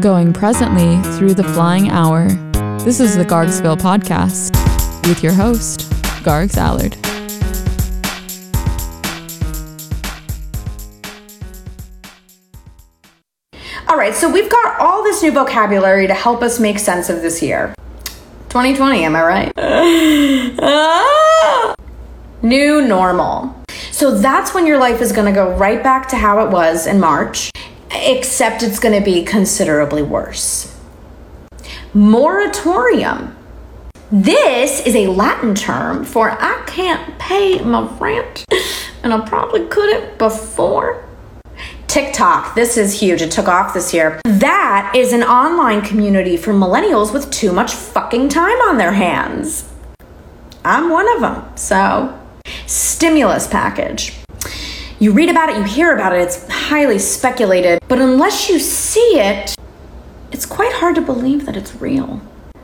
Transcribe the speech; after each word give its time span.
Going 0.00 0.32
presently 0.32 0.96
through 1.18 1.34
the 1.34 1.44
flying 1.44 1.90
hour. 1.90 2.28
This 2.84 3.00
is 3.00 3.18
the 3.18 3.24
Gargsville 3.24 3.76
Podcast 3.76 4.56
with 5.06 5.22
your 5.22 5.34
host, 5.34 5.80
Gargs 6.24 6.56
Allard. 6.56 6.96
All 13.88 13.98
right, 13.98 14.14
so 14.14 14.32
we've 14.32 14.48
got 14.48 14.80
all 14.80 15.02
this 15.02 15.22
new 15.22 15.32
vocabulary 15.32 16.06
to 16.06 16.14
help 16.14 16.42
us 16.42 16.58
make 16.58 16.78
sense 16.78 17.10
of 17.10 17.20
this 17.20 17.42
year. 17.42 17.74
2020, 18.48 19.04
am 19.04 19.14
I 19.14 19.22
right? 19.22 19.52
Ah! 20.62 21.74
new 22.42 22.80
normal. 22.88 23.54
So 23.92 24.16
that's 24.16 24.54
when 24.54 24.66
your 24.66 24.78
life 24.78 25.02
is 25.02 25.12
going 25.12 25.26
to 25.26 25.32
go 25.32 25.54
right 25.56 25.82
back 25.82 26.08
to 26.08 26.16
how 26.16 26.42
it 26.46 26.50
was 26.50 26.86
in 26.86 26.98
March, 27.00 27.50
except 28.00 28.62
it's 28.62 28.78
going 28.78 28.98
to 28.98 29.04
be 29.04 29.24
considerably 29.24 30.02
worse. 30.02 30.76
Moratorium. 31.92 33.36
This 34.12 34.84
is 34.86 34.96
a 34.96 35.06
Latin 35.06 35.54
term 35.54 36.04
for 36.04 36.30
I 36.30 36.64
can't 36.66 37.18
pay 37.18 37.62
my 37.62 37.88
rent, 37.98 38.44
and 39.02 39.12
I 39.12 39.20
probably 39.28 39.66
couldn't 39.66 40.18
before. 40.18 41.04
TikTok, 41.86 42.54
this 42.54 42.76
is 42.76 43.00
huge. 43.00 43.20
It 43.20 43.32
took 43.32 43.48
off 43.48 43.74
this 43.74 43.92
year. 43.92 44.20
That 44.24 44.92
is 44.94 45.12
an 45.12 45.24
online 45.24 45.82
community 45.82 46.36
for 46.36 46.52
millennials 46.52 47.12
with 47.12 47.30
too 47.30 47.52
much 47.52 47.72
fucking 47.72 48.28
time 48.28 48.60
on 48.62 48.78
their 48.78 48.92
hands. 48.92 49.68
I'm 50.64 50.88
one 50.90 51.12
of 51.16 51.20
them. 51.20 51.56
So, 51.56 52.16
stimulus 52.66 53.48
package. 53.48 54.20
You 55.02 55.12
read 55.12 55.30
about 55.30 55.48
it, 55.48 55.56
you 55.56 55.62
hear 55.62 55.94
about 55.94 56.12
it, 56.12 56.20
it's 56.20 56.46
highly 56.46 56.98
speculated, 56.98 57.78
but 57.88 57.98
unless 57.98 58.50
you 58.50 58.58
see 58.58 59.18
it, 59.18 59.54
it's 60.30 60.44
quite 60.44 60.74
hard 60.74 60.94
to 60.96 61.00
believe 61.00 61.46
that 61.46 61.56
it's 61.56 61.74
real. 61.76 62.20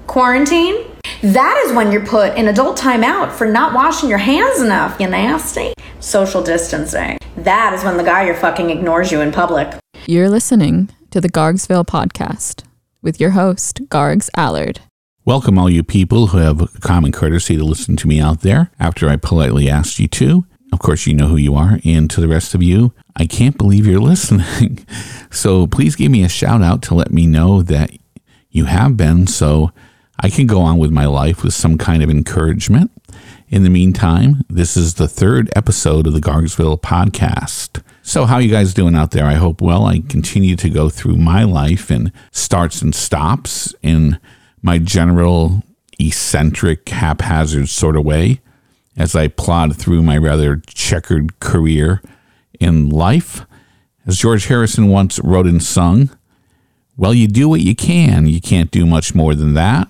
Quarantine? 0.06 0.84
That 1.22 1.64
is 1.64 1.72
when 1.74 1.90
you're 1.90 2.04
put 2.04 2.36
in 2.36 2.48
adult 2.48 2.78
timeout 2.78 3.32
for 3.32 3.46
not 3.46 3.72
washing 3.72 4.10
your 4.10 4.18
hands 4.18 4.60
enough, 4.60 5.00
you 5.00 5.08
nasty. 5.08 5.72
Social 6.00 6.42
distancing. 6.42 7.16
That 7.38 7.72
is 7.72 7.82
when 7.82 7.96
the 7.96 8.04
guy 8.04 8.26
you're 8.26 8.34
fucking 8.34 8.68
ignores 8.68 9.10
you 9.10 9.22
in 9.22 9.32
public. 9.32 9.72
You're 10.04 10.28
listening 10.28 10.90
to 11.12 11.22
the 11.22 11.30
Gargsville 11.30 11.86
Podcast 11.86 12.64
with 13.00 13.18
your 13.18 13.30
host, 13.30 13.80
Gargs 13.88 14.28
Allard. 14.36 14.80
Welcome, 15.24 15.58
all 15.58 15.70
you 15.70 15.82
people 15.82 16.26
who 16.26 16.36
have 16.36 16.82
common 16.82 17.12
courtesy 17.12 17.56
to 17.56 17.64
listen 17.64 17.96
to 17.96 18.06
me 18.06 18.20
out 18.20 18.42
there 18.42 18.72
after 18.78 19.08
I 19.08 19.16
politely 19.16 19.70
asked 19.70 19.98
you 19.98 20.06
to. 20.08 20.44
Of 20.76 20.80
course, 20.80 21.06
you 21.06 21.14
know 21.14 21.28
who 21.28 21.38
you 21.38 21.54
are. 21.54 21.80
And 21.86 22.10
to 22.10 22.20
the 22.20 22.28
rest 22.28 22.54
of 22.54 22.62
you, 22.62 22.92
I 23.16 23.24
can't 23.24 23.56
believe 23.56 23.86
you're 23.86 23.98
listening. 24.12 24.86
so 25.30 25.66
please 25.66 25.96
give 25.96 26.10
me 26.10 26.22
a 26.22 26.28
shout 26.28 26.60
out 26.60 26.82
to 26.82 26.94
let 26.94 27.10
me 27.10 27.26
know 27.26 27.62
that 27.62 27.92
you 28.50 28.66
have 28.66 28.94
been 28.94 29.26
so 29.26 29.72
I 30.20 30.28
can 30.28 30.46
go 30.46 30.60
on 30.60 30.76
with 30.76 30.90
my 30.90 31.06
life 31.06 31.42
with 31.42 31.54
some 31.54 31.78
kind 31.78 32.02
of 32.02 32.10
encouragement. 32.10 32.90
In 33.48 33.62
the 33.62 33.70
meantime, 33.70 34.42
this 34.50 34.76
is 34.76 34.96
the 34.96 35.08
third 35.08 35.50
episode 35.56 36.06
of 36.06 36.12
the 36.12 36.20
Gargsville 36.20 36.78
podcast. 36.78 37.82
So, 38.02 38.26
how 38.26 38.36
you 38.36 38.50
guys 38.50 38.74
doing 38.74 38.94
out 38.94 39.12
there? 39.12 39.24
I 39.24 39.34
hope 39.34 39.62
well. 39.62 39.86
I 39.86 40.00
continue 40.00 40.56
to 40.56 40.68
go 40.68 40.90
through 40.90 41.16
my 41.16 41.44
life 41.44 41.88
and 41.88 42.12
starts 42.32 42.82
and 42.82 42.94
stops 42.94 43.74
in 43.80 44.18
my 44.60 44.76
general 44.76 45.62
eccentric, 45.98 46.86
haphazard 46.90 47.70
sort 47.70 47.96
of 47.96 48.04
way 48.04 48.42
as 48.96 49.14
I 49.14 49.28
plod 49.28 49.76
through 49.76 50.02
my 50.02 50.16
rather 50.16 50.62
checkered 50.66 51.38
career 51.40 52.02
in 52.58 52.88
life. 52.88 53.44
As 54.06 54.18
George 54.18 54.46
Harrison 54.46 54.88
once 54.88 55.18
wrote 55.20 55.46
and 55.46 55.62
sung, 55.62 56.10
well, 56.96 57.12
you 57.12 57.28
do 57.28 57.48
what 57.48 57.60
you 57.60 57.74
can. 57.74 58.26
You 58.26 58.40
can't 58.40 58.70
do 58.70 58.86
much 58.86 59.14
more 59.14 59.34
than 59.34 59.54
that. 59.54 59.88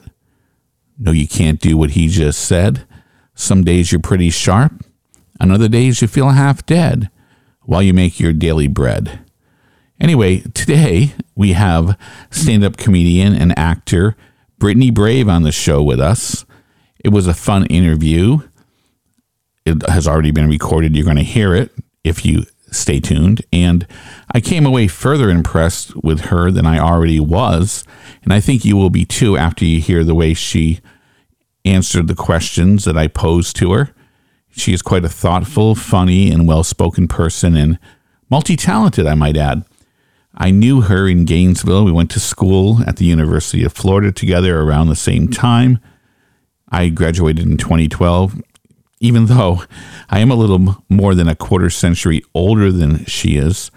No, 0.98 1.12
you 1.12 1.28
can't 1.28 1.60
do 1.60 1.76
what 1.76 1.90
he 1.90 2.08
just 2.08 2.40
said. 2.40 2.86
Some 3.34 3.64
days 3.64 3.92
you're 3.92 4.00
pretty 4.00 4.30
sharp, 4.30 4.84
on 5.38 5.50
other 5.50 5.68
days 5.68 6.00
you 6.00 6.08
feel 6.08 6.30
half 6.30 6.64
dead 6.64 7.10
while 7.62 7.82
you 7.82 7.92
make 7.92 8.18
your 8.18 8.32
daily 8.32 8.66
bread. 8.66 9.20
Anyway, 10.00 10.40
today 10.54 11.12
we 11.34 11.52
have 11.52 11.98
stand 12.30 12.64
up 12.64 12.76
comedian 12.76 13.34
and 13.34 13.56
actor 13.58 14.16
Brittany 14.58 14.90
Brave 14.90 15.28
on 15.28 15.42
the 15.42 15.52
show 15.52 15.82
with 15.82 16.00
us. 16.00 16.46
It 16.98 17.10
was 17.10 17.26
a 17.26 17.34
fun 17.34 17.66
interview. 17.66 18.38
It 19.66 19.86
has 19.88 20.08
already 20.08 20.30
been 20.30 20.48
recorded. 20.48 20.94
You're 20.94 21.04
going 21.04 21.16
to 21.16 21.22
hear 21.22 21.54
it 21.54 21.72
if 22.04 22.24
you 22.24 22.44
stay 22.70 23.00
tuned. 23.00 23.44
And 23.52 23.86
I 24.32 24.40
came 24.40 24.64
away 24.64 24.88
further 24.88 25.28
impressed 25.28 25.94
with 26.02 26.26
her 26.26 26.50
than 26.50 26.66
I 26.66 26.78
already 26.78 27.20
was. 27.20 27.84
And 28.22 28.32
I 28.32 28.40
think 28.40 28.64
you 28.64 28.76
will 28.76 28.90
be 28.90 29.04
too 29.04 29.36
after 29.36 29.64
you 29.64 29.80
hear 29.80 30.04
the 30.04 30.14
way 30.14 30.34
she 30.34 30.80
answered 31.64 32.06
the 32.06 32.14
questions 32.14 32.84
that 32.84 32.96
I 32.96 33.08
posed 33.08 33.56
to 33.56 33.72
her. 33.72 33.90
She 34.50 34.72
is 34.72 34.82
quite 34.82 35.04
a 35.04 35.08
thoughtful, 35.08 35.74
funny, 35.74 36.30
and 36.30 36.48
well 36.48 36.64
spoken 36.64 37.08
person 37.08 37.56
and 37.56 37.78
multi 38.30 38.56
talented, 38.56 39.06
I 39.06 39.14
might 39.14 39.36
add. 39.36 39.64
I 40.34 40.50
knew 40.50 40.82
her 40.82 41.08
in 41.08 41.24
Gainesville. 41.24 41.84
We 41.84 41.92
went 41.92 42.10
to 42.12 42.20
school 42.20 42.82
at 42.86 42.96
the 42.96 43.04
University 43.06 43.64
of 43.64 43.72
Florida 43.72 44.12
together 44.12 44.60
around 44.60 44.88
the 44.88 44.96
same 44.96 45.28
time. 45.28 45.78
I 46.68 46.88
graduated 46.88 47.46
in 47.46 47.56
2012, 47.56 48.42
even 49.00 49.26
though 49.26 49.62
I 50.08 50.20
am 50.20 50.30
a 50.30 50.36
little 50.36 50.82
more 50.88 51.14
than 51.14 51.28
a 51.28 51.36
quarter 51.36 51.70
century 51.70 52.22
older 52.34 52.72
than 52.72 53.04
she 53.04 53.36
is. 53.36 53.70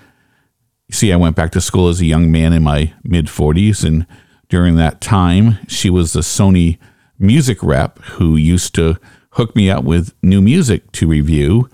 You 0.88 0.96
see, 0.96 1.14
I 1.14 1.18
went 1.18 1.36
back 1.36 1.52
to 1.52 1.62
school 1.62 1.88
as 1.88 2.02
a 2.02 2.06
young 2.06 2.32
man 2.32 2.54
in 2.54 2.64
my 2.64 2.94
mid 3.04 3.28
40s, 3.28 3.84
and 3.84 4.08
during 4.48 4.76
that 4.76 5.02
time, 5.02 5.60
she 5.68 5.90
was 5.90 6.14
the 6.14 6.22
Sony 6.22 6.78
music 7.20 7.62
rep 7.62 8.00
who 8.00 8.36
used 8.36 8.74
to 8.76 8.98
hook 9.32 9.56
me 9.56 9.70
up 9.70 9.84
with 9.84 10.14
new 10.24 10.42
music 10.42 10.92
to 10.94 11.08
review 11.08 11.70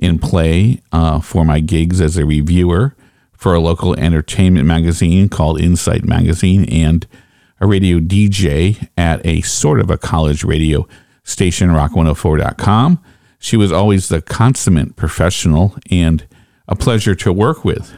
and 0.00 0.22
play 0.22 0.80
uh, 0.92 1.20
for 1.20 1.44
my 1.44 1.60
gigs 1.60 2.00
as 2.00 2.16
a 2.16 2.24
reviewer 2.24 2.94
for 3.32 3.54
a 3.54 3.60
local 3.60 3.98
entertainment 3.98 4.66
magazine 4.66 5.28
called 5.28 5.60
Insight 5.60 6.04
Magazine 6.04 6.64
and 6.66 7.06
a 7.60 7.66
radio 7.66 7.98
DJ 7.98 8.88
at 8.96 9.24
a 9.24 9.40
sort 9.42 9.80
of 9.80 9.90
a 9.90 9.98
college 9.98 10.44
radio 10.44 10.86
station, 11.30 11.70
rock104.com. 11.70 13.02
She 13.38 13.56
was 13.56 13.72
always 13.72 14.08
the 14.08 14.20
consummate 14.20 14.96
professional 14.96 15.76
and 15.90 16.26
a 16.68 16.76
pleasure 16.76 17.14
to 17.16 17.32
work 17.32 17.64
with. 17.64 17.96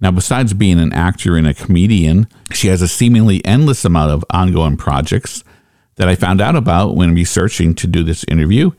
Now, 0.00 0.10
besides 0.10 0.54
being 0.54 0.80
an 0.80 0.92
actor 0.92 1.36
and 1.36 1.46
a 1.46 1.54
comedian, 1.54 2.26
she 2.52 2.68
has 2.68 2.82
a 2.82 2.88
seemingly 2.88 3.44
endless 3.44 3.84
amount 3.84 4.10
of 4.10 4.24
ongoing 4.30 4.76
projects 4.76 5.44
that 5.96 6.08
I 6.08 6.16
found 6.16 6.40
out 6.40 6.56
about 6.56 6.96
when 6.96 7.14
researching 7.14 7.74
to 7.76 7.86
do 7.86 8.02
this 8.02 8.24
interview, 8.24 8.72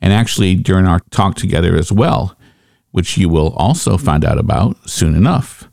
and 0.00 0.12
actually 0.12 0.54
during 0.54 0.86
our 0.86 1.00
talk 1.10 1.34
together 1.34 1.76
as 1.76 1.92
well, 1.92 2.36
which 2.92 3.18
you 3.18 3.28
will 3.28 3.52
also 3.56 3.98
find 3.98 4.24
out 4.24 4.38
about 4.38 4.88
soon 4.88 5.14
enough. 5.14 5.68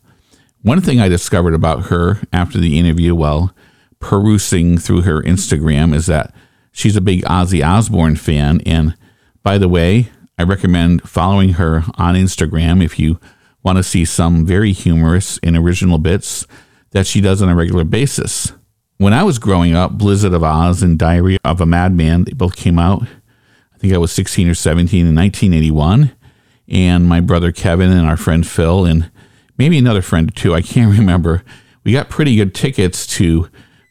One 0.62 0.80
thing 0.80 1.00
I 1.00 1.08
discovered 1.08 1.54
about 1.54 1.86
her 1.86 2.20
after 2.32 2.58
the 2.58 2.78
interview 2.78 3.14
while 3.14 3.54
perusing 4.00 4.76
through 4.76 5.02
her 5.02 5.22
Instagram 5.22 5.94
is 5.94 6.06
that 6.06 6.34
she's 6.78 6.94
a 6.94 7.00
big 7.00 7.24
Ozzy 7.24 7.66
Osbourne 7.66 8.14
fan. 8.14 8.60
And 8.64 8.96
by 9.42 9.58
the 9.58 9.68
way, 9.68 10.10
I 10.38 10.44
recommend 10.44 11.02
following 11.02 11.54
her 11.54 11.82
on 11.96 12.14
Instagram 12.14 12.82
if 12.82 12.98
you 13.00 13.18
want 13.64 13.78
to 13.78 13.82
see 13.82 14.04
some 14.04 14.46
very 14.46 14.70
humorous 14.72 15.38
and 15.42 15.56
original 15.56 15.98
bits 15.98 16.46
that 16.92 17.06
she 17.06 17.20
does 17.20 17.42
on 17.42 17.48
a 17.48 17.56
regular 17.56 17.82
basis. 17.82 18.52
When 18.98 19.12
I 19.12 19.24
was 19.24 19.40
growing 19.40 19.74
up, 19.74 19.98
Blizzard 19.98 20.32
of 20.32 20.42
Ozz 20.42 20.82
and 20.82 20.98
Diary 20.98 21.38
of 21.44 21.60
a 21.60 21.66
Madman, 21.66 22.24
they 22.24 22.32
both 22.32 22.54
came 22.54 22.78
out. 22.78 23.02
I 23.74 23.78
think 23.78 23.92
I 23.92 23.98
was 23.98 24.12
16 24.12 24.48
or 24.48 24.54
17 24.54 25.06
in 25.06 25.14
1981. 25.14 26.12
And 26.68 27.08
my 27.08 27.20
brother 27.20 27.50
Kevin 27.50 27.90
and 27.90 28.06
our 28.06 28.16
friend 28.16 28.46
Phil, 28.46 28.84
and 28.84 29.10
maybe 29.56 29.78
another 29.78 30.02
friend 30.02 30.34
too, 30.34 30.54
I 30.54 30.62
can't 30.62 30.96
remember, 30.98 31.42
we 31.82 31.92
got 31.92 32.08
pretty 32.08 32.36
good 32.36 32.54
tickets 32.54 33.04
to 33.18 33.48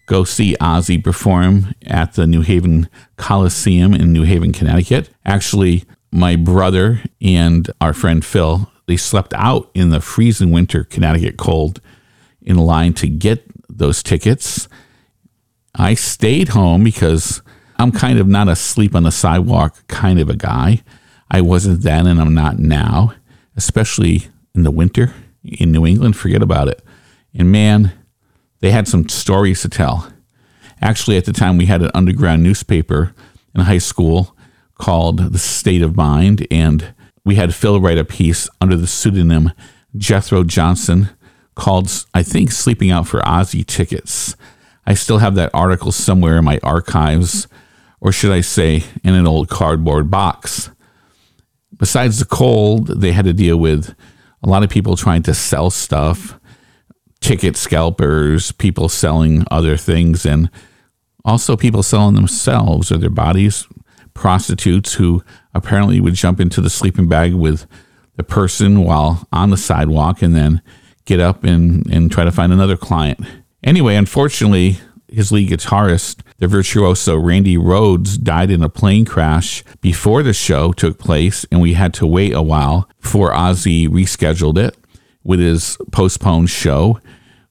go 0.08 0.24
see 0.24 0.56
Ozzy 0.60 1.02
perform 1.04 1.76
at 1.86 2.14
the 2.14 2.26
New 2.26 2.42
Haven 2.42 2.90
Coliseum 3.18 3.94
in 3.94 4.12
New 4.12 4.24
Haven, 4.24 4.52
Connecticut. 4.52 5.10
Actually, 5.26 5.84
my 6.12 6.36
brother 6.36 7.04
and 7.22 7.70
our 7.80 7.94
friend 7.94 8.26
Phil, 8.26 8.72
they 8.88 8.98
slept 8.98 9.34
out 9.36 9.70
in 9.76 9.90
the 9.90 10.02
freezing 10.02 10.52
winter 10.52 10.84
Connecticut 10.84 11.38
cold 11.38 11.82
in 12.42 12.58
line 12.58 12.94
to 12.94 13.08
get 13.08 13.44
those 13.70 14.02
tickets. 14.02 14.68
I 15.76 15.94
stayed 15.94 16.50
home 16.50 16.84
because 16.84 17.42
I'm 17.78 17.92
kind 17.92 18.18
of 18.18 18.28
not 18.28 18.48
a 18.48 18.56
sleep 18.56 18.96
on 18.96 19.04
the 19.04 19.12
sidewalk 19.12 19.86
kind 19.88 20.20
of 20.20 20.30
a 20.30 20.36
guy. 20.36 20.82
I 21.30 21.42
wasn't 21.42 21.84
then 21.84 22.08
and 22.08 22.20
I'm 22.20 22.34
not 22.34 22.58
now, 22.58 23.14
especially 23.58 24.28
in 24.56 24.64
the 24.64 24.72
winter 24.72 25.14
in 25.44 25.74
New 25.74 25.86
England. 25.86 26.16
Forget 26.16 26.42
about 26.42 26.70
it. 26.70 26.82
And 27.34 27.52
man, 27.52 27.92
they 28.60 28.72
had 28.72 28.88
some 28.88 29.08
stories 29.10 29.62
to 29.62 29.70
tell. 29.70 30.12
Actually, 30.82 31.18
at 31.18 31.26
the 31.26 31.34
time, 31.34 31.58
we 31.58 31.66
had 31.66 31.82
an 31.82 31.92
underground 31.94 32.44
newspaper 32.44 33.14
in 33.56 33.62
high 33.62 33.78
school 33.78 34.36
called 34.78 35.34
The 35.34 35.40
State 35.40 35.82
of 35.82 35.96
Mind, 35.96 36.46
and 36.52 36.94
we 37.26 37.36
had 37.36 37.56
Phil 37.56 37.80
write 37.82 37.98
a 37.98 38.06
piece 38.06 38.48
under 38.62 38.76
the 38.76 38.88
pseudonym 38.88 39.52
Jethro 39.96 40.44
Johnson 40.44 41.10
called, 41.56 42.06
I 42.14 42.24
think, 42.24 42.52
Sleeping 42.52 42.92
Out 42.92 43.08
for 43.08 43.20
Ozzy 43.22 43.66
Tickets. 43.66 44.36
I 44.86 44.94
still 44.94 45.18
have 45.18 45.36
that 45.36 45.52
article 45.54 45.92
somewhere 45.92 46.38
in 46.38 46.46
my 46.46 46.60
archives, 46.64 47.48
or 48.00 48.12
should 48.12 48.32
I 48.32 48.42
say, 48.42 48.84
in 49.04 49.16
an 49.16 49.28
old 49.28 49.50
cardboard 49.50 50.12
box. 50.12 50.70
Besides 51.76 52.20
the 52.20 52.26
cold, 52.26 53.02
they 53.02 53.12
had 53.12 53.26
to 53.26 53.34
deal 53.34 53.58
with 53.58 53.96
a 54.44 54.48
lot 54.48 54.64
of 54.64 54.70
people 54.70 54.96
trying 54.96 55.24
to 55.24 55.34
sell 55.34 55.70
stuff, 55.70 56.40
ticket 57.22 57.58
scalpers, 57.58 58.52
people 58.54 58.90
selling 58.90 59.46
other 59.52 59.78
things, 59.78 60.26
and 60.26 60.50
also 61.26 61.58
people 61.58 61.84
selling 61.84 62.16
themselves 62.16 62.92
or 62.92 62.98
their 62.98 63.10
bodies, 63.10 63.68
prostitutes 64.14 64.94
who 64.94 65.24
apparently 65.54 66.00
would 66.00 66.14
jump 66.14 66.40
into 66.40 66.62
the 66.62 66.70
sleeping 66.70 67.08
bag 67.08 67.34
with 67.34 67.68
the 68.16 68.24
person 68.24 68.84
while 68.84 69.28
on 69.32 69.50
the 69.50 69.58
sidewalk 69.58 70.22
and 70.22 70.36
then 70.36 70.62
get 71.06 71.20
up 71.20 71.44
and, 71.44 71.86
and 71.92 72.12
try 72.12 72.24
to 72.24 72.32
find 72.32 72.52
another 72.52 72.78
client. 72.78 73.20
Anyway, 73.64 73.96
unfortunately, 73.96 74.78
his 75.10 75.32
lead 75.32 75.50
guitarist, 75.50 76.22
the 76.38 76.48
virtuoso 76.48 77.18
Randy 77.18 77.58
Rhoads, 77.58 78.22
died 78.22 78.52
in 78.52 78.62
a 78.62 78.70
plane 78.70 79.06
crash 79.06 79.64
before 79.82 80.24
the 80.24 80.34
show 80.34 80.74
took 80.74 81.00
place, 81.00 81.46
and 81.52 81.62
we 81.62 81.74
had 81.74 81.94
to 81.96 82.08
wait 82.08 82.34
a 82.34 82.42
while 82.42 82.90
before 83.02 83.32
Ozzy 83.32 83.88
rescheduled 83.88 84.58
it 84.58 84.77
with 85.28 85.40
his 85.40 85.78
postponed 85.92 86.50
show, 86.50 87.00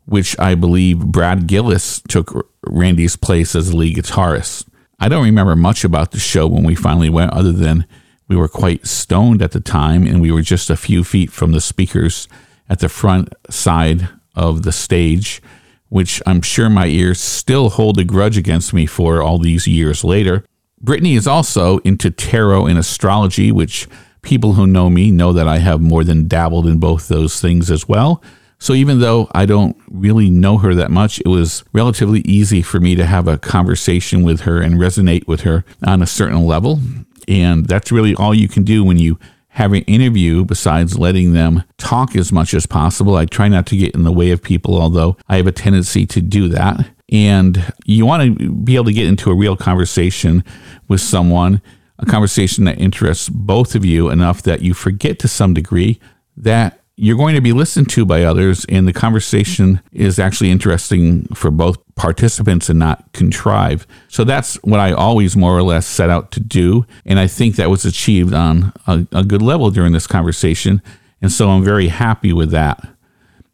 which 0.06 0.36
I 0.40 0.56
believe 0.56 0.98
Brad 0.98 1.46
Gillis 1.46 2.02
took 2.08 2.50
Randy's 2.66 3.14
place 3.14 3.54
as 3.54 3.72
lead 3.72 3.96
guitarist. 3.96 4.66
I 4.98 5.08
don't 5.08 5.24
remember 5.24 5.54
much 5.54 5.84
about 5.84 6.10
the 6.10 6.18
show 6.18 6.48
when 6.48 6.64
we 6.64 6.74
finally 6.74 7.10
went, 7.10 7.32
other 7.32 7.52
than 7.52 7.86
we 8.26 8.34
were 8.34 8.48
quite 8.48 8.86
stoned 8.86 9.42
at 9.42 9.52
the 9.52 9.60
time 9.60 10.06
and 10.06 10.20
we 10.20 10.32
were 10.32 10.42
just 10.42 10.70
a 10.70 10.76
few 10.76 11.04
feet 11.04 11.30
from 11.30 11.52
the 11.52 11.60
speakers 11.60 12.26
at 12.68 12.80
the 12.80 12.88
front 12.88 13.32
side 13.50 14.08
of 14.34 14.64
the 14.64 14.72
stage 14.72 15.40
which 15.88 16.20
I'm 16.26 16.42
sure 16.42 16.68
my 16.68 16.86
ears 16.86 17.20
still 17.20 17.70
hold 17.70 17.98
a 17.98 18.04
grudge 18.04 18.36
against 18.36 18.74
me 18.74 18.86
for 18.86 19.22
all 19.22 19.38
these 19.38 19.66
years 19.66 20.02
later. 20.02 20.44
Brittany 20.80 21.14
is 21.14 21.26
also 21.26 21.78
into 21.78 22.10
tarot 22.10 22.66
and 22.66 22.78
astrology, 22.78 23.52
which 23.52 23.88
people 24.26 24.54
who 24.54 24.66
know 24.66 24.90
me 24.90 25.10
know 25.10 25.32
that 25.32 25.46
I 25.46 25.58
have 25.58 25.80
more 25.80 26.02
than 26.02 26.26
dabbled 26.26 26.66
in 26.66 26.78
both 26.78 27.08
those 27.08 27.40
things 27.40 27.70
as 27.70 27.88
well. 27.88 28.22
So 28.58 28.72
even 28.72 29.00
though 29.00 29.28
I 29.32 29.46
don't 29.46 29.76
really 29.88 30.30
know 30.30 30.58
her 30.58 30.74
that 30.74 30.90
much, 30.90 31.20
it 31.20 31.28
was 31.28 31.62
relatively 31.72 32.20
easy 32.20 32.60
for 32.60 32.80
me 32.80 32.96
to 32.96 33.06
have 33.06 33.28
a 33.28 33.38
conversation 33.38 34.24
with 34.24 34.40
her 34.40 34.60
and 34.60 34.76
resonate 34.76 35.28
with 35.28 35.42
her 35.42 35.64
on 35.86 36.02
a 36.02 36.06
certain 36.06 36.44
level. 36.44 36.80
And 37.28 37.66
that's 37.66 37.92
really 37.92 38.14
all 38.16 38.34
you 38.34 38.48
can 38.48 38.64
do 38.64 38.82
when 38.82 38.98
you 38.98 39.18
have 39.50 39.72
an 39.72 39.82
interview 39.82 40.44
besides 40.44 40.98
letting 40.98 41.32
them 41.32 41.62
talk 41.78 42.16
as 42.16 42.32
much 42.32 42.52
as 42.52 42.66
possible. 42.66 43.14
I 43.14 43.26
try 43.26 43.48
not 43.48 43.66
to 43.66 43.76
get 43.76 43.94
in 43.94 44.02
the 44.02 44.12
way 44.12 44.30
of 44.32 44.42
people, 44.42 44.80
although 44.80 45.16
I 45.28 45.36
have 45.36 45.46
a 45.46 45.52
tendency 45.52 46.04
to 46.06 46.20
do 46.20 46.48
that. 46.48 46.90
And 47.12 47.72
you 47.84 48.04
want 48.04 48.38
to 48.38 48.50
be 48.50 48.74
able 48.74 48.86
to 48.86 48.92
get 48.92 49.06
into 49.06 49.30
a 49.30 49.34
real 49.36 49.56
conversation 49.56 50.42
with 50.88 51.00
someone, 51.00 51.62
a 51.98 52.06
conversation 52.06 52.64
that 52.64 52.78
interests 52.78 53.28
both 53.28 53.74
of 53.74 53.84
you 53.84 54.10
enough 54.10 54.42
that 54.42 54.62
you 54.62 54.74
forget 54.74 55.18
to 55.20 55.28
some 55.28 55.54
degree 55.54 55.98
that 56.36 56.80
you're 56.98 57.16
going 57.16 57.34
to 57.34 57.42
be 57.42 57.52
listened 57.52 57.90
to 57.90 58.06
by 58.06 58.22
others, 58.22 58.64
and 58.70 58.88
the 58.88 58.92
conversation 58.92 59.80
is 59.92 60.18
actually 60.18 60.50
interesting 60.50 61.26
for 61.34 61.50
both 61.50 61.76
participants 61.94 62.70
and 62.70 62.78
not 62.78 63.12
contrived. 63.12 63.86
So 64.08 64.24
that's 64.24 64.54
what 64.62 64.80
I 64.80 64.92
always 64.92 65.36
more 65.36 65.56
or 65.56 65.62
less 65.62 65.86
set 65.86 66.08
out 66.08 66.30
to 66.32 66.40
do. 66.40 66.86
And 67.04 67.18
I 67.18 67.26
think 67.26 67.56
that 67.56 67.68
was 67.68 67.84
achieved 67.84 68.32
on 68.32 68.72
a, 68.86 69.06
a 69.12 69.24
good 69.24 69.42
level 69.42 69.70
during 69.70 69.92
this 69.92 70.06
conversation. 70.06 70.80
And 71.20 71.30
so 71.30 71.50
I'm 71.50 71.62
very 71.62 71.88
happy 71.88 72.32
with 72.32 72.50
that. 72.52 72.86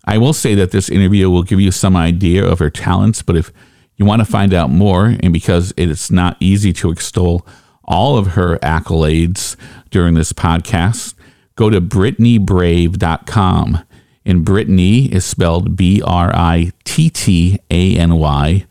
I 0.05 0.19
will 0.19 0.33
say 0.33 0.55
that 0.55 0.71
this 0.71 0.89
interview 0.89 1.29
will 1.29 1.43
give 1.43 1.61
you 1.61 1.73
some 1.73 1.97
idea 1.97 2.45
of 2.45 2.61
her 2.61 2.71
talents, 2.71 3.23
but 3.23 3.37
if 3.37 3.53
you 3.97 4.05
want 4.05 4.21
to 4.21 4.25
find 4.25 4.55
out 4.55 4.71
more, 4.71 5.17
and 5.21 5.33
because 5.33 5.73
it's 5.77 6.13
not 6.13 6.37
easy 6.39 6.73
to 6.75 6.91
extol 6.91 7.47
all 7.93 8.17
of 8.17 8.29
her 8.29 8.59
accolades 8.59 9.55
during 9.91 10.15
this 10.15 10.33
podcast, 10.33 11.15
go 11.55 11.71
to 11.71 11.81
BrittanyBrave.com. 11.81 13.85
And 14.25 14.45
Brittany 14.45 15.13
is 15.13 15.25
spelled 15.25 15.77
B 15.77 16.01
R 16.01 16.31
I 16.33 16.71
T 16.85 17.11
T 17.11 17.59
A 17.71 17.97
N 17.97 18.15
Y. 18.15 18.65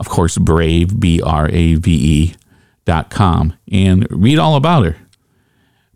Of 0.00 0.08
course, 0.08 0.36
Brave, 0.36 0.98
B 0.98 1.22
R 1.22 1.48
A 1.48 1.74
V 1.76 1.92
E 1.92 2.34
dot 2.84 3.08
com, 3.08 3.54
and 3.70 4.08
read 4.10 4.38
all 4.38 4.56
about 4.56 4.84
her. 4.84 4.96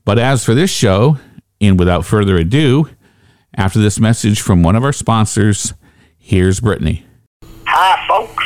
But 0.04 0.20
as 0.20 0.44
for 0.44 0.54
this 0.54 0.70
show, 0.70 1.18
and 1.60 1.78
without 1.78 2.04
further 2.04 2.36
ado, 2.36 2.88
after 3.56 3.80
this 3.80 3.98
message 3.98 4.40
from 4.40 4.62
one 4.62 4.76
of 4.76 4.84
our 4.84 4.92
sponsors, 4.92 5.74
here's 6.16 6.60
Brittany. 6.60 7.04
Hi. 7.66 8.01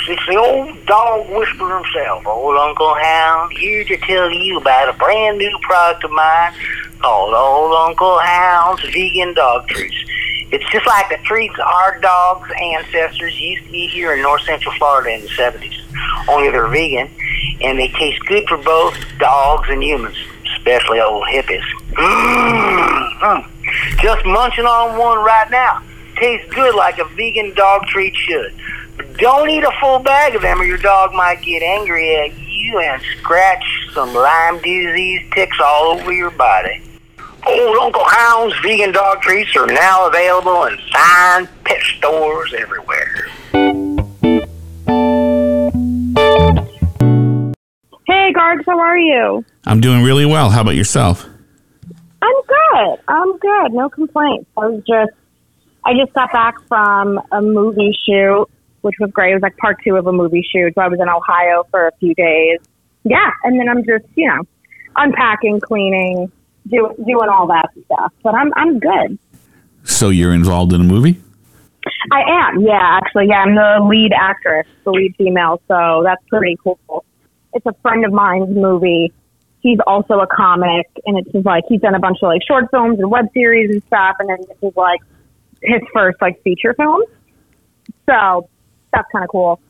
It's 0.08 0.24
the 0.28 0.36
old 0.36 0.86
dog 0.86 1.28
whisperer 1.30 1.82
himself, 1.82 2.24
old 2.28 2.56
Uncle 2.56 2.94
Hound, 2.94 3.52
here 3.52 3.82
to 3.82 3.96
tell 3.96 4.30
you 4.30 4.58
about 4.58 4.88
a 4.88 4.92
brand 4.92 5.38
new 5.38 5.58
product 5.62 6.04
of 6.04 6.12
mine 6.12 6.52
called 7.00 7.34
Old 7.34 7.74
Uncle 7.74 8.16
Hound's 8.20 8.82
Vegan 8.82 9.34
Dog 9.34 9.66
Treats. 9.66 9.96
It's 10.52 10.64
just 10.70 10.86
like 10.86 11.08
the 11.08 11.16
treats 11.24 11.58
our 11.58 11.98
dogs' 12.00 12.48
ancestors 12.62 13.40
used 13.40 13.64
to 13.64 13.76
eat 13.76 13.90
here 13.90 14.14
in 14.14 14.22
north 14.22 14.42
central 14.42 14.72
Florida 14.76 15.10
in 15.10 15.22
the 15.22 15.28
70s. 15.28 15.74
Only 16.28 16.50
they're 16.50 16.68
vegan, 16.68 17.10
and 17.60 17.76
they 17.76 17.88
taste 17.88 18.24
good 18.26 18.46
for 18.46 18.58
both 18.58 18.94
dogs 19.18 19.68
and 19.70 19.82
humans, 19.82 20.16
especially 20.54 21.00
old 21.00 21.24
hippies. 21.24 21.64
Mm-hmm. 23.16 23.98
Just 23.98 24.24
munching 24.26 24.66
on 24.66 24.98
one 24.98 25.18
right 25.24 25.50
now. 25.50 25.82
Tastes 26.16 26.52
good 26.54 26.74
like 26.74 26.98
a 26.98 27.04
vegan 27.16 27.54
dog 27.54 27.86
treat 27.86 28.14
should. 28.14 28.54
But 28.96 29.16
don't 29.18 29.50
eat 29.50 29.64
a 29.64 29.72
full 29.80 29.98
bag 29.98 30.34
of 30.34 30.42
them 30.42 30.60
or 30.60 30.64
your 30.64 30.78
dog 30.78 31.12
might 31.12 31.42
get 31.42 31.62
angry 31.62 32.16
at 32.16 32.36
you 32.38 32.78
and 32.78 33.02
scratch 33.18 33.64
some 33.92 34.14
Lyme 34.14 34.56
disease 34.56 35.22
ticks 35.34 35.58
all 35.62 35.98
over 35.98 36.12
your 36.12 36.30
body. 36.30 36.82
Old 37.46 37.76
Uncle 37.76 38.04
Hound's 38.04 38.58
vegan 38.60 38.92
dog 38.92 39.22
treats 39.22 39.54
are 39.56 39.66
now 39.66 40.08
available 40.08 40.64
in 40.64 40.76
fine 40.92 41.48
pet 41.64 41.80
stores 41.96 42.52
everywhere. 42.58 43.28
Hey, 48.06 48.32
Gargs, 48.32 48.64
how 48.66 48.80
are 48.80 48.98
you? 48.98 49.44
I'm 49.64 49.80
doing 49.80 50.02
really 50.02 50.26
well. 50.26 50.50
How 50.50 50.62
about 50.62 50.74
yourself? 50.74 51.24
I'm 52.22 52.42
good. 52.48 52.98
I'm 53.06 53.38
good. 53.38 53.72
No 53.72 53.88
complaints. 53.90 54.50
I 54.56 54.66
was 54.66 54.82
just, 54.86 55.12
I 55.84 55.94
just 55.94 56.12
got 56.14 56.32
back 56.32 56.54
from 56.66 57.20
a 57.30 57.40
movie 57.40 57.96
shoot, 58.04 58.48
which 58.86 58.94
was 59.00 59.10
great. 59.10 59.32
It 59.32 59.34
was 59.34 59.42
like 59.42 59.56
part 59.56 59.78
two 59.82 59.96
of 59.96 60.06
a 60.06 60.12
movie 60.12 60.46
shoot. 60.48 60.72
So 60.76 60.80
I 60.80 60.86
was 60.86 61.00
in 61.00 61.08
Ohio 61.08 61.64
for 61.72 61.88
a 61.88 61.92
few 61.98 62.14
days. 62.14 62.60
Yeah, 63.02 63.30
and 63.42 63.58
then 63.58 63.68
I'm 63.68 63.84
just, 63.84 64.04
you 64.14 64.28
know, 64.28 64.42
unpacking, 64.94 65.60
cleaning, 65.60 66.30
do, 66.68 66.94
doing 67.04 67.28
all 67.28 67.48
that 67.48 67.70
stuff. 67.84 68.12
But 68.22 68.34
I'm, 68.34 68.52
I'm 68.54 68.78
good. 68.78 69.18
So 69.82 70.10
you're 70.10 70.32
involved 70.32 70.72
in 70.72 70.80
a 70.80 70.84
movie? 70.84 71.20
I 72.12 72.22
am. 72.48 72.60
Yeah, 72.60 72.78
actually, 72.80 73.26
yeah, 73.28 73.40
I'm 73.40 73.56
the 73.56 73.84
lead 73.88 74.12
actress, 74.12 74.66
the 74.84 74.92
lead 74.92 75.14
female. 75.16 75.60
So 75.66 76.02
that's 76.04 76.22
pretty 76.28 76.56
cool. 76.62 77.04
It's 77.54 77.66
a 77.66 77.74
friend 77.82 78.04
of 78.04 78.12
mine's 78.12 78.54
movie. 78.54 79.12
He's 79.60 79.78
also 79.84 80.20
a 80.20 80.28
comic, 80.28 80.86
and 81.06 81.18
it's 81.18 81.30
just 81.32 81.44
like 81.44 81.64
he's 81.68 81.80
done 81.80 81.96
a 81.96 81.98
bunch 81.98 82.18
of 82.22 82.28
like 82.28 82.42
short 82.46 82.66
films 82.70 83.00
and 83.00 83.10
web 83.10 83.26
series 83.34 83.70
and 83.70 83.82
stuff, 83.84 84.14
and 84.20 84.28
then 84.28 84.38
this 84.48 84.70
is 84.70 84.76
like 84.76 85.00
his 85.60 85.80
first 85.92 86.18
like 86.20 86.40
feature 86.42 86.74
film. 86.74 87.02
So 88.08 88.48
that's 88.96 89.08
kind 89.12 89.24
of 89.24 89.30
cool. 89.30 89.60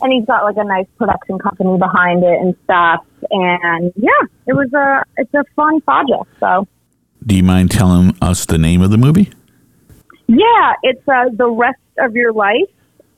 And 0.00 0.12
he's 0.12 0.24
got 0.26 0.44
like 0.44 0.56
a 0.56 0.64
nice 0.64 0.86
production 0.96 1.38
company 1.38 1.76
behind 1.78 2.22
it 2.22 2.38
and 2.40 2.54
stuff. 2.64 3.04
And 3.30 3.92
yeah, 3.96 4.22
it 4.46 4.52
was 4.54 4.72
a 4.72 5.02
it's 5.16 5.34
a 5.34 5.44
fun 5.56 5.80
project. 5.80 6.24
So 6.40 6.66
Do 7.26 7.34
you 7.34 7.42
mind 7.42 7.70
telling 7.70 8.16
us 8.22 8.46
the 8.46 8.58
name 8.58 8.80
of 8.82 8.90
the 8.90 8.98
movie? 8.98 9.30
yeah, 10.28 10.74
it's 10.82 11.06
uh, 11.08 11.30
the 11.32 11.48
rest 11.50 11.80
of 11.98 12.14
your 12.14 12.32
life. 12.32 12.68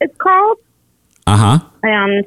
It's 0.01 0.17
called. 0.17 0.59
Uh 1.27 1.37
huh. 1.37 1.59
And 1.83 2.25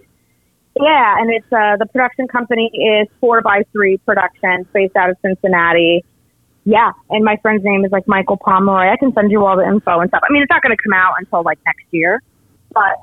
yeah, 0.80 1.16
and 1.20 1.32
it's 1.32 1.52
uh, 1.52 1.78
the 1.78 1.86
production 1.92 2.28
company 2.28 2.70
is 2.74 3.08
Four 3.22 3.42
by 3.42 3.64
Three 3.72 3.98
Productions, 4.00 4.68
based 4.74 4.96
out 4.96 5.10
of 5.10 5.18
Cincinnati. 5.22 6.04
Yeah, 6.66 6.92
and 7.10 7.24
my 7.26 7.38
friend's 7.42 7.64
name 7.64 7.84
is 7.86 7.92
like 7.92 8.08
Michael 8.08 8.38
Pomeroy. 8.38 8.92
I 8.92 8.98
can 8.98 9.14
send 9.14 9.32
you 9.32 9.46
all 9.46 9.58
the 9.58 9.66
info 9.66 10.00
and 10.00 10.10
stuff. 10.10 10.22
I 10.28 10.32
mean, 10.32 10.44
it's 10.44 10.50
not 10.50 10.62
going 10.62 10.76
to 10.76 10.82
come 10.82 10.94
out 10.94 11.14
until 11.18 11.44
like 11.44 11.60
next 11.66 11.86
year, 11.92 12.22
but 12.74 12.96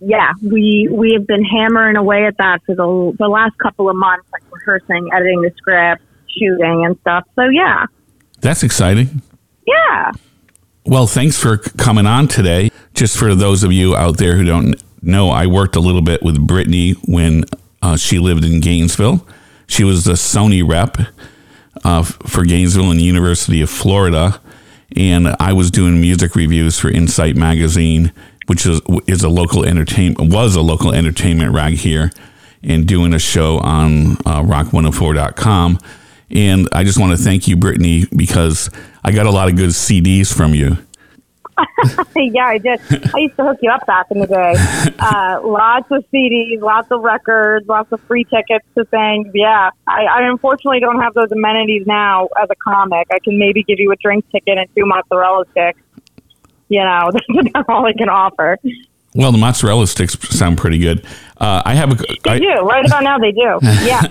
yeah, 0.00 0.32
we 0.42 0.88
we 0.90 1.12
have 1.12 1.26
been 1.26 1.44
hammering 1.44 1.96
away 1.96 2.26
at 2.26 2.36
that 2.38 2.60
for 2.66 2.74
the 2.74 3.16
the 3.18 3.28
last 3.28 3.56
couple 3.58 3.88
of 3.90 3.96
months, 3.96 4.26
like 4.32 4.42
rehearsing, 4.52 5.08
editing 5.14 5.42
the 5.42 5.50
script, 5.56 6.02
shooting, 6.38 6.84
and 6.84 6.98
stuff. 7.00 7.24
So 7.34 7.44
yeah, 7.48 7.86
That's 8.40 8.62
exciting. 8.62 9.22
yeah. 9.66 10.12
Well, 10.84 11.06
thanks 11.06 11.36
for 11.36 11.56
coming 11.56 12.06
on 12.06 12.28
today. 12.28 12.70
Just 12.94 13.16
for 13.18 13.34
those 13.34 13.64
of 13.64 13.72
you 13.72 13.96
out 13.96 14.18
there 14.18 14.36
who 14.36 14.44
don't 14.44 14.74
know, 15.02 15.30
I 15.30 15.46
worked 15.46 15.74
a 15.76 15.80
little 15.80 16.00
bit 16.02 16.22
with 16.22 16.38
Brittany 16.46 16.92
when 17.06 17.44
uh, 17.82 17.96
she 17.96 18.18
lived 18.20 18.44
in 18.44 18.60
Gainesville. 18.60 19.26
She 19.66 19.82
was 19.82 20.04
the 20.04 20.12
Sony 20.12 20.66
rep 20.66 20.96
uh, 21.84 22.02
for 22.04 22.44
Gainesville 22.44 22.90
and 22.90 23.00
the 23.00 23.04
University 23.04 23.60
of 23.62 23.68
Florida. 23.68 24.40
and 24.94 25.34
I 25.40 25.52
was 25.52 25.72
doing 25.72 26.00
music 26.00 26.36
reviews 26.36 26.78
for 26.78 26.88
Insight 26.88 27.34
Magazine, 27.34 28.12
which 28.46 28.66
is 28.66 28.80
is 29.06 29.22
a 29.22 29.28
local 29.28 29.64
entertainment 29.64 30.32
was 30.32 30.56
a 30.56 30.60
local 30.62 30.92
entertainment 30.92 31.52
rag 31.52 31.74
here, 31.74 32.10
and 32.62 32.86
doing 32.86 33.14
a 33.14 33.18
show 33.18 33.58
on 33.58 34.12
uh, 34.24 34.42
Rock104.com. 34.42 35.78
And 36.30 36.68
I 36.72 36.82
just 36.82 36.98
want 36.98 37.16
to 37.16 37.22
thank 37.22 37.46
you, 37.46 37.56
Brittany, 37.56 38.06
because 38.14 38.68
I 39.04 39.12
got 39.12 39.26
a 39.26 39.30
lot 39.30 39.48
of 39.48 39.56
good 39.56 39.70
CDs 39.70 40.32
from 40.32 40.54
you. 40.54 40.76
yeah, 42.16 42.46
I 42.46 42.58
did. 42.58 42.80
I 43.14 43.18
used 43.18 43.36
to 43.36 43.44
hook 43.44 43.58
you 43.62 43.70
up 43.70 43.86
back 43.86 44.06
in 44.10 44.20
the 44.20 44.26
day. 44.26 44.54
Uh, 44.98 45.40
lots 45.44 45.88
of 45.90 46.04
CDs, 46.12 46.60
lots 46.60 46.90
of 46.90 47.00
records, 47.02 47.66
lots 47.68 47.92
of 47.92 48.00
free 48.02 48.24
tickets 48.24 48.64
to 48.74 48.84
things. 48.86 49.28
Yeah, 49.34 49.70
I, 49.86 50.04
I 50.04 50.28
unfortunately 50.28 50.80
don't 50.80 51.00
have 51.00 51.14
those 51.14 51.30
amenities 51.30 51.86
now 51.86 52.28
as 52.42 52.48
a 52.50 52.54
comic. 52.56 53.06
I 53.12 53.18
can 53.18 53.38
maybe 53.38 53.62
give 53.62 53.78
you 53.78 53.92
a 53.92 53.96
drink 53.96 54.28
ticket 54.30 54.58
and 54.58 54.68
two 54.74 54.84
mozzarella 54.86 55.44
sticks. 55.50 55.80
You 56.68 56.80
know, 56.80 57.10
that's 57.52 57.68
all 57.68 57.86
I 57.86 57.92
can 57.92 58.08
offer. 58.08 58.58
Well, 59.14 59.32
the 59.32 59.38
mozzarella 59.38 59.86
sticks 59.86 60.18
sound 60.36 60.58
pretty 60.58 60.78
good. 60.78 61.06
Uh, 61.38 61.62
I 61.64 61.74
have 61.74 61.92
a. 61.92 61.94
They 61.94 62.30
I, 62.30 62.38
do. 62.38 62.52
Right 62.62 62.84
about 62.84 63.02
now, 63.02 63.18
they 63.18 63.32
do. 63.32 63.58
Yeah. 63.62 64.02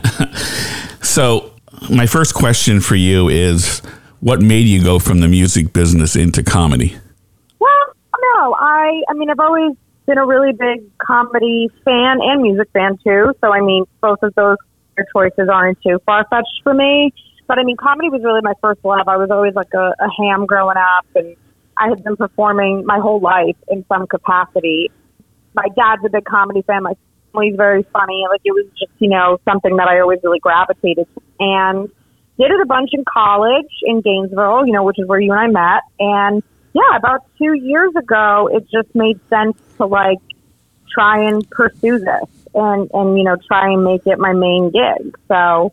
So, 1.02 1.54
my 1.90 2.08
first 2.08 2.34
question 2.34 2.82
for 2.82 2.96
you 2.96 3.30
is 3.30 3.82
what 4.20 4.42
made 4.42 4.66
you 4.66 4.84
go 4.84 4.98
from 4.98 5.20
the 5.20 5.28
music 5.28 5.72
business 5.72 6.16
into 6.16 6.42
comedy? 6.42 6.98
Well, 7.60 7.94
no, 8.20 8.56
I 8.60 9.04
I 9.08 9.14
mean 9.14 9.30
I've 9.30 9.40
always 9.40 9.74
been 10.08 10.18
a 10.18 10.26
really 10.26 10.52
big 10.52 10.84
comedy 10.98 11.70
fan 11.84 12.20
and 12.22 12.42
music 12.42 12.70
fan 12.74 12.98
too. 13.04 13.34
So 13.42 13.54
I 13.54 13.62
mean 13.62 13.86
both 14.02 14.24
of 14.24 14.34
those 14.34 14.58
choices 15.14 15.48
aren't 15.48 15.80
too 15.82 16.00
far 16.06 16.26
fetched 16.30 16.62
for 16.64 16.74
me. 16.74 17.14
But 17.48 17.60
I 17.60 17.64
mean 17.64 17.78
comedy 17.78 18.10
was 18.10 18.24
really 18.24 18.42
my 18.42 18.54
first 18.62 18.84
love. 18.84 19.08
I 19.08 19.18
was 19.18 19.30
always 19.30 19.54
like 19.54 19.74
a, 19.76 19.94
a 20.00 20.10
ham 20.18 20.48
growing 20.48 20.78
up 20.78 21.06
and 21.14 21.36
I 21.78 21.90
had 21.90 22.04
been 22.04 22.16
performing 22.16 22.86
my 22.86 23.00
whole 23.00 23.20
life 23.20 23.58
in 23.70 23.86
some 23.88 24.08
capacity. 24.08 24.92
My 25.54 25.68
dad's 25.76 26.04
a 26.06 26.10
big 26.10 26.26
comedy 26.26 26.62
fan. 26.62 26.84
My 26.84 26.94
family's 27.32 27.56
very 27.56 27.84
funny. 27.94 28.26
Like 28.30 28.42
it 28.44 28.52
was 28.52 28.66
just, 28.80 28.92
you 29.00 29.10
know, 29.10 29.40
something 29.46 29.76
that 29.78 29.88
I 29.88 30.00
always 30.00 30.20
really 30.24 30.40
gravitated 30.40 31.08
to. 31.14 31.22
And 31.40 31.90
did 32.38 32.52
it 32.52 32.62
a 32.62 32.66
bunch 32.66 32.90
in 32.94 33.04
college 33.06 33.72
in 33.84 34.02
Gainesville, 34.02 34.66
you 34.66 34.74
know, 34.74 34.84
which 34.84 35.00
is 35.00 35.08
where 35.08 35.20
you 35.20 35.32
and 35.34 35.40
I 35.40 35.48
met. 35.48 35.84
And 36.00 36.44
yeah, 36.74 36.98
about 36.98 37.26
two 37.38 37.54
years 37.54 37.94
ago, 37.96 38.50
it 38.52 38.68
just 38.70 38.94
made 38.96 39.20
sense 39.30 39.58
to 39.78 39.86
like 39.86 40.20
try 40.94 41.28
and 41.30 41.50
pursue 41.50 42.00
this 42.00 42.30
and, 42.54 42.90
and, 42.94 43.18
you 43.18 43.24
know, 43.24 43.38
try 43.48 43.72
and 43.72 43.84
make 43.84 44.06
it 44.06 44.20
my 44.20 44.34
main 44.34 44.72
gig. 44.72 45.18
So 45.28 45.72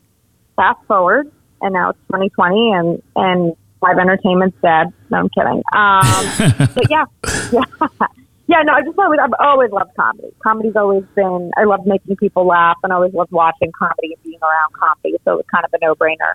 fast 0.56 0.84
forward 0.86 1.30
and 1.60 1.74
now 1.74 1.90
it's 1.90 1.98
2020 2.08 2.72
and, 2.72 3.02
and 3.16 3.56
live 3.82 3.98
entertainment's 3.98 4.56
dead. 4.62 4.92
No, 5.10 5.18
I'm 5.18 5.28
kidding. 5.30 5.62
Um, 5.72 6.68
but 6.74 6.90
yeah, 6.90 7.04
yeah. 7.52 8.06
Yeah, 8.48 8.60
no, 8.64 8.74
I 8.74 8.82
just 8.82 8.98
always, 8.98 9.18
I've 9.22 9.32
always 9.38 9.70
loved 9.70 9.92
comedy. 9.96 10.28
Comedy's 10.42 10.76
always 10.76 11.04
been, 11.14 11.52
I 11.56 11.64
love 11.64 11.86
making 11.86 12.16
people 12.16 12.46
laugh 12.46 12.76
and 12.82 12.92
I 12.92 12.96
always 12.96 13.14
loved 13.14 13.30
watching 13.30 13.72
comedy 13.78 14.12
and 14.12 14.22
being 14.22 14.40
around 14.42 14.74
comedy. 14.74 15.16
So 15.24 15.34
it 15.34 15.36
was 15.36 15.44
kind 15.50 15.64
of 15.64 15.70
a 15.72 15.78
no 15.80 15.94
brainer. 15.94 16.34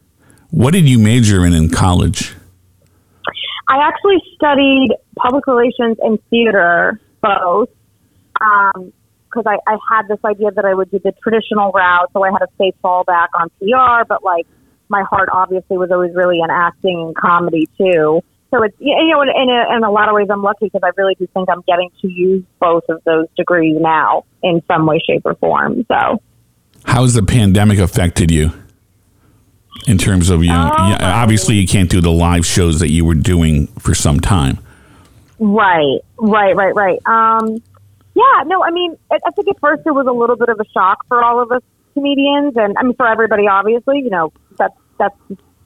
What 0.49 0.71
did 0.71 0.89
you 0.89 0.97
major 0.97 1.45
in 1.45 1.53
in 1.53 1.69
college? 1.69 2.33
I 3.67 3.87
actually 3.87 4.23
studied 4.35 4.95
public 5.17 5.45
relations 5.45 5.97
and 6.01 6.17
theater 6.29 6.99
both 7.21 7.69
because 8.33 9.43
I, 9.45 9.57
I 9.67 9.77
had 9.91 10.07
this 10.07 10.19
idea 10.25 10.51
that 10.51 10.63
I 10.65 10.73
would 10.73 10.89
do 10.89 10.99
the 10.99 11.11
traditional 11.21 11.71
route, 11.71 12.09
so 12.13 12.23
I 12.23 12.31
had 12.31 12.41
a 12.41 12.47
safe 12.57 12.75
fallback 12.83 13.27
on 13.35 13.49
PR, 13.59 14.05
but 14.07 14.23
like 14.23 14.47
my 14.89 15.03
heart 15.03 15.29
obviously 15.32 15.77
was 15.77 15.91
always 15.91 16.13
really 16.15 16.39
in 16.39 16.50
acting 16.50 17.00
and 17.00 17.15
comedy 17.15 17.67
too. 17.77 18.22
So 18.51 18.63
it's 18.63 18.75
you 18.79 19.10
know 19.10 19.22
in, 19.22 19.29
in, 19.29 19.50
a, 19.50 19.75
in 19.75 19.84
a 19.84 19.91
lot 19.91 20.08
of 20.08 20.15
ways 20.15 20.27
I'm 20.29 20.41
lucky 20.41 20.65
because 20.65 20.82
I 20.84 20.91
really 20.96 21.15
do 21.15 21.27
think 21.34 21.50
I'm 21.50 21.62
getting 21.67 21.89
to 22.01 22.08
use 22.08 22.44
both 22.60 22.84
of 22.89 23.03
those 23.03 23.27
degrees 23.36 23.77
now 23.79 24.24
in 24.41 24.62
some 24.67 24.86
way, 24.86 25.00
shape, 25.06 25.24
or 25.25 25.36
form. 25.36 25.86
So 25.88 26.22
How's 26.86 27.13
the 27.13 27.24
pandemic 27.24 27.79
affected 27.79 28.32
you? 28.32 28.51
In 29.86 29.98
terms 29.98 30.29
of 30.29 30.44
you, 30.44 30.50
know, 30.50 30.72
Oh, 30.74 30.98
obviously 31.01 31.56
you 31.56 31.67
can't 31.67 31.89
do 31.89 32.01
the 32.01 32.12
live 32.12 32.46
shows 32.46 32.79
that 32.79 32.89
you 32.89 33.06
were 33.06 33.15
doing 33.15 33.67
for 33.79 33.94
some 33.94 34.20
time. 34.20 34.60
Right, 35.39 36.00
right, 36.17 36.56
right, 36.56 36.74
right. 36.74 37.00
Um, 37.06 37.62
yeah, 38.15 38.44
no, 38.48 38.63
I 38.63 38.72
mean, 38.72 38.98
I, 39.12 39.20
I 39.25 39.32
think 39.32 39.50
at 39.50 39.60
first 39.60 39.84
it 39.86 39.91
was 39.91 40.08
a 40.08 40.12
little 40.12 40.36
bit 40.36 40.50
of 40.50 40.60
a 40.60 40.65
shock 40.74 41.06
for 41.08 41.24
all 41.24 41.41
of 41.41 41.51
us 41.51 41.62
comedians, 41.94 42.53
and 42.56 42.75
I 42.77 42.84
mean 42.84 42.96
for 42.96 43.08
everybody, 43.08 43.48
obviously. 43.48 44.00
You 44.00 44.10
know, 44.10 44.34
that's 44.97 45.17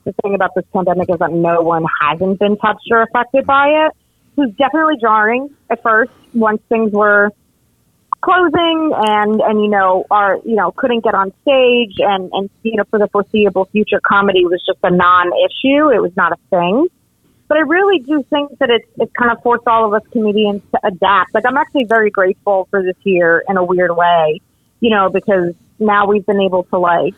the 0.04 0.14
thing 0.24 0.36
about 0.36 0.52
this 0.56 0.66
pandemic 0.74 1.10
is 1.10 1.20
that 1.20 1.32
no 1.32 1.62
one 1.62 1.86
hasn't 2.02 2.40
been 2.40 2.58
touched 2.58 2.88
or 2.92 3.02
affected 3.04 3.46
by 3.46 3.86
it. 3.86 3.92
It 4.38 4.42
was 4.42 4.52
definitely 4.52 4.98
jarring 5.00 5.50
at 5.70 5.82
first 5.84 6.12
once 6.34 6.62
things 6.70 6.92
were 6.92 7.32
closing 8.22 8.92
and 8.96 9.42
and 9.42 9.62
you 9.62 9.68
know 9.68 10.06
are 10.12 10.40
you 10.46 10.56
know 10.56 10.72
couldn't 10.72 11.04
get 11.04 11.16
on 11.16 11.34
stage 11.42 11.96
and 11.98 12.30
and 12.34 12.50
you 12.62 12.76
know 12.76 12.84
for 12.90 13.00
the 13.00 13.08
foreseeable 13.08 13.66
future 13.66 14.00
comedy 14.08 14.46
was 14.46 14.64
just 14.66 14.80
a 14.84 14.92
non-issue. 14.92 15.90
It 15.90 16.02
was 16.02 16.16
not 16.16 16.32
a 16.32 16.38
thing. 16.50 16.88
But 17.48 17.58
I 17.58 17.62
really 17.62 18.00
do 18.00 18.24
think 18.30 18.58
that 18.60 18.70
it's 18.70 18.88
it's 18.98 19.12
kind 19.14 19.32
of 19.32 19.42
forced 19.44 19.68
all 19.68 19.86
of 19.86 19.94
us 19.94 20.08
comedians 20.12 20.62
to 20.72 20.80
adapt. 20.88 21.34
Like 21.34 21.46
I'm 21.46 21.58
actually 21.58 21.86
very 21.86 22.10
grateful 22.10 22.68
for 22.70 22.82
this 22.82 22.96
year 23.04 23.44
in 23.50 23.58
a 23.58 23.64
weird 23.64 23.96
way 23.96 24.40
you 24.82 24.90
know 24.90 25.10
because 25.10 25.56
now 25.80 26.06
we've 26.08 26.26
been 26.26 26.42
able 26.42 26.64
to 26.64 26.78
like 26.78 27.16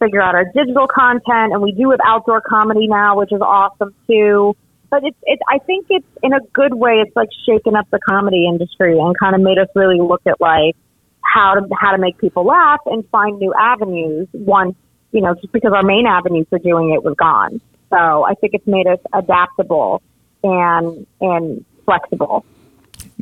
figure 0.00 0.20
out 0.20 0.34
our 0.34 0.46
digital 0.54 0.88
content 0.88 1.52
and 1.52 1.62
we 1.62 1.72
do 1.72 1.90
have 1.90 2.00
outdoor 2.04 2.40
comedy 2.40 2.86
now 2.88 3.16
which 3.18 3.32
is 3.32 3.40
awesome 3.40 3.94
too 4.08 4.56
but 4.90 5.04
it's 5.04 5.16
it's 5.22 5.42
I 5.48 5.58
think 5.58 5.86
it's 5.88 6.06
in 6.22 6.32
a 6.32 6.40
good 6.52 6.74
way. 6.74 7.02
It's 7.06 7.14
like 7.14 7.28
shaken 7.46 7.76
up 7.76 7.88
the 7.90 8.00
comedy 8.00 8.46
industry 8.46 8.98
and 8.98 9.16
kind 9.18 9.34
of 9.34 9.40
made 9.40 9.58
us 9.58 9.68
really 9.74 10.00
look 10.00 10.22
at 10.26 10.40
like 10.40 10.76
how 11.22 11.54
to 11.54 11.68
how 11.80 11.92
to 11.92 11.98
make 11.98 12.18
people 12.18 12.44
laugh 12.44 12.80
and 12.86 13.08
find 13.10 13.38
new 13.38 13.54
avenues. 13.54 14.28
Once 14.32 14.76
you 15.12 15.20
know, 15.20 15.34
just 15.34 15.52
because 15.52 15.72
our 15.72 15.82
main 15.82 16.06
avenue 16.06 16.44
for 16.50 16.58
doing 16.58 16.90
it 16.90 17.02
was 17.02 17.14
gone. 17.16 17.60
So 17.90 18.24
I 18.24 18.34
think 18.34 18.54
it's 18.54 18.66
made 18.66 18.86
us 18.86 18.98
adaptable 19.12 20.02
and 20.42 21.06
and 21.20 21.64
flexible. 21.84 22.44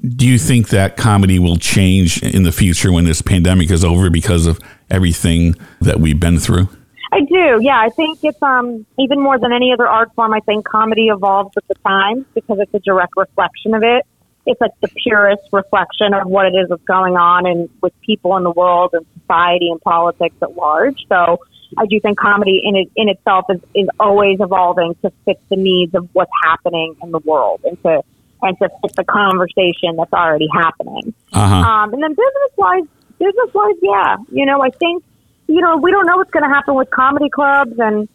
Do 0.06 0.26
you 0.26 0.38
think 0.38 0.68
that 0.68 0.96
comedy 0.96 1.38
will 1.38 1.56
change 1.56 2.22
in 2.22 2.44
the 2.44 2.52
future 2.52 2.92
when 2.92 3.04
this 3.04 3.20
pandemic 3.20 3.70
is 3.70 3.84
over 3.84 4.10
because 4.10 4.46
of 4.46 4.60
everything 4.90 5.54
that 5.80 6.00
we've 6.00 6.18
been 6.18 6.38
through? 6.38 6.68
I 7.10 7.20
do, 7.20 7.58
yeah. 7.62 7.78
I 7.80 7.88
think 7.90 8.20
it's 8.22 8.42
um 8.42 8.84
even 8.98 9.20
more 9.20 9.38
than 9.38 9.52
any 9.52 9.72
other 9.72 9.86
art 9.86 10.14
form. 10.14 10.34
I 10.34 10.40
think 10.40 10.66
comedy 10.66 11.08
evolves 11.08 11.54
with 11.54 11.66
the 11.68 11.74
times 11.76 12.26
because 12.34 12.58
it's 12.60 12.74
a 12.74 12.80
direct 12.80 13.12
reflection 13.16 13.74
of 13.74 13.82
it. 13.82 14.06
It's 14.46 14.60
like 14.60 14.72
the 14.80 14.88
purest 14.88 15.42
reflection 15.52 16.14
of 16.14 16.26
what 16.26 16.46
it 16.46 16.56
is 16.56 16.68
that's 16.68 16.82
going 16.84 17.16
on 17.16 17.46
and 17.46 17.68
with 17.82 17.92
people 18.00 18.36
in 18.36 18.44
the 18.44 18.50
world 18.50 18.90
and 18.94 19.04
society 19.20 19.68
and 19.70 19.80
politics 19.80 20.36
at 20.42 20.54
large. 20.54 21.04
So 21.08 21.38
I 21.76 21.86
do 21.86 22.00
think 22.00 22.18
comedy 22.18 22.60
in 22.62 22.76
it 22.76 22.90
in 22.96 23.08
itself 23.08 23.46
is, 23.50 23.60
is 23.74 23.88
always 24.00 24.38
evolving 24.40 24.94
to 25.02 25.12
fit 25.24 25.40
the 25.48 25.56
needs 25.56 25.94
of 25.94 26.08
what's 26.12 26.30
happening 26.42 26.94
in 27.02 27.10
the 27.10 27.20
world 27.20 27.60
and 27.64 27.82
to 27.82 28.02
and 28.42 28.58
to 28.58 28.68
fit 28.80 28.96
the 28.96 29.04
conversation 29.04 29.96
that's 29.96 30.12
already 30.12 30.48
happening. 30.52 31.12
Uh-huh. 31.32 31.54
Um, 31.54 31.92
and 31.92 32.02
then 32.02 32.10
business 32.10 32.52
wise, 32.56 32.84
business 33.18 33.54
wise, 33.54 33.76
yeah, 33.82 34.16
you 34.30 34.46
know, 34.46 34.62
I 34.62 34.70
think 34.70 35.04
you 35.48 35.62
know, 35.62 35.78
we 35.78 35.90
don't 35.90 36.06
know 36.06 36.18
what's 36.18 36.30
going 36.30 36.44
to 36.44 36.54
happen 36.54 36.74
with 36.74 36.90
comedy 36.90 37.30
clubs 37.30 37.74
and 37.78 38.08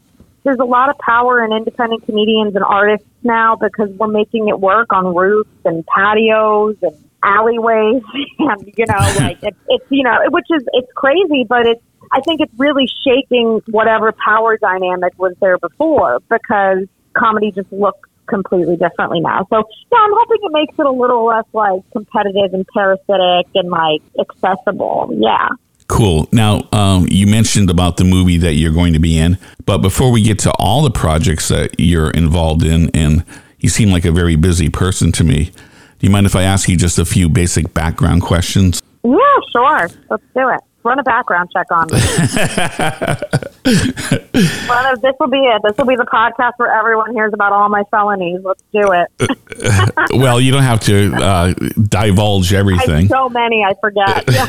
there's 0.43 0.59
a 0.59 0.65
lot 0.65 0.89
of 0.89 0.97
power 0.99 1.43
in 1.43 1.51
independent 1.51 2.05
comedians 2.05 2.55
and 2.55 2.63
artists 2.63 3.07
now 3.23 3.55
because 3.55 3.89
we're 3.97 4.07
making 4.07 4.49
it 4.49 4.59
work 4.59 4.93
on 4.93 5.15
roofs 5.15 5.49
and 5.65 5.85
patios 5.87 6.75
and 6.81 6.95
alleyways 7.23 8.03
and 8.39 8.73
you 8.77 8.85
know 8.85 8.97
like 9.17 9.41
it, 9.43 9.55
it's 9.69 9.85
you 9.89 10.03
know 10.03 10.19
which 10.27 10.45
is 10.49 10.63
it's 10.73 10.91
crazy 10.93 11.45
but 11.47 11.65
it's 11.65 11.81
i 12.11 12.19
think 12.19 12.41
it's 12.41 12.53
really 12.57 12.85
shaking 13.05 13.61
whatever 13.67 14.11
power 14.11 14.57
dynamic 14.57 15.17
was 15.17 15.33
there 15.39 15.57
before 15.57 16.19
because 16.29 16.85
comedy 17.13 17.49
just 17.51 17.71
looks 17.71 18.09
completely 18.27 18.77
differently 18.77 19.19
now 19.19 19.45
so 19.49 19.63
yeah 19.91 19.97
i'm 19.99 20.11
hoping 20.13 20.37
it 20.41 20.51
makes 20.51 20.73
it 20.77 20.85
a 20.85 20.91
little 20.91 21.25
less 21.25 21.45
like 21.53 21.81
competitive 21.91 22.53
and 22.53 22.67
parasitic 22.67 23.47
and 23.55 23.69
like 23.69 24.01
accessible 24.19 25.09
yeah 25.17 25.49
Cool. 25.87 26.27
Now, 26.31 26.67
um, 26.71 27.07
you 27.11 27.27
mentioned 27.27 27.69
about 27.69 27.97
the 27.97 28.03
movie 28.03 28.37
that 28.37 28.53
you're 28.53 28.73
going 28.73 28.93
to 28.93 28.99
be 28.99 29.17
in, 29.17 29.37
but 29.65 29.79
before 29.79 30.11
we 30.11 30.21
get 30.23 30.39
to 30.39 30.51
all 30.57 30.81
the 30.81 30.89
projects 30.89 31.49
that 31.49 31.75
you're 31.77 32.09
involved 32.11 32.63
in, 32.63 32.89
and 32.95 33.23
you 33.59 33.69
seem 33.69 33.91
like 33.91 34.05
a 34.05 34.11
very 34.11 34.35
busy 34.35 34.69
person 34.69 35.11
to 35.13 35.23
me, 35.23 35.45
do 35.45 36.07
you 36.07 36.09
mind 36.09 36.25
if 36.25 36.35
I 36.35 36.43
ask 36.43 36.67
you 36.67 36.77
just 36.77 36.99
a 36.99 37.05
few 37.05 37.29
basic 37.29 37.73
background 37.73 38.21
questions? 38.21 38.81
Yeah, 39.03 39.17
sure. 39.51 39.89
Let's 40.09 40.23
do 40.35 40.49
it. 40.49 40.61
Run 40.83 40.99
a 40.99 41.03
background 41.03 41.49
check 41.53 41.67
on 41.71 41.87
me. 41.91 41.99
A, 43.65 44.97
this 45.01 45.15
will 45.19 45.29
be 45.29 45.37
it. 45.37 45.61
This 45.63 45.77
will 45.77 45.85
be 45.85 45.95
the 45.95 46.05
podcast 46.05 46.53
where 46.57 46.71
everyone 46.71 47.13
hears 47.13 47.33
about 47.33 47.53
all 47.53 47.69
my 47.69 47.83
felonies. 47.91 48.41
Let's 48.43 48.63
do 48.73 48.91
it. 48.91 50.09
well, 50.19 50.41
you 50.41 50.51
don't 50.51 50.63
have 50.63 50.81
to 50.81 51.13
uh, 51.15 51.53
divulge 51.87 52.53
I 52.53 52.57
have 52.57 52.67
everything. 52.67 53.07
so 53.07 53.29
many, 53.29 53.63
I 53.63 53.73
forget. 53.79 54.23
Yeah. 54.29 54.45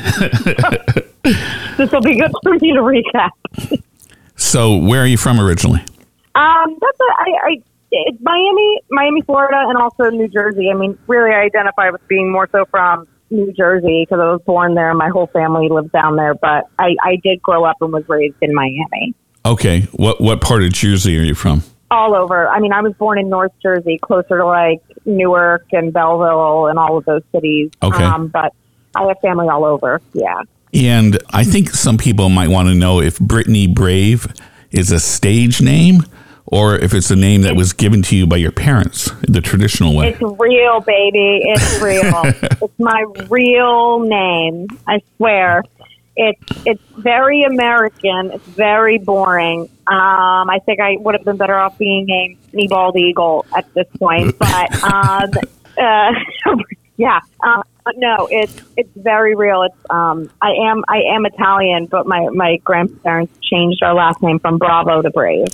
this 1.77 1.93
will 1.93 2.01
be 2.01 2.19
good 2.19 2.33
for 2.43 2.55
me 2.55 2.73
to 2.73 2.81
recap. 2.81 3.81
So, 4.37 4.77
where 4.77 5.03
are 5.03 5.07
you 5.07 5.17
from 5.17 5.39
originally? 5.39 5.81
Um, 6.35 6.79
that's 6.81 7.01
a, 7.01 7.05
I, 7.05 7.39
I, 7.43 7.63
it's 7.93 8.19
Miami, 8.21 8.81
Miami, 8.91 9.23
Florida, 9.23 9.65
and 9.69 9.79
also 9.79 10.11
New 10.11 10.27
Jersey. 10.27 10.71
I 10.71 10.75
mean, 10.75 10.99
really, 11.07 11.31
I 11.31 11.43
identify 11.43 11.91
with 11.91 12.07
being 12.09 12.33
more 12.33 12.49
so 12.51 12.65
from 12.65 13.07
New 13.31 13.53
Jersey 13.53 14.07
because 14.09 14.21
I 14.21 14.31
was 14.31 14.43
born 14.47 14.75
there. 14.75 14.93
My 14.95 15.09
whole 15.09 15.27
family 15.29 15.69
lives 15.69 15.91
down 15.91 16.17
there, 16.17 16.35
but 16.35 16.69
I, 16.79 16.97
I 17.03 17.17
did 17.23 17.43
grow 17.43 17.65
up 17.65 17.77
and 17.81 17.93
was 17.93 18.09
raised 18.09 18.37
in 18.41 18.55
Miami. 18.55 19.15
Okay. 19.47 19.83
What 19.93 20.21
what 20.21 20.41
part 20.41 20.63
of 20.63 20.73
Jersey 20.73 21.19
are 21.19 21.23
you 21.23 21.35
from? 21.35 21.63
All 21.91 22.15
over. 22.15 22.49
I 22.49 22.61
mean, 22.61 22.73
I 22.73 22.81
was 22.81 22.95
born 22.95 23.19
in 23.19 23.29
North 23.29 23.53
Jersey, 23.63 23.99
closer 23.99 24.39
to 24.39 24.47
like 24.47 24.83
Newark 25.05 25.67
and 25.73 25.93
Belleville 25.93 26.67
and 26.67 26.79
all 26.79 26.99
of 26.99 27.05
those 27.05 27.23
cities. 27.33 27.71
Okay. 27.83 28.03
Um, 28.03 28.29
but 28.29 28.53
I 28.97 29.05
have 29.05 29.19
family 29.21 29.49
all 29.49 29.65
over. 29.65 30.01
Yeah. 30.13 30.43
And 30.73 31.19
I 31.31 31.45
think 31.45 31.71
some 31.71 31.99
people 31.99 32.29
might 32.31 32.49
want 32.49 32.69
to 32.69 32.75
know 32.75 33.01
if 33.01 33.19
Brittany 33.21 33.67
Brave 33.69 34.27
is 34.73 34.91
a 34.91 34.99
stage 34.99 35.61
name 35.61 36.03
or 36.47 36.77
if 36.77 36.93
it's 36.93 37.11
a 37.11 37.17
name 37.17 37.43
that 37.43 37.57
was 37.57 37.73
given 37.73 38.03
to 38.03 38.17
you 38.17 38.27
by 38.27 38.37
your 38.37 38.53
parents 38.53 39.11
the 39.23 39.41
traditional 39.41 39.97
way. 39.97 40.11
It's 40.11 40.21
real, 40.21 40.81
baby. 40.81 41.43
It's 41.45 41.81
real. 41.83 42.23
it's 42.25 42.79
my 42.79 43.05
real 43.29 44.01
name. 44.01 44.67
I 44.87 45.01
swear. 45.17 45.63
It's 46.17 46.67
it's 46.67 46.83
very 46.99 47.43
American. 47.43 48.31
It's 48.33 48.47
very 48.47 48.99
boring. 48.99 49.63
Um, 49.87 50.49
I 50.49 50.61
think 50.65 50.81
I 50.81 50.97
would 51.01 51.15
have 51.15 51.25
been 51.25 51.37
better 51.37 51.57
off 51.57 51.77
being 51.77 52.07
named 52.07 52.71
Bald 52.71 52.97
Eagle 52.97 53.45
at 53.57 53.73
this 53.75 53.89
point. 53.99 54.37
But 54.45 54.85
um, 54.85 55.31
uh, 55.77 56.13
yeah, 56.97 57.19
uh, 57.43 57.63
no, 57.97 58.29
it's 58.31 58.61
it's 58.77 58.91
very 58.95 59.35
real. 59.35 59.63
It's 59.63 59.77
um, 59.91 60.31
I 60.41 60.53
am 60.53 60.85
I 60.89 60.99
am 61.15 61.27
Italian, 61.27 61.87
but 61.87 62.07
my 62.07 62.29
my 62.33 62.59
grandparents 62.59 63.37
changed 63.43 63.83
our 63.83 63.95
last 63.95 64.23
name 64.23 64.39
from 64.39 64.59
Bravo 64.59 65.03
to 65.03 65.11
Brave. 65.11 65.49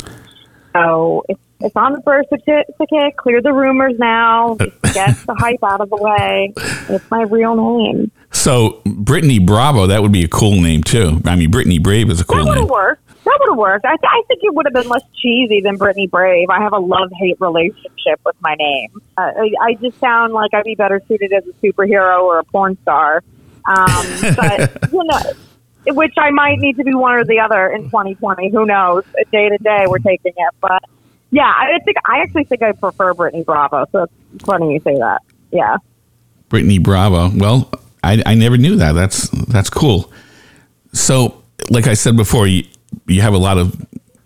So 0.72 1.24
it's 1.28 1.40
it's 1.62 1.76
on 1.76 1.92
the 1.92 2.00
birth 2.00 2.26
certificate. 2.30 3.16
Clear 3.18 3.42
the 3.42 3.52
rumors 3.52 3.98
now. 3.98 4.54
Get 4.94 5.16
the 5.26 5.34
hype 5.38 5.62
out 5.62 5.80
of 5.82 5.90
the 5.90 5.96
way. 5.96 6.52
It's 6.88 7.10
my 7.10 7.22
real 7.22 7.54
name. 7.54 8.10
So 8.32 8.80
Brittany 8.86 9.38
Bravo, 9.38 9.86
that 9.86 10.00
would 10.02 10.12
be 10.12 10.24
a 10.24 10.28
cool 10.28 10.60
name 10.60 10.82
too. 10.82 11.20
I 11.26 11.36
mean, 11.36 11.50
Brittany 11.50 11.78
Brave 11.78 12.08
is 12.10 12.20
a 12.20 12.24
cool 12.24 12.38
That 12.38 12.44
would 12.46 12.54
name. 12.54 12.62
have 12.62 12.70
worked. 12.70 13.06
That 13.24 13.36
would 13.40 13.50
have 13.50 13.58
worked. 13.58 13.84
I, 13.84 13.90
th- 13.96 14.00
I 14.10 14.22
think 14.28 14.40
it 14.42 14.54
would 14.54 14.64
have 14.64 14.72
been 14.72 14.88
less 14.88 15.02
cheesy 15.20 15.60
than 15.60 15.76
Brittany 15.76 16.06
Brave. 16.06 16.48
I 16.48 16.62
have 16.62 16.72
a 16.72 16.78
love 16.78 17.10
hate 17.18 17.36
relationship 17.38 18.18
with 18.24 18.36
my 18.40 18.54
name. 18.54 18.88
Uh, 19.18 19.32
I, 19.36 19.50
I 19.60 19.74
just 19.74 20.00
sound 20.00 20.32
like 20.32 20.54
I'd 20.54 20.64
be 20.64 20.74
better 20.74 21.02
suited 21.06 21.30
as 21.34 21.44
a 21.46 21.52
superhero 21.64 22.22
or 22.22 22.38
a 22.38 22.44
porn 22.44 22.78
star. 22.80 23.22
Um, 23.66 24.06
but 24.36 24.90
you 24.90 25.04
know, 25.04 25.18
which 25.86 26.14
I 26.18 26.30
might 26.30 26.58
need 26.58 26.76
to 26.76 26.84
be 26.84 26.94
one 26.94 27.14
or 27.14 27.24
the 27.24 27.40
other 27.40 27.68
in 27.68 27.84
2020. 27.84 28.50
Who 28.50 28.66
knows? 28.66 29.04
Day 29.32 29.48
to 29.48 29.58
day, 29.58 29.86
we're 29.86 29.98
taking 29.98 30.32
it. 30.36 30.54
But 30.60 30.82
yeah, 31.30 31.52
I 31.56 31.78
think 31.84 31.96
I 32.04 32.20
actually 32.20 32.44
think 32.44 32.62
I 32.62 32.72
prefer 32.72 33.14
Brittany 33.14 33.44
Bravo. 33.44 33.86
So 33.92 34.06
it's 34.34 34.44
funny 34.44 34.72
you 34.72 34.80
say 34.80 34.96
that. 34.96 35.22
Yeah. 35.50 35.78
Brittany 36.48 36.78
Bravo. 36.78 37.30
Well, 37.34 37.70
I, 38.02 38.22
I 38.26 38.34
never 38.34 38.56
knew 38.56 38.76
that. 38.76 38.92
That's 38.92 39.28
that's 39.48 39.70
cool. 39.70 40.12
So, 40.92 41.42
like 41.70 41.86
I 41.86 41.94
said 41.94 42.16
before, 42.16 42.46
you, 42.46 42.64
you 43.06 43.20
have 43.22 43.34
a 43.34 43.38
lot 43.38 43.58
of 43.58 43.74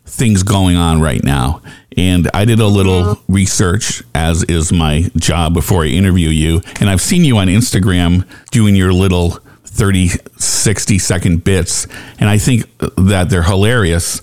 things 0.06 0.42
going 0.42 0.76
on 0.76 1.00
right 1.00 1.22
now. 1.22 1.62
And 1.96 2.30
I 2.34 2.44
did 2.44 2.60
a 2.60 2.66
little 2.66 3.18
research, 3.28 4.02
as 4.14 4.42
is 4.44 4.72
my 4.72 5.10
job 5.16 5.54
before 5.54 5.84
I 5.84 5.88
interview 5.88 6.28
you. 6.28 6.60
And 6.80 6.88
I've 6.88 7.00
seen 7.00 7.24
you 7.24 7.36
on 7.38 7.48
Instagram 7.48 8.26
doing 8.50 8.74
your 8.74 8.92
little 8.92 9.38
30, 9.74 10.08
60 10.38 10.98
second 10.98 11.44
bits. 11.44 11.86
And 12.18 12.28
I 12.28 12.38
think 12.38 12.66
that 12.96 13.28
they're 13.28 13.42
hilarious. 13.42 14.22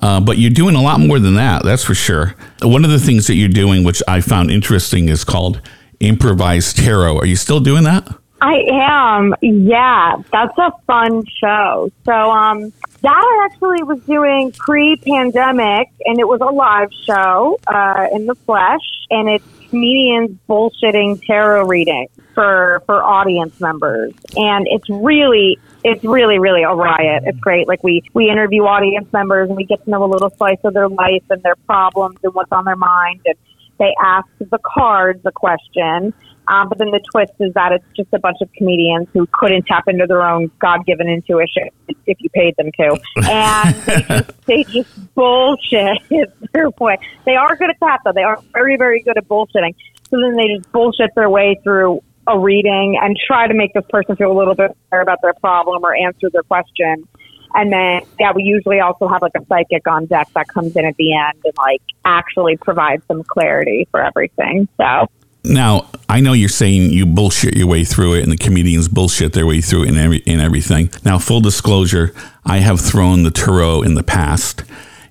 Uh, 0.00 0.20
but 0.20 0.38
you're 0.38 0.50
doing 0.50 0.74
a 0.74 0.82
lot 0.82 0.98
more 1.00 1.18
than 1.18 1.34
that, 1.34 1.62
that's 1.64 1.84
for 1.84 1.94
sure. 1.94 2.34
One 2.62 2.84
of 2.84 2.90
the 2.90 2.98
things 2.98 3.28
that 3.28 3.34
you're 3.34 3.48
doing, 3.48 3.84
which 3.84 4.02
I 4.08 4.20
found 4.20 4.50
interesting, 4.50 5.08
is 5.08 5.22
called 5.22 5.60
improvised 6.00 6.76
tarot. 6.76 7.18
Are 7.18 7.26
you 7.26 7.36
still 7.36 7.60
doing 7.60 7.84
that? 7.84 8.08
I 8.40 8.64
am. 8.72 9.34
Yeah, 9.40 10.16
that's 10.32 10.58
a 10.58 10.72
fun 10.88 11.22
show. 11.40 11.90
So, 12.04 12.12
um, 12.12 12.72
that 13.02 13.14
I 13.14 13.48
actually 13.48 13.84
was 13.84 14.00
doing 14.00 14.50
pre-pandemic, 14.52 15.88
and 16.04 16.18
it 16.18 16.26
was 16.26 16.40
a 16.40 16.52
live 16.52 16.90
show 17.04 17.60
uh, 17.68 18.08
in 18.12 18.26
the 18.26 18.34
flesh, 18.34 18.80
and 19.10 19.28
it's 19.28 19.44
comedians 19.70 20.36
bullshitting 20.48 21.24
tarot 21.24 21.66
reading 21.66 22.08
for 22.34 22.82
for 22.86 23.02
audience 23.02 23.60
members, 23.60 24.12
and 24.36 24.66
it's 24.70 24.88
really. 24.88 25.58
It's 25.84 26.04
really, 26.04 26.38
really 26.38 26.62
a 26.62 26.72
riot. 26.72 27.24
It's 27.26 27.40
great. 27.40 27.66
Like 27.66 27.82
we, 27.82 28.04
we 28.14 28.30
interview 28.30 28.62
audience 28.62 29.12
members 29.12 29.48
and 29.48 29.56
we 29.56 29.64
get 29.64 29.82
to 29.82 29.90
know 29.90 30.04
a 30.04 30.06
little 30.06 30.30
slice 30.30 30.60
of 30.62 30.74
their 30.74 30.88
life 30.88 31.24
and 31.28 31.42
their 31.42 31.56
problems 31.66 32.18
and 32.22 32.32
what's 32.32 32.52
on 32.52 32.64
their 32.64 32.76
mind. 32.76 33.18
And 33.26 33.34
they 33.80 33.92
ask 34.00 34.28
the 34.38 34.60
cards 34.64 35.20
a 35.24 35.32
question. 35.32 36.14
Um, 36.48 36.68
but 36.68 36.78
then 36.78 36.90
the 36.90 37.00
twist 37.12 37.32
is 37.40 37.52
that 37.54 37.72
it's 37.72 37.84
just 37.96 38.08
a 38.12 38.18
bunch 38.18 38.38
of 38.40 38.52
comedians 38.52 39.08
who 39.12 39.28
couldn't 39.32 39.66
tap 39.66 39.84
into 39.86 40.06
their 40.06 40.22
own 40.22 40.50
God 40.58 40.84
given 40.84 41.08
intuition 41.08 41.68
if 42.06 42.18
you 42.20 42.28
paid 42.30 42.56
them 42.56 42.70
to. 42.78 42.98
And 43.28 43.74
they 43.86 44.02
just, 44.02 44.46
they 44.46 44.64
just 44.64 45.14
bullshit 45.14 45.98
their 46.52 46.70
way. 46.70 46.98
They 47.24 47.36
are 47.36 47.56
good 47.56 47.70
at 47.70 47.76
that, 47.80 47.98
though. 48.04 48.12
They 48.12 48.22
are 48.22 48.40
very, 48.52 48.76
very 48.76 49.02
good 49.02 49.16
at 49.16 49.28
bullshitting. 49.28 49.74
So 50.10 50.20
then 50.20 50.36
they 50.36 50.56
just 50.56 50.70
bullshit 50.72 51.10
their 51.14 51.30
way 51.30 51.58
through 51.62 52.02
a 52.26 52.38
reading 52.38 52.98
and 53.00 53.16
try 53.26 53.46
to 53.46 53.54
make 53.54 53.72
this 53.72 53.84
person 53.90 54.16
feel 54.16 54.30
a 54.30 54.36
little 54.36 54.54
bit 54.54 54.76
better 54.90 55.02
about 55.02 55.18
their 55.22 55.34
problem 55.34 55.84
or 55.84 55.94
answer 55.94 56.30
their 56.30 56.42
question. 56.42 57.08
And 57.54 57.72
then, 57.72 58.02
yeah, 58.18 58.32
we 58.34 58.44
usually 58.44 58.80
also 58.80 59.08
have 59.08 59.20
like 59.22 59.32
a 59.36 59.44
psychic 59.46 59.86
on 59.86 60.06
deck 60.06 60.28
that 60.34 60.48
comes 60.48 60.74
in 60.76 60.84
at 60.84 60.96
the 60.96 61.14
end 61.14 61.38
and 61.44 61.52
like 61.58 61.82
actually 62.04 62.56
provides 62.56 63.04
some 63.06 63.22
clarity 63.24 63.86
for 63.90 64.02
everything. 64.02 64.68
So, 64.78 65.08
Now, 65.44 65.88
I 66.08 66.20
know 66.20 66.32
you're 66.32 66.48
saying 66.48 66.90
you 66.90 67.04
bullshit 67.04 67.56
your 67.56 67.66
way 67.66 67.84
through 67.84 68.14
it 68.14 68.22
and 68.22 68.32
the 68.32 68.36
comedians 68.36 68.88
bullshit 68.88 69.32
their 69.32 69.46
way 69.46 69.60
through 69.60 69.84
it 69.84 69.88
and, 69.88 69.98
every, 69.98 70.22
and 70.26 70.40
everything. 70.40 70.90
Now, 71.04 71.18
full 71.18 71.40
disclosure, 71.40 72.14
I 72.44 72.58
have 72.58 72.80
thrown 72.80 73.22
the 73.22 73.30
tarot 73.30 73.82
in 73.82 73.94
the 73.94 74.02
past, 74.02 74.64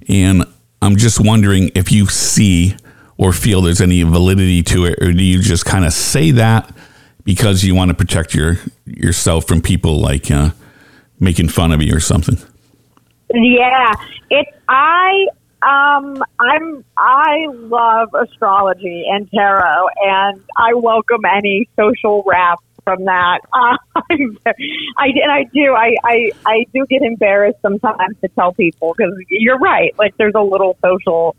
and 0.08 0.46
I'm 0.82 0.96
just 0.96 1.20
wondering 1.20 1.70
if 1.76 1.92
you 1.92 2.08
see 2.08 2.76
or 3.18 3.34
feel 3.34 3.62
there's 3.62 3.82
any 3.82 4.02
validity 4.02 4.64
to 4.64 4.86
it, 4.86 5.00
or 5.00 5.14
do 5.14 5.24
you 5.24 5.42
just 5.42 5.66
kind 5.66 5.86
of 5.86 5.94
say 5.94 6.32
that 6.32 6.74
because 7.24 7.64
you 7.64 7.76
want 7.76 7.90
to 7.90 7.96
protect 7.96 8.34
your 8.34 8.58
yourself 8.86 9.48
from 9.48 9.62
people 9.62 10.00
like 10.00 10.30
uh, 10.32 10.52
making 11.20 11.50
fun 11.50 11.72
of 11.72 11.82
you 11.82 11.96
or 11.96 12.00
something? 12.00 12.38
yeah, 13.34 13.94
it's, 14.30 14.52
I, 14.68 15.28
um, 15.62 16.24
I'm, 16.40 16.84
I 16.98 17.48
love 17.50 18.10
astrology 18.14 19.06
and 19.10 19.30
tarot 19.32 19.88
and 20.04 20.44
I 20.58 20.74
welcome 20.74 21.22
any 21.26 21.70
social 21.80 22.24
rap 22.26 22.60
from 22.84 23.06
that. 23.06 23.40
Uh, 23.54 23.78
I'm, 24.10 24.38
and 24.46 25.32
I 25.32 25.44
do, 25.54 25.74
I, 25.74 25.96
I, 26.04 26.32
I 26.46 26.66
do 26.74 26.86
get 26.90 27.02
embarrassed 27.02 27.60
sometimes 27.62 28.18
to 28.22 28.30
tell 28.30 28.54
people 28.54 28.94
because 28.98 29.14
you're 29.30 29.60
right. 29.60 29.94
Like 29.98 30.16
there's 30.18 30.34
a 30.36 30.42
little 30.42 30.78
social 30.84 31.36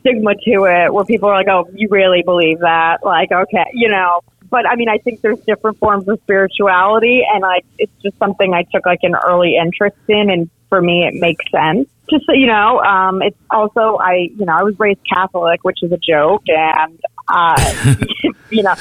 stigma 0.00 0.34
to 0.34 0.64
it 0.64 0.92
where 0.92 1.04
people 1.04 1.28
are 1.28 1.34
like, 1.34 1.48
oh, 1.48 1.68
you 1.74 1.88
really 1.90 2.22
believe 2.22 2.60
that? 2.60 2.98
Like, 3.04 3.32
okay, 3.32 3.70
you 3.72 3.88
know. 3.88 4.20
But 4.50 4.66
I 4.66 4.76
mean, 4.76 4.88
I 4.88 4.98
think 4.98 5.20
there's 5.20 5.40
different 5.40 5.78
forms 5.78 6.08
of 6.08 6.20
spirituality, 6.22 7.22
and 7.30 7.42
like 7.42 7.64
it's 7.78 7.92
just 8.02 8.18
something 8.18 8.54
I 8.54 8.64
took 8.72 8.86
like 8.86 9.00
an 9.02 9.14
early 9.14 9.56
interest 9.56 9.96
in, 10.08 10.30
and 10.30 10.50
for 10.68 10.80
me, 10.80 11.06
it 11.06 11.14
makes 11.14 11.44
sense. 11.50 11.88
Just 12.10 12.24
so 12.26 12.32
you 12.32 12.46
know, 12.46 12.80
um, 12.80 13.20
it's 13.22 13.38
also 13.50 13.98
I, 14.00 14.30
you 14.34 14.46
know, 14.46 14.54
I 14.54 14.62
was 14.62 14.78
raised 14.78 15.00
Catholic, 15.10 15.62
which 15.62 15.82
is 15.82 15.92
a 15.92 15.98
joke, 15.98 16.44
and 16.48 16.98
uh, 17.28 17.94
you 18.50 18.62
know, 18.62 18.74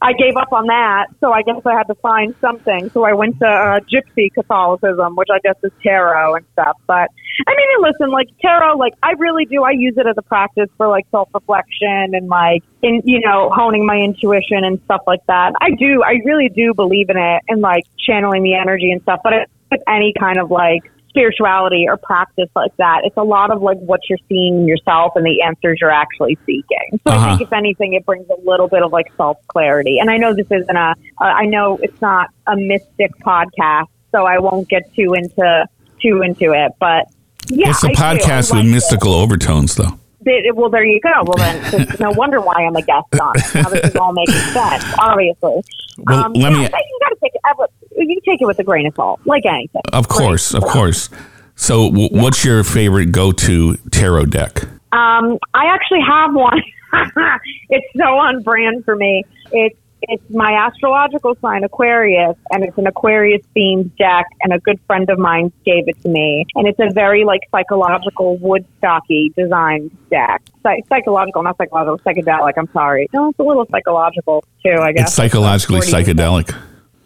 I 0.00 0.12
gave 0.12 0.36
up 0.36 0.52
on 0.52 0.66
that, 0.66 1.06
so 1.20 1.32
I 1.32 1.42
guess 1.42 1.60
I 1.64 1.72
had 1.74 1.88
to 1.88 1.94
find 1.96 2.34
something. 2.40 2.90
So 2.90 3.04
I 3.04 3.14
went 3.14 3.38
to 3.40 3.46
uh, 3.46 3.80
Gypsy 3.80 4.32
Catholicism, 4.32 5.16
which 5.16 5.28
I 5.32 5.38
guess 5.40 5.56
is 5.64 5.72
tarot 5.82 6.36
and 6.36 6.46
stuff. 6.52 6.76
But 6.86 7.08
I 7.46 7.54
mean, 7.56 7.68
listen, 7.80 8.10
like 8.10 8.28
tarot, 8.40 8.76
like 8.76 8.94
I 9.02 9.12
really 9.18 9.44
do. 9.44 9.64
I 9.64 9.72
use 9.72 9.94
it 9.96 10.06
as 10.06 10.14
a 10.16 10.22
practice 10.22 10.68
for 10.76 10.88
like 10.88 11.06
self 11.10 11.28
reflection 11.34 12.14
and 12.14 12.28
like 12.28 12.62
in 12.82 13.02
you 13.04 13.20
know 13.20 13.50
honing 13.52 13.86
my 13.86 13.96
intuition 13.96 14.64
and 14.64 14.80
stuff 14.84 15.02
like 15.06 15.24
that. 15.26 15.54
I 15.60 15.70
do, 15.70 16.02
I 16.04 16.20
really 16.24 16.48
do 16.48 16.74
believe 16.74 17.10
in 17.10 17.16
it 17.16 17.42
and 17.48 17.60
like 17.60 17.84
channeling 17.98 18.42
the 18.42 18.54
energy 18.54 18.92
and 18.92 19.02
stuff. 19.02 19.20
But 19.24 19.32
it, 19.32 19.50
with 19.70 19.82
any 19.88 20.14
kind 20.18 20.38
of 20.38 20.50
like 20.50 20.90
spirituality 21.18 21.86
or 21.88 21.96
practice 21.96 22.48
like 22.54 22.74
that, 22.76 23.00
it's 23.04 23.16
a 23.16 23.22
lot 23.22 23.50
of 23.50 23.60
like 23.62 23.78
what 23.78 24.00
you're 24.08 24.18
seeing 24.28 24.60
in 24.60 24.66
yourself 24.68 25.12
and 25.16 25.26
the 25.26 25.42
answers 25.42 25.78
you're 25.80 25.90
actually 25.90 26.38
seeking. 26.46 27.00
So 27.06 27.12
I 27.12 27.16
Uh-huh. 27.16 27.28
think 27.36 27.40
if 27.48 27.52
anything, 27.52 27.94
it 27.94 28.06
brings 28.06 28.26
a 28.30 28.36
little 28.48 28.68
bit 28.68 28.82
of 28.82 28.92
like 28.92 29.06
self 29.16 29.36
clarity. 29.48 29.98
And 29.98 30.10
I 30.10 30.16
know 30.16 30.34
this 30.34 30.46
isn't 30.50 30.76
a, 30.76 30.94
uh, 31.20 31.24
I 31.24 31.46
know 31.46 31.78
it's 31.82 32.00
not 32.00 32.28
a 32.46 32.56
mystic 32.56 33.10
podcast, 33.18 33.86
so 34.12 34.24
I 34.26 34.38
won't 34.38 34.68
get 34.68 34.82
too 34.94 35.14
into 35.14 35.66
too 36.00 36.22
into 36.22 36.52
it. 36.52 36.72
But 36.78 37.06
yeah, 37.48 37.70
it's 37.70 37.82
a 37.84 37.88
I. 37.88 37.90
I 37.90 37.94
podcast 38.16 38.54
with 38.54 38.64
it. 38.64 38.68
mystical 38.68 39.12
overtones, 39.14 39.74
though. 39.74 39.98
They- 40.28 40.50
well, 40.52 40.68
there 40.70 40.84
you 40.84 41.00
go. 41.00 41.10
Well, 41.24 41.36
then, 41.38 41.86
no 41.98 42.10
wonder 42.10 42.40
why 42.40 42.54
I'm 42.64 42.76
a 42.76 42.82
guest 42.82 43.06
on. 43.20 43.32
it. 43.36 43.54
Now 43.54 43.68
this 43.70 43.84
is 43.90 43.96
all 43.96 44.12
making 44.12 44.34
sense, 44.34 44.84
obviously. 44.98 45.62
Well, 45.98 46.24
um, 46.24 46.32
let 46.34 46.52
yeah, 46.52 46.58
me- 46.58 46.62
you 46.64 46.68
got 46.68 47.08
to 47.08 47.16
take 47.22 47.32
it. 47.34 47.70
You 47.96 48.20
take 48.24 48.40
it 48.40 48.46
with 48.46 48.58
a 48.58 48.64
grain 48.64 48.86
of 48.86 48.94
salt, 48.94 49.20
like 49.24 49.44
anything. 49.46 49.82
Of 49.92 50.08
course, 50.08 50.54
of 50.54 50.62
course. 50.64 51.08
So, 51.56 51.90
w- 51.90 52.08
what's 52.12 52.44
your 52.44 52.62
favorite 52.62 53.06
go-to 53.10 53.76
tarot 53.90 54.26
deck? 54.26 54.62
Um, 54.92 55.38
I 55.54 55.66
actually 55.66 56.00
have 56.06 56.32
one. 56.34 56.62
it's 57.70 57.86
so 57.96 58.04
on 58.04 58.42
brand 58.42 58.84
for 58.84 58.94
me. 58.94 59.24
It's 59.50 59.76
it's 60.02 60.22
my 60.30 60.52
astrological 60.52 61.36
sign 61.40 61.64
Aquarius, 61.64 62.36
and 62.50 62.64
it's 62.64 62.76
an 62.78 62.86
Aquarius 62.86 63.42
themed 63.56 63.96
deck. 63.96 64.26
And 64.42 64.52
a 64.52 64.58
good 64.58 64.78
friend 64.86 65.08
of 65.10 65.18
mine 65.18 65.52
gave 65.64 65.88
it 65.88 66.00
to 66.02 66.08
me, 66.08 66.46
and 66.54 66.66
it's 66.66 66.78
a 66.78 66.92
very 66.92 67.24
like 67.24 67.40
psychological 67.50 68.38
Woodstocky 68.38 69.34
designed 69.34 69.90
deck. 70.10 70.42
Psy- 70.62 70.80
psychological, 70.88 71.42
not 71.42 71.56
psychological, 71.58 71.98
psychedelic. 71.98 72.52
I'm 72.56 72.70
sorry. 72.72 73.08
No, 73.12 73.30
it's 73.30 73.38
a 73.38 73.42
little 73.42 73.66
psychological 73.70 74.44
too. 74.64 74.76
I 74.80 74.92
guess 74.92 75.08
It's 75.08 75.14
psychologically 75.14 75.80
percent. 75.80 76.06
psychedelic. 76.06 76.56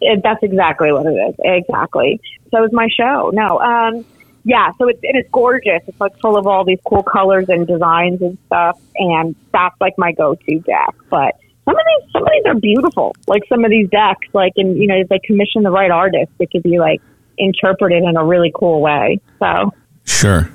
It, 0.01 0.21
that's 0.23 0.43
exactly 0.43 0.91
what 0.91 1.05
it 1.05 1.15
is. 1.15 1.35
Exactly. 1.43 2.19
So 2.51 2.63
it's 2.63 2.73
my 2.73 2.87
show. 2.89 3.31
No, 3.33 3.59
um, 3.59 4.05
yeah. 4.43 4.71
So 4.77 4.87
it's 4.89 4.99
and 5.03 5.17
it's 5.17 5.29
gorgeous. 5.31 5.81
It's 5.87 5.99
like 5.99 6.17
full 6.19 6.37
of 6.37 6.45
all 6.45 6.65
these 6.65 6.79
cool 6.85 7.03
colors 7.03 7.45
and 7.47 7.65
designs 7.65 8.21
and 8.21 8.37
stuff. 8.47 8.79
And 8.97 9.35
that's 9.51 9.75
like 9.79 9.93
my 9.97 10.11
go-to 10.11 10.59
deck. 10.59 10.93
But 11.09 11.35
some 11.65 11.75
of 11.75 11.81
these, 11.85 12.11
some 12.11 12.23
of 12.23 12.29
these 12.31 12.45
are 12.45 12.55
beautiful. 12.55 13.15
Like 13.27 13.43
some 13.47 13.63
of 13.63 13.71
these 13.71 13.89
decks, 13.89 14.27
like 14.33 14.53
and 14.57 14.77
you 14.77 14.87
know, 14.87 14.95
if 14.95 15.09
they 15.09 15.19
commission 15.19 15.63
the 15.63 15.71
right 15.71 15.91
artist, 15.91 16.31
it 16.39 16.51
could 16.51 16.63
be 16.63 16.79
like 16.79 17.01
interpreted 17.37 18.03
in 18.03 18.17
a 18.17 18.23
really 18.23 18.51
cool 18.53 18.81
way. 18.81 19.19
So 19.39 19.73
Sure. 20.05 20.49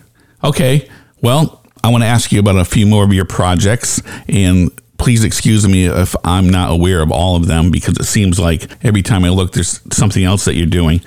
Okay. 0.45 0.89
Well, 1.23 1.65
I 1.83 1.89
want 1.89 2.03
to 2.03 2.09
ask 2.09 2.31
you 2.33 2.41
about 2.41 2.57
a 2.57 2.65
few 2.65 2.87
more 2.87 3.05
of 3.05 3.13
your 3.13 3.25
projects 3.25 4.03
and 4.29 4.71
please 4.99 5.25
excuse 5.25 5.67
me 5.67 5.87
if 5.87 6.15
I'm 6.25 6.51
not 6.51 6.71
aware 6.71 7.01
of 7.01 7.11
all 7.11 7.37
of 7.37 7.47
them 7.47 7.71
because 7.71 7.97
it 7.99 8.05
seems 8.05 8.39
like 8.39 8.69
every 8.85 9.03
time 9.03 9.25
I 9.25 9.31
look 9.31 9.53
there's 9.53 9.81
something 9.95 10.25
else 10.25 10.45
that 10.45 10.55
you're 10.55 10.67
doing. 10.67 11.01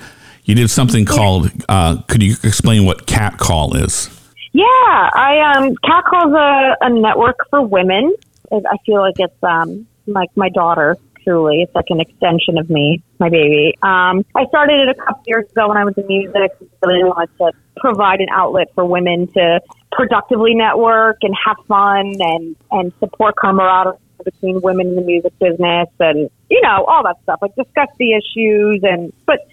You 0.44 0.56
did 0.56 0.70
something 0.70 1.04
called 1.04 1.50
uh, 1.68 2.02
could 2.08 2.22
you 2.22 2.34
explain 2.42 2.84
what 2.84 3.06
cat 3.06 3.38
call 3.38 3.76
is? 3.76 4.10
Yeah, 4.52 4.64
I 4.64 5.54
um 5.56 5.74
Cat 5.76 6.04
Call's 6.04 6.34
a, 6.34 6.76
a 6.82 6.90
network 6.90 7.38
for 7.48 7.62
women. 7.62 8.14
I 8.52 8.76
feel 8.84 9.00
like 9.00 9.14
it's 9.18 9.42
um 9.42 9.86
like 10.06 10.30
my 10.36 10.48
daughter. 10.48 10.96
Truly, 11.24 11.62
it's 11.62 11.74
like 11.74 11.86
an 11.88 12.00
extension 12.00 12.58
of 12.58 12.68
me, 12.68 13.00
my 13.20 13.28
baby. 13.28 13.78
Um, 13.80 14.24
I 14.34 14.44
started 14.48 14.88
it 14.88 14.88
a 14.88 14.94
couple 14.94 15.22
years 15.26 15.48
ago 15.52 15.68
when 15.68 15.76
I 15.76 15.84
was 15.84 15.94
in 15.96 16.06
music. 16.08 16.50
Really 16.84 17.04
wanted 17.04 17.30
to 17.38 17.52
provide 17.76 18.20
an 18.20 18.26
outlet 18.32 18.68
for 18.74 18.84
women 18.84 19.28
to 19.28 19.60
productively 19.92 20.54
network 20.54 21.18
and 21.22 21.32
have 21.46 21.56
fun 21.68 22.14
and 22.18 22.56
and 22.72 22.92
support 22.98 23.36
camaraderie 23.36 23.98
between 24.24 24.60
women 24.62 24.88
in 24.88 24.96
the 24.96 25.02
music 25.02 25.32
business 25.38 25.88
and 26.00 26.28
you 26.50 26.60
know 26.60 26.84
all 26.88 27.04
that 27.04 27.22
stuff. 27.22 27.38
Like 27.40 27.54
discuss 27.54 27.88
the 27.98 28.14
issues 28.14 28.80
and 28.82 29.12
but 29.24 29.46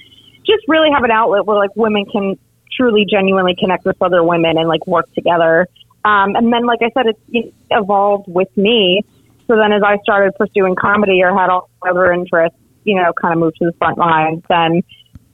just 0.49 0.67
really 0.67 0.89
have 0.91 1.03
an 1.03 1.12
outlet 1.12 1.45
where 1.45 1.57
like 1.57 1.75
women 1.75 2.05
can 2.05 2.38
truly 2.75 3.05
genuinely 3.09 3.55
connect 3.55 3.85
with 3.85 4.01
other 4.01 4.23
women 4.23 4.57
and 4.57 4.67
like 4.67 4.85
work 4.88 5.12
together 5.13 5.67
um, 6.05 6.35
and 6.35 6.51
then 6.51 6.65
like 6.65 6.79
i 6.81 6.89
said 6.93 7.07
it's 7.07 7.19
it 7.29 7.53
evolved 7.71 8.25
with 8.27 8.55
me 8.55 9.03
so 9.49 9.57
then 9.57 9.73
as 9.73 9.81
i 9.83 9.97
started 10.03 10.33
pursuing 10.35 10.75
comedy 10.75 11.21
or 11.21 11.38
had 11.38 11.49
all 11.49 11.69
other 11.88 12.13
interests 12.13 12.57
you 12.85 12.95
know 12.95 13.12
kind 13.19 13.33
of 13.33 13.39
moved 13.39 13.57
to 13.57 13.65
the 13.65 13.73
front 13.73 13.97
lines 13.97 14.41
then 14.47 14.81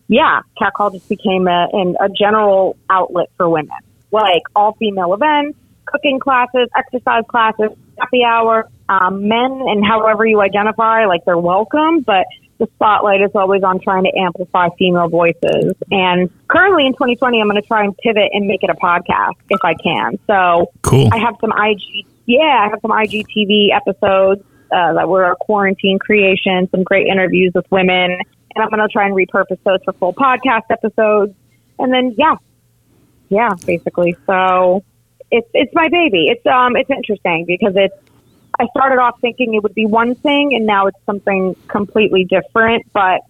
yeah 0.08 0.42
cat 0.58 0.74
call 0.76 0.90
just 0.90 1.08
became 1.08 1.48
a, 1.48 1.68
an, 1.74 1.96
a 2.00 2.10
general 2.10 2.76
outlet 2.90 3.30
for 3.38 3.48
women 3.50 3.78
like 4.12 4.42
all 4.56 4.74
female 4.74 5.14
events 5.14 5.58
cooking 5.86 6.20
classes 6.20 6.68
exercise 6.76 7.24
classes 7.28 7.70
happy 8.00 8.24
hour 8.24 8.68
um, 8.90 9.28
men 9.28 9.62
and 9.68 9.86
however 9.86 10.26
you 10.26 10.42
identify 10.42 11.06
like 11.06 11.24
they're 11.26 11.38
welcome 11.38 12.02
but 12.02 12.26
the 12.58 12.68
spotlight 12.76 13.22
is 13.22 13.32
always 13.36 13.64
on 13.64 13.80
trying 13.80 14.04
to 14.04 14.18
amplify 14.18 14.70
female 14.78 15.10
voices. 15.10 15.74
And 15.92 16.30
currently 16.48 16.86
in 16.86 16.94
2020, 16.94 17.42
I'm 17.42 17.50
going 17.50 17.62
to 17.62 17.68
try 17.68 17.84
and 17.84 17.96
pivot 17.98 18.30
and 18.34 18.48
make 18.48 18.64
it 18.64 18.70
a 18.70 18.76
podcast 18.76 19.36
if 19.50 19.60
I 19.64 19.74
can. 19.74 20.18
So 20.28 20.72
Cool. 20.82 21.10
I 21.12 21.18
have 21.18 21.36
some 21.42 21.52
IG, 21.52 22.06
yeah, 22.26 22.66
I 22.66 22.70
have 22.70 22.80
some 22.82 22.92
IGTV 22.92 23.70
episodes 23.76 24.44
uh, 24.72 24.94
that 24.94 25.08
were 25.08 25.32
a 25.32 25.36
quarantine 25.36 26.00
creation, 26.00 26.68
some 26.72 26.84
great 26.84 27.08
interviews 27.08 27.52
with 27.54 27.66
women, 27.72 28.12
and 28.12 28.64
I'm 28.64 28.70
going 28.70 28.80
to 28.80 28.88
try 28.88 29.06
and 29.06 29.16
repurpose 29.16 29.60
those 29.64 29.80
for 29.84 29.94
full 29.94 30.14
podcast 30.14 30.64
episodes. 30.70 31.34
And 31.78 31.94
then, 31.94 32.16
yeah, 32.18 32.36
yeah, 33.30 33.50
basically. 33.66 34.16
So 34.26 34.84
it's 35.32 35.50
it's 35.54 35.74
my 35.74 35.90
baby. 35.90 36.28
It's 36.30 36.46
um 36.46 36.76
it's 36.76 36.90
interesting 36.90 37.46
because 37.46 37.74
it's 37.76 37.96
I 38.58 38.68
started 38.68 39.00
off 39.00 39.20
thinking 39.20 39.54
it 39.54 39.64
would 39.64 39.76
be 39.76 39.86
one 39.86 40.16
thing, 40.16 40.54
and 40.56 40.66
now 40.66 40.88
it's 40.88 40.98
something 41.06 41.56
completely 41.68 42.24
different. 42.24 42.86
But 42.94 43.22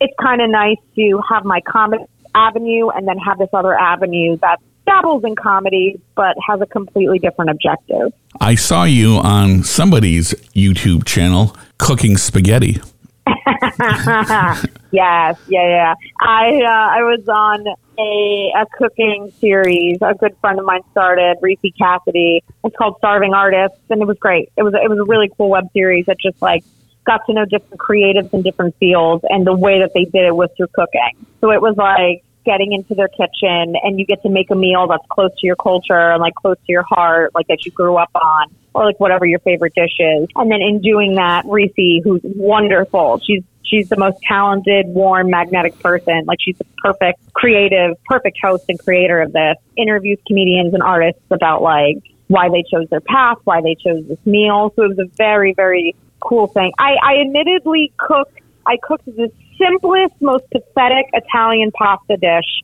it's 0.00 0.14
kind 0.20 0.42
of 0.42 0.50
nice 0.50 0.76
to 0.96 1.20
have 1.28 1.44
my 1.44 1.60
comic 1.66 2.00
avenue 2.34 2.88
and 2.90 3.06
then 3.06 3.16
have 3.18 3.38
this 3.38 3.48
other 3.52 3.74
avenue 3.74 4.36
that 4.38 4.60
dabbles 4.86 5.24
in 5.24 5.34
comedy 5.34 6.00
but 6.14 6.36
has 6.46 6.60
a 6.60 6.66
completely 6.66 7.18
different 7.18 7.50
objective. 7.50 8.12
I 8.40 8.54
saw 8.54 8.84
you 8.84 9.16
on 9.16 9.62
somebody's 9.62 10.34
YouTube 10.54 11.04
channel 11.04 11.56
cooking 11.78 12.16
spaghetti. 12.16 12.80
yes, 13.26 14.60
yeah, 14.90 15.36
yeah. 15.48 15.94
I 16.20 16.60
uh, 16.62 16.98
I 16.98 17.02
was 17.02 17.26
on 17.28 17.66
a 17.98 18.52
a 18.54 18.66
cooking 18.76 19.32
series. 19.40 19.98
A 20.02 20.14
good 20.14 20.36
friend 20.40 20.58
of 20.58 20.66
mine 20.66 20.82
started, 20.90 21.38
Reese 21.40 21.58
Cassidy. 21.78 22.42
It's 22.64 22.76
called 22.76 22.96
Starving 22.98 23.32
Artists, 23.34 23.78
and 23.88 24.02
it 24.02 24.06
was 24.06 24.18
great. 24.18 24.50
It 24.56 24.62
was 24.62 24.74
it 24.74 24.88
was 24.90 24.98
a 24.98 25.04
really 25.04 25.30
cool 25.36 25.48
web 25.48 25.68
series 25.72 26.06
that 26.06 26.18
just 26.20 26.40
like 26.42 26.64
got 27.06 27.24
to 27.26 27.32
know 27.32 27.44
different 27.44 27.80
creatives 27.80 28.32
in 28.34 28.42
different 28.42 28.76
fields, 28.76 29.24
and 29.28 29.46
the 29.46 29.54
way 29.54 29.80
that 29.80 29.92
they 29.94 30.04
did 30.04 30.26
it 30.26 30.36
was 30.36 30.50
through 30.56 30.68
cooking. 30.74 31.26
So 31.40 31.50
it 31.50 31.60
was 31.60 31.76
like 31.76 32.24
getting 32.44 32.72
into 32.72 32.94
their 32.94 33.08
kitchen, 33.08 33.74
and 33.82 33.98
you 33.98 34.06
get 34.06 34.22
to 34.22 34.28
make 34.28 34.50
a 34.50 34.56
meal 34.56 34.86
that's 34.88 35.04
close 35.08 35.30
to 35.38 35.46
your 35.46 35.56
culture 35.56 36.12
and 36.12 36.20
like 36.20 36.34
close 36.34 36.56
to 36.56 36.72
your 36.72 36.84
heart, 36.84 37.34
like 37.34 37.46
that 37.48 37.64
you 37.64 37.72
grew 37.72 37.96
up 37.96 38.10
on 38.14 38.54
or 38.74 38.84
like 38.84 38.98
whatever 38.98 39.24
your 39.24 39.38
favorite 39.40 39.74
dish 39.74 39.96
is. 39.98 40.28
And 40.34 40.50
then 40.50 40.60
in 40.60 40.80
doing 40.80 41.14
that, 41.14 41.44
Reese, 41.46 42.02
who's 42.02 42.20
wonderful, 42.24 43.20
she's 43.24 43.42
she's 43.62 43.88
the 43.88 43.96
most 43.96 44.18
talented, 44.26 44.86
warm, 44.88 45.30
magnetic 45.30 45.78
person. 45.78 46.24
Like 46.26 46.38
she's 46.40 46.58
the 46.58 46.66
perfect 46.78 47.32
creative, 47.32 47.96
perfect 48.04 48.38
host 48.42 48.64
and 48.68 48.78
creator 48.78 49.20
of 49.20 49.32
this. 49.32 49.56
Interviews 49.76 50.18
comedians 50.26 50.74
and 50.74 50.82
artists 50.82 51.22
about 51.30 51.62
like 51.62 51.98
why 52.28 52.48
they 52.48 52.64
chose 52.70 52.88
their 52.90 53.00
path, 53.00 53.38
why 53.44 53.60
they 53.60 53.74
chose 53.74 54.06
this 54.08 54.18
meal. 54.24 54.72
So 54.76 54.84
it 54.84 54.88
was 54.88 54.98
a 54.98 55.16
very, 55.16 55.52
very 55.54 55.94
cool 56.20 56.46
thing. 56.46 56.72
I, 56.78 56.96
I 57.02 57.20
admittedly 57.20 57.92
cooked 57.96 58.40
I 58.66 58.78
cooked 58.82 59.04
the 59.04 59.30
simplest, 59.58 60.14
most 60.20 60.44
pathetic 60.50 61.06
Italian 61.12 61.70
pasta 61.72 62.16
dish 62.16 62.62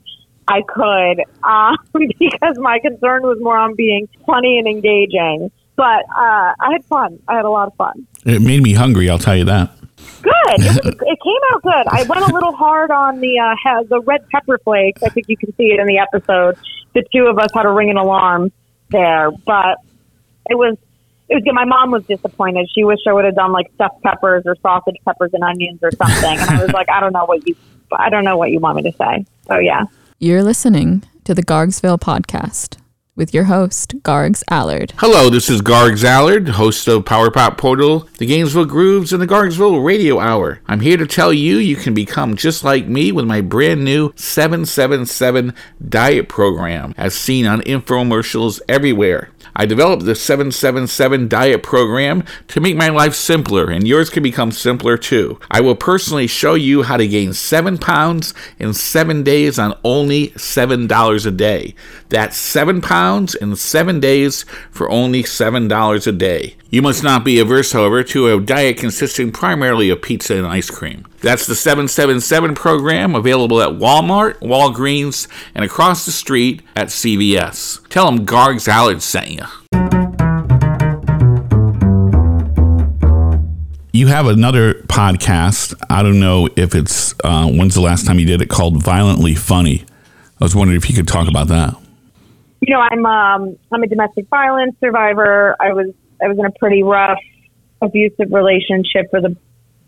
I 0.50 0.62
could 0.62 1.22
um, 1.44 1.76
because 2.18 2.59
my 2.59 2.81
concern 2.81 3.22
was 3.22 3.38
more 3.40 3.57
on 3.57 3.76
being 3.76 4.09
funny 4.26 4.59
and 4.59 4.66
engaging. 4.66 5.50
But 5.76 6.05
uh, 6.11 6.53
I 6.61 6.72
had 6.72 6.85
fun. 6.85 7.20
I 7.29 7.37
had 7.37 7.44
a 7.44 7.50
lot 7.50 7.68
of 7.68 7.74
fun. 7.76 8.07
It 8.26 8.42
made 8.42 8.62
me 8.62 8.74
hungry, 8.74 9.09
I'll 9.09 9.18
tell 9.18 9.37
you 9.37 9.44
that. 9.44 9.70
Good. 10.22 10.33
It, 10.59 10.85
was, 10.85 10.94
it 11.00 11.18
came 11.22 11.40
out 11.53 11.62
good. 11.62 11.87
I 11.88 12.03
went 12.03 12.29
a 12.29 12.35
little 12.35 12.53
hard 12.53 12.90
on 12.90 13.20
the 13.20 13.38
uh, 13.38 13.83
the 13.88 14.00
red 14.00 14.29
pepper 14.29 14.59
flakes. 14.59 15.03
I 15.03 15.09
think 15.09 15.29
you 15.29 15.37
can 15.37 15.55
see 15.57 15.72
it 15.72 15.81
in 15.81 15.87
the 15.87 15.98
episode. 15.98 16.57
The 16.94 17.05
two 17.14 17.26
of 17.26 17.38
us 17.38 17.50
had 17.55 17.62
to 17.62 17.70
ring 17.70 17.90
an 17.90 17.96
alarm 17.96 18.53
there, 18.90 19.31
but 19.31 19.79
it 20.50 20.57
was 20.57 20.76
it 21.30 21.36
was 21.36 21.44
good. 21.44 21.54
My 21.54 21.64
mom 21.64 21.92
was 21.92 22.04
disappointed. 22.06 22.68
She 22.74 22.82
wished 22.82 23.06
I 23.06 23.12
would 23.12 23.24
have 23.24 23.36
done 23.36 23.52
like 23.52 23.70
stuffed 23.74 24.02
peppers 24.02 24.42
or 24.46 24.56
sausage 24.56 24.96
peppers 25.04 25.30
and 25.32 25.44
onions 25.44 25.78
or 25.80 25.92
something. 25.92 26.38
And 26.38 26.50
I 26.50 26.60
was 26.60 26.72
like, 26.72 26.88
I 26.90 27.00
don't 27.00 27.12
know 27.12 27.24
what 27.24 27.46
you 27.46 27.54
I 27.92 28.10
don't 28.10 28.24
know 28.24 28.36
what 28.36 28.50
you 28.50 28.58
want 28.58 28.76
me 28.76 28.90
to 28.90 28.92
say. 28.92 29.24
So 29.46 29.58
yeah. 29.58 29.84
You're 30.18 30.42
listening 30.42 31.04
to 31.24 31.34
the 31.34 31.42
Gargsville 31.42 31.98
Podcast 31.98 32.79
with 33.20 33.35
your 33.35 33.44
host, 33.44 33.94
Gargs 34.02 34.42
Allard. 34.50 34.94
Hello, 34.96 35.28
this 35.28 35.50
is 35.50 35.61
Gargs 35.61 36.04
Allard, 36.04 36.48
host 36.48 36.88
of 36.88 37.04
Power 37.04 37.30
Pop 37.30 37.59
Portal, 37.59 38.09
the 38.16 38.24
Gainesville 38.24 38.64
Grooves, 38.64 39.12
and 39.12 39.20
the 39.20 39.26
Gargsville 39.26 39.85
Radio 39.85 40.18
Hour. 40.18 40.61
I'm 40.66 40.80
here 40.80 40.96
to 40.96 41.06
tell 41.06 41.30
you 41.30 41.59
you 41.59 41.76
can 41.76 41.92
become 41.92 42.35
just 42.35 42.64
like 42.64 42.87
me 42.87 43.12
with 43.12 43.26
my 43.26 43.42
brand 43.42 43.85
new 43.85 44.14
777 44.16 45.54
diet 45.87 46.30
program, 46.30 46.94
as 46.96 47.14
seen 47.14 47.46
on 47.46 47.61
infomercials 47.61 48.59
everywhere. 48.66 49.28
I 49.54 49.66
developed 49.66 50.04
the 50.04 50.14
777 50.14 51.28
diet 51.28 51.62
program 51.62 52.24
to 52.48 52.61
make 52.61 52.76
my 52.76 52.88
life 52.88 53.14
simpler, 53.14 53.68
and 53.68 53.87
yours 53.87 54.09
can 54.09 54.22
become 54.22 54.52
simpler 54.52 54.96
too. 54.96 55.40
I 55.50 55.61
will 55.61 55.74
personally 55.74 56.28
show 56.28 56.54
you 56.54 56.85
how 56.85 56.96
to 56.96 57.06
gain 57.06 57.35
7 57.35 57.76
pounds 57.76 58.33
in 58.59 58.72
7 58.72 59.22
days 59.22 59.59
on 59.59 59.78
only 59.85 60.28
$7 60.28 61.26
a 61.26 61.30
day. 61.33 61.74
That's 62.09 62.38
7 62.38 62.80
pounds 62.80 63.09
in 63.18 63.56
7 63.56 64.00
days 64.00 64.44
for 64.70 64.90
only 64.90 65.22
$7 65.22 66.06
a 66.06 66.12
day. 66.12 66.56
You 66.70 66.82
must 66.82 67.02
not 67.02 67.24
be 67.24 67.40
averse, 67.40 67.72
however, 67.72 68.02
to 68.04 68.28
a 68.28 68.40
diet 68.40 68.76
consisting 68.76 69.32
primarily 69.32 69.90
of 69.90 70.02
pizza 70.02 70.36
and 70.36 70.46
ice 70.46 70.70
cream. 70.70 71.06
That's 71.20 71.46
the 71.46 71.54
777 71.54 72.54
program 72.54 73.14
available 73.14 73.60
at 73.60 73.70
Walmart, 73.70 74.38
Walgreens, 74.40 75.26
and 75.54 75.64
across 75.64 76.06
the 76.06 76.12
street 76.12 76.62
at 76.76 76.88
CVS. 76.88 77.86
Tell 77.88 78.06
them 78.06 78.24
Gargs 78.24 78.68
Allard 78.68 79.02
sent 79.02 79.30
you. 79.30 79.46
You 83.92 84.06
have 84.06 84.26
another 84.26 84.74
podcast. 84.74 85.74
I 85.90 86.02
don't 86.02 86.20
know 86.20 86.48
if 86.54 86.74
it's, 86.76 87.14
uh, 87.24 87.48
when's 87.48 87.74
the 87.74 87.80
last 87.80 88.06
time 88.06 88.20
you 88.20 88.26
did 88.26 88.40
it, 88.40 88.48
called 88.48 88.82
Violently 88.82 89.34
Funny. 89.34 89.84
I 90.40 90.44
was 90.44 90.54
wondering 90.54 90.76
if 90.76 90.88
you 90.88 90.94
could 90.94 91.08
talk 91.08 91.28
about 91.28 91.48
that. 91.48 91.76
You 92.60 92.74
know, 92.74 92.80
I'm 92.80 93.06
um, 93.06 93.56
I'm 93.72 93.82
a 93.82 93.86
domestic 93.86 94.28
violence 94.28 94.76
survivor. 94.80 95.56
I 95.60 95.72
was 95.72 95.92
I 96.22 96.28
was 96.28 96.38
in 96.38 96.44
a 96.44 96.50
pretty 96.50 96.82
rough, 96.82 97.18
abusive 97.80 98.32
relationship 98.32 99.10
for 99.10 99.20
the 99.20 99.36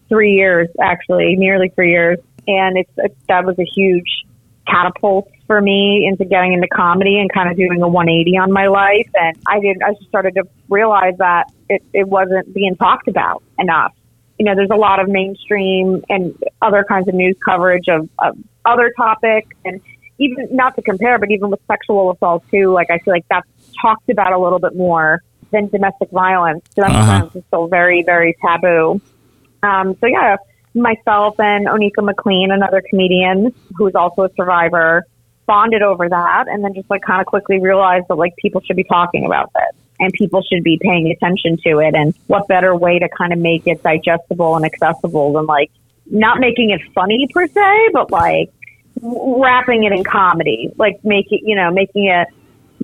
three 0.08 0.32
years, 0.32 0.68
actually, 0.80 1.36
nearly 1.36 1.68
three 1.70 1.90
years, 1.90 2.18
and 2.46 2.78
it's 2.78 2.92
it, 2.96 3.16
that 3.28 3.44
was 3.44 3.58
a 3.58 3.64
huge 3.64 4.24
catapult 4.66 5.28
for 5.46 5.60
me 5.60 6.06
into 6.06 6.24
getting 6.24 6.52
into 6.52 6.68
comedy 6.68 7.18
and 7.18 7.30
kind 7.32 7.50
of 7.50 7.56
doing 7.56 7.82
a 7.82 7.88
180 7.88 8.38
on 8.38 8.52
my 8.52 8.68
life. 8.68 9.08
And 9.14 9.36
I 9.46 9.60
did, 9.60 9.82
I 9.82 9.92
just 9.94 10.08
started 10.08 10.34
to 10.36 10.44
realize 10.68 11.14
that 11.18 11.52
it, 11.68 11.82
it 11.92 12.08
wasn't 12.08 12.54
being 12.54 12.76
talked 12.76 13.08
about 13.08 13.42
enough. 13.58 13.92
You 14.38 14.46
know, 14.46 14.54
there's 14.54 14.70
a 14.70 14.76
lot 14.76 15.00
of 15.00 15.08
mainstream 15.08 16.04
and 16.08 16.36
other 16.62 16.84
kinds 16.88 17.08
of 17.08 17.14
news 17.14 17.36
coverage 17.44 17.88
of, 17.88 18.08
of 18.18 18.38
other 18.64 18.92
topics 18.96 19.48
and 19.64 19.80
even 20.22 20.48
not 20.50 20.74
to 20.76 20.82
compare, 20.82 21.18
but 21.18 21.30
even 21.30 21.50
with 21.50 21.60
sexual 21.66 22.12
assault 22.12 22.44
too, 22.50 22.72
like 22.72 22.90
I 22.90 22.98
feel 22.98 23.12
like 23.12 23.26
that's 23.28 23.46
talked 23.80 24.08
about 24.08 24.32
a 24.32 24.38
little 24.38 24.58
bit 24.58 24.74
more 24.76 25.22
than 25.50 25.68
domestic 25.68 26.10
violence. 26.10 26.64
Domestic 26.74 26.98
Uh-huh. 26.98 27.12
violence 27.12 27.36
is 27.36 27.44
still 27.48 27.66
very, 27.68 28.02
very 28.02 28.36
taboo. 28.44 29.00
Um, 29.62 29.96
so 30.00 30.06
yeah, 30.06 30.36
myself 30.74 31.38
and 31.38 31.66
Onika 31.66 32.02
McLean, 32.02 32.50
another 32.50 32.82
comedian 32.88 33.52
who's 33.76 33.94
also 33.94 34.22
a 34.22 34.30
survivor, 34.34 35.04
bonded 35.46 35.82
over 35.82 36.08
that 36.08 36.44
and 36.48 36.64
then 36.64 36.72
just 36.72 36.88
like 36.88 37.02
kind 37.02 37.20
of 37.20 37.26
quickly 37.26 37.58
realized 37.60 38.06
that 38.08 38.14
like 38.14 38.34
people 38.36 38.60
should 38.62 38.76
be 38.76 38.84
talking 38.84 39.26
about 39.26 39.52
this 39.52 39.74
and 40.00 40.12
people 40.12 40.40
should 40.42 40.62
be 40.62 40.78
paying 40.80 41.10
attention 41.10 41.58
to 41.66 41.78
it 41.78 41.94
and 41.94 42.14
what 42.28 42.46
better 42.48 42.74
way 42.76 42.98
to 42.98 43.08
kind 43.08 43.32
of 43.32 43.38
make 43.38 43.66
it 43.66 43.82
digestible 43.82 44.56
and 44.56 44.64
accessible 44.64 45.32
than 45.32 45.44
like 45.46 45.70
not 46.06 46.38
making 46.40 46.70
it 46.70 46.80
funny 46.94 47.28
per 47.34 47.46
se, 47.46 47.88
but 47.92 48.10
like 48.10 48.50
wrapping 49.00 49.84
it 49.84 49.92
in 49.92 50.04
comedy, 50.04 50.72
like 50.76 51.04
making 51.04 51.40
you 51.44 51.56
know, 51.56 51.70
making 51.70 52.06
it 52.06 52.28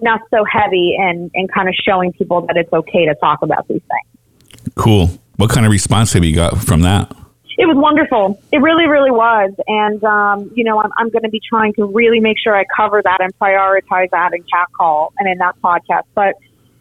not 0.01 0.21
so 0.31 0.45
heavy 0.45 0.97
and, 0.99 1.31
and 1.35 1.51
kind 1.51 1.69
of 1.69 1.75
showing 1.75 2.13
people 2.13 2.43
that 2.43 2.57
it's 2.57 2.73
okay 2.73 3.07
to 3.07 3.15
talk 3.17 3.43
about 3.43 3.67
these 3.69 3.83
things. 3.83 4.73
Cool. 4.75 5.11
What 5.37 5.51
kind 5.51 5.67
of 5.67 5.73
response 5.73 6.13
have 6.13 6.25
you 6.25 6.35
got 6.35 6.59
from 6.59 6.83
that? 6.83 7.13
It 7.57 7.67
was 7.67 7.77
wonderful. 7.77 8.41
It 8.53 8.59
really, 8.59 8.87
really 8.87 9.11
was. 9.11 9.53
And, 9.67 10.03
um, 10.05 10.51
you 10.55 10.63
know, 10.63 10.81
I'm, 10.81 10.93
I'm 10.97 11.11
going 11.11 11.25
to 11.25 11.29
be 11.29 11.41
trying 11.41 11.75
to 11.75 11.87
really 11.87 12.21
make 12.21 12.39
sure 12.39 12.55
I 12.57 12.65
cover 12.77 13.03
that 13.03 13.21
and 13.21 13.37
prioritize 13.37 14.11
that 14.11 14.33
in 14.33 14.45
Cat 14.45 14.69
Call 14.77 15.13
and 15.19 15.29
in 15.29 15.39
that 15.39 15.57
podcast. 15.61 16.05
But 16.15 16.37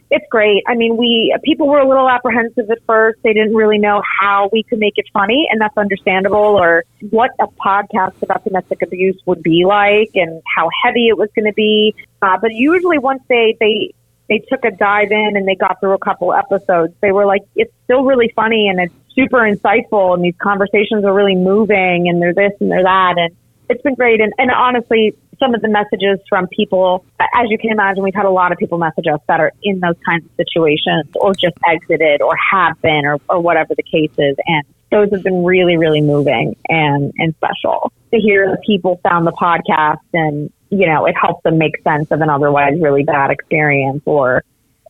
it's 0.10 0.26
great. 0.32 0.64
I 0.68 0.76
mean, 0.76 0.96
we, 0.96 1.36
people 1.44 1.68
were 1.68 1.80
a 1.80 1.88
little 1.88 2.10
apprehensive 2.10 2.70
at 2.70 2.80
first. 2.86 3.20
They 3.24 3.34
didn't 3.34 3.56
really 3.56 3.78
know 3.78 4.02
how 4.22 4.50
we 4.52 4.64
could 4.64 4.80
make 4.80 4.94
it 4.98 5.06
funny, 5.12 5.48
and 5.52 5.60
that's 5.60 5.78
understandable, 5.78 6.38
or 6.38 6.86
what 7.10 7.32
a 7.40 7.48
podcast 7.48 8.22
about 8.22 8.44
domestic 8.46 8.82
abuse 8.82 9.22
would 9.26 9.44
be 9.44 9.66
like 9.66 10.12
and 10.16 10.42
how 10.56 10.70
heavy 10.84 11.08
it 11.08 11.18
was 11.18 11.30
going 11.36 11.46
to 11.46 11.54
be. 11.54 11.94
Uh, 12.22 12.38
but 12.42 12.54
usually 12.54 12.98
once 12.98 13.22
they, 13.28 13.58
they, 13.60 13.94
they 14.30 14.40
took 14.50 14.64
a 14.64 14.72
dive 14.72 15.12
in 15.12 15.34
and 15.36 15.48
they 15.48 15.56
got 15.56 15.80
through 15.80 15.94
a 15.94 16.00
couple 16.00 16.34
episodes, 16.34 16.94
they 17.02 17.12
were 17.12 17.26
like, 17.26 17.42
it's 17.56 17.74
still 17.84 18.04
really 18.04 18.32
funny 18.36 18.70
and 18.70 18.80
it's 18.80 18.94
super 19.14 19.40
insightful 19.40 20.14
and 20.14 20.24
these 20.24 20.36
conversations 20.42 21.04
are 21.04 21.14
really 21.14 21.36
moving 21.36 22.08
and 22.08 22.22
they're 22.22 22.34
this 22.34 22.54
and 22.62 22.72
they're 22.72 22.84
that. 22.84 23.16
And 23.18 23.36
it's 23.70 23.82
been 23.82 23.96
great. 23.96 24.22
And, 24.22 24.34
and 24.38 24.52
honestly, 24.52 25.16
some 25.40 25.54
of 25.54 25.62
the 25.62 25.68
messages 25.68 26.20
from 26.28 26.48
people, 26.48 27.06
as 27.20 27.50
you 27.50 27.58
can 27.58 27.72
imagine, 27.72 28.04
we've 28.04 28.16
had 28.16 28.26
a 28.26 28.32
lot 28.32 28.52
of 28.52 28.58
people 28.58 28.78
message 28.78 29.06
us 29.12 29.20
that 29.28 29.40
are 29.40 29.52
in 29.64 29.80
those 29.80 29.96
kinds 30.06 30.26
of 30.26 30.32
situations 30.36 31.10
or 31.16 31.34
just 31.34 31.58
exited 31.68 32.22
or 32.22 32.36
have 32.52 32.82
been 32.82 33.06
or, 33.06 33.20
or 33.30 33.40
whatever 33.40 33.76
the 33.76 33.84
case 33.84 34.12
is. 34.18 34.36
And 34.46 34.64
those 34.92 35.12
have 35.12 35.24
been 35.24 35.44
really, 35.44 35.78
really 35.78 36.02
moving 36.02 36.56
and, 36.70 37.14
and 37.18 37.36
special 37.36 37.92
to 38.12 38.20
hear 38.20 38.50
that 38.50 38.64
people 38.66 39.00
found 39.04 39.28
the 39.28 39.32
podcast 39.32 40.00
and, 40.14 40.52
you 40.70 40.88
know, 40.88 41.06
it 41.06 41.16
helped 41.20 41.44
them 41.44 41.58
make 41.58 41.82
sense 41.84 42.10
of 42.12 42.22
an 42.22 42.30
otherwise 42.30 42.74
really 42.80 43.04
bad 43.04 43.32
experience 43.32 44.02
or 44.06 44.44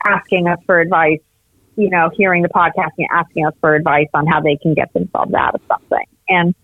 asking 0.05 0.47
us 0.47 0.59
for 0.65 0.79
advice, 0.79 1.19
you 1.75 1.89
know, 1.89 2.09
hearing 2.15 2.43
the 2.43 2.49
podcast 2.49 2.91
and 2.97 3.07
asking 3.11 3.45
us 3.45 3.53
for 3.59 3.75
advice 3.75 4.07
on 4.13 4.27
how 4.27 4.39
they 4.39 4.55
can 4.55 4.73
get 4.73 4.93
themselves 4.93 5.33
out 5.33 5.55
of 5.55 5.61
something. 5.67 6.05
And 6.29 6.55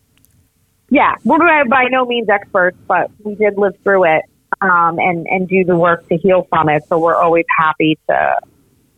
yeah, 0.94 1.16
we're 1.24 1.40
by, 1.40 1.64
by 1.68 1.86
no 1.90 2.06
means 2.06 2.30
experts, 2.30 2.78
but 2.88 3.10
we 3.24 3.34
did 3.34 3.58
live 3.58 3.74
through 3.82 4.06
it 4.06 4.26
um, 4.62 5.00
and 5.00 5.26
and 5.26 5.48
do 5.48 5.64
the 5.64 5.76
work 5.76 6.08
to 6.10 6.18
heal 6.18 6.46
from 6.52 6.70
it. 6.70 6.84
So 6.88 7.00
we're 7.00 7.16
always 7.16 7.46
happy 7.58 7.98
to. 8.08 8.40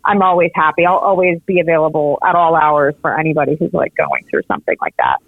I'm 0.04 0.22
always 0.22 0.52
happy. 0.54 0.86
I'll 0.86 0.98
always 0.98 1.40
be 1.46 1.62
available 1.62 2.20
at 2.22 2.36
all 2.36 2.56
hours 2.58 2.96
for 3.02 3.18
anybody 3.18 3.56
who's 3.56 3.74
like 3.74 3.96
going 3.96 4.26
through 4.30 4.44
something 4.44 4.76
like 4.82 4.96
that. 4.98 5.20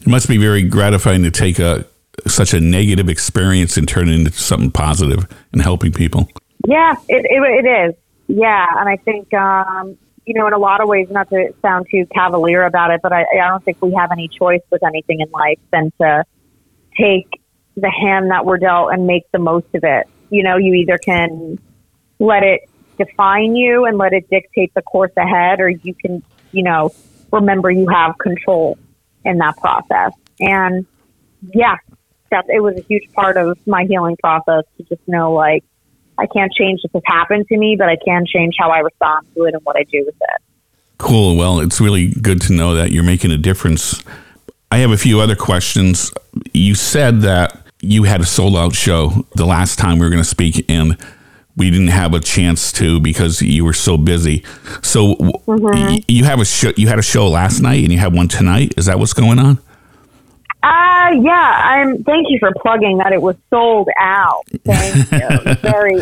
It 0.00 0.06
must 0.06 0.28
be 0.28 0.38
very 0.38 0.62
gratifying 0.62 1.24
to 1.24 1.32
take 1.32 1.58
a 1.58 1.84
such 2.28 2.54
a 2.54 2.60
negative 2.60 3.08
experience 3.08 3.76
and 3.76 3.88
turn 3.88 4.08
it 4.08 4.14
into 4.14 4.30
something 4.30 4.70
positive 4.70 5.26
and 5.52 5.60
helping 5.60 5.92
people. 5.92 6.28
Yeah, 6.68 6.94
it, 7.08 7.26
it, 7.28 7.64
it 7.64 7.88
is. 7.88 7.94
Yeah, 8.28 8.66
and 8.76 8.88
I 8.88 8.96
think 8.98 9.34
um, 9.34 9.98
you 10.28 10.34
know, 10.34 10.46
in 10.46 10.52
a 10.52 10.58
lot 10.58 10.82
of 10.82 10.88
ways, 10.88 11.08
not 11.10 11.30
to 11.30 11.54
sound 11.62 11.86
too 11.90 12.06
cavalier 12.14 12.64
about 12.64 12.90
it, 12.90 13.00
but 13.02 13.14
I, 13.14 13.22
I 13.22 13.48
don't 13.48 13.64
think 13.64 13.80
we 13.80 13.94
have 13.94 14.12
any 14.12 14.28
choice 14.28 14.60
with 14.70 14.84
anything 14.84 15.20
in 15.20 15.30
life 15.30 15.58
than 15.72 15.90
to 16.02 16.22
take 17.00 17.40
the 17.76 17.90
hand 17.90 18.30
that 18.30 18.44
we're 18.44 18.58
dealt 18.58 18.92
and 18.92 19.06
make 19.06 19.22
the 19.32 19.38
most 19.38 19.68
of 19.74 19.84
it. 19.84 20.06
You 20.28 20.42
know, 20.42 20.58
you 20.58 20.74
either 20.74 20.98
can 20.98 21.58
let 22.18 22.42
it 22.42 22.68
define 22.98 23.56
you 23.56 23.86
and 23.86 23.96
let 23.96 24.12
it 24.12 24.28
dictate 24.28 24.74
the 24.74 24.82
course 24.82 25.12
ahead, 25.16 25.60
or 25.60 25.70
you 25.70 25.94
can, 25.94 26.22
you 26.52 26.62
know, 26.62 26.92
remember 27.32 27.70
you 27.70 27.88
have 27.88 28.18
control 28.18 28.76
in 29.24 29.38
that 29.38 29.56
process. 29.56 30.12
And 30.40 30.86
yeah, 31.54 31.76
that 32.30 32.44
it 32.50 32.60
was 32.60 32.76
a 32.76 32.82
huge 32.82 33.10
part 33.14 33.38
of 33.38 33.58
my 33.66 33.84
healing 33.84 34.18
process 34.22 34.64
to 34.76 34.82
just 34.82 35.00
know 35.08 35.32
like 35.32 35.64
I 36.18 36.26
can't 36.26 36.52
change 36.52 36.80
if 36.84 36.92
has 36.92 37.02
happened 37.06 37.46
to 37.48 37.56
me, 37.56 37.76
but 37.78 37.88
I 37.88 37.96
can 38.04 38.26
change 38.26 38.56
how 38.58 38.70
I 38.70 38.78
respond 38.78 39.26
to 39.34 39.44
it 39.44 39.54
and 39.54 39.62
what 39.64 39.76
I 39.76 39.84
do 39.84 40.04
with 40.04 40.16
it. 40.20 40.42
Cool. 40.98 41.36
Well, 41.36 41.60
it's 41.60 41.80
really 41.80 42.08
good 42.08 42.40
to 42.42 42.52
know 42.52 42.74
that 42.74 42.90
you're 42.90 43.04
making 43.04 43.30
a 43.30 43.38
difference. 43.38 44.02
I 44.72 44.78
have 44.78 44.90
a 44.90 44.96
few 44.96 45.20
other 45.20 45.36
questions. 45.36 46.12
You 46.52 46.74
said 46.74 47.20
that 47.20 47.66
you 47.80 48.02
had 48.02 48.20
a 48.20 48.26
sold 48.26 48.56
out 48.56 48.74
show 48.74 49.26
the 49.36 49.46
last 49.46 49.78
time 49.78 49.98
we 49.98 50.06
were 50.06 50.10
going 50.10 50.22
to 50.22 50.28
speak, 50.28 50.64
and 50.68 50.96
we 51.56 51.70
didn't 51.70 51.88
have 51.88 52.14
a 52.14 52.20
chance 52.20 52.72
to 52.72 53.00
because 53.00 53.40
you 53.40 53.64
were 53.64 53.72
so 53.72 53.96
busy. 53.96 54.44
So 54.82 55.14
mm-hmm. 55.14 55.64
y- 55.64 56.02
you 56.08 56.24
have 56.24 56.40
a 56.40 56.44
show. 56.44 56.72
You 56.76 56.88
had 56.88 56.98
a 56.98 57.02
show 57.02 57.28
last 57.28 57.60
night, 57.60 57.84
and 57.84 57.92
you 57.92 57.98
have 57.98 58.12
one 58.12 58.26
tonight. 58.26 58.74
Is 58.76 58.86
that 58.86 58.98
what's 58.98 59.12
going 59.12 59.38
on? 59.38 59.58
Uh, 60.62 61.10
yeah, 61.22 61.62
I'm, 61.64 62.02
thank 62.02 62.26
you 62.28 62.38
for 62.40 62.52
plugging 62.60 62.98
that 62.98 63.12
it 63.12 63.22
was 63.22 63.36
sold 63.48 63.88
out. 63.98 64.42
Thank 64.64 65.12
you. 65.12 65.54
Very, 65.62 66.00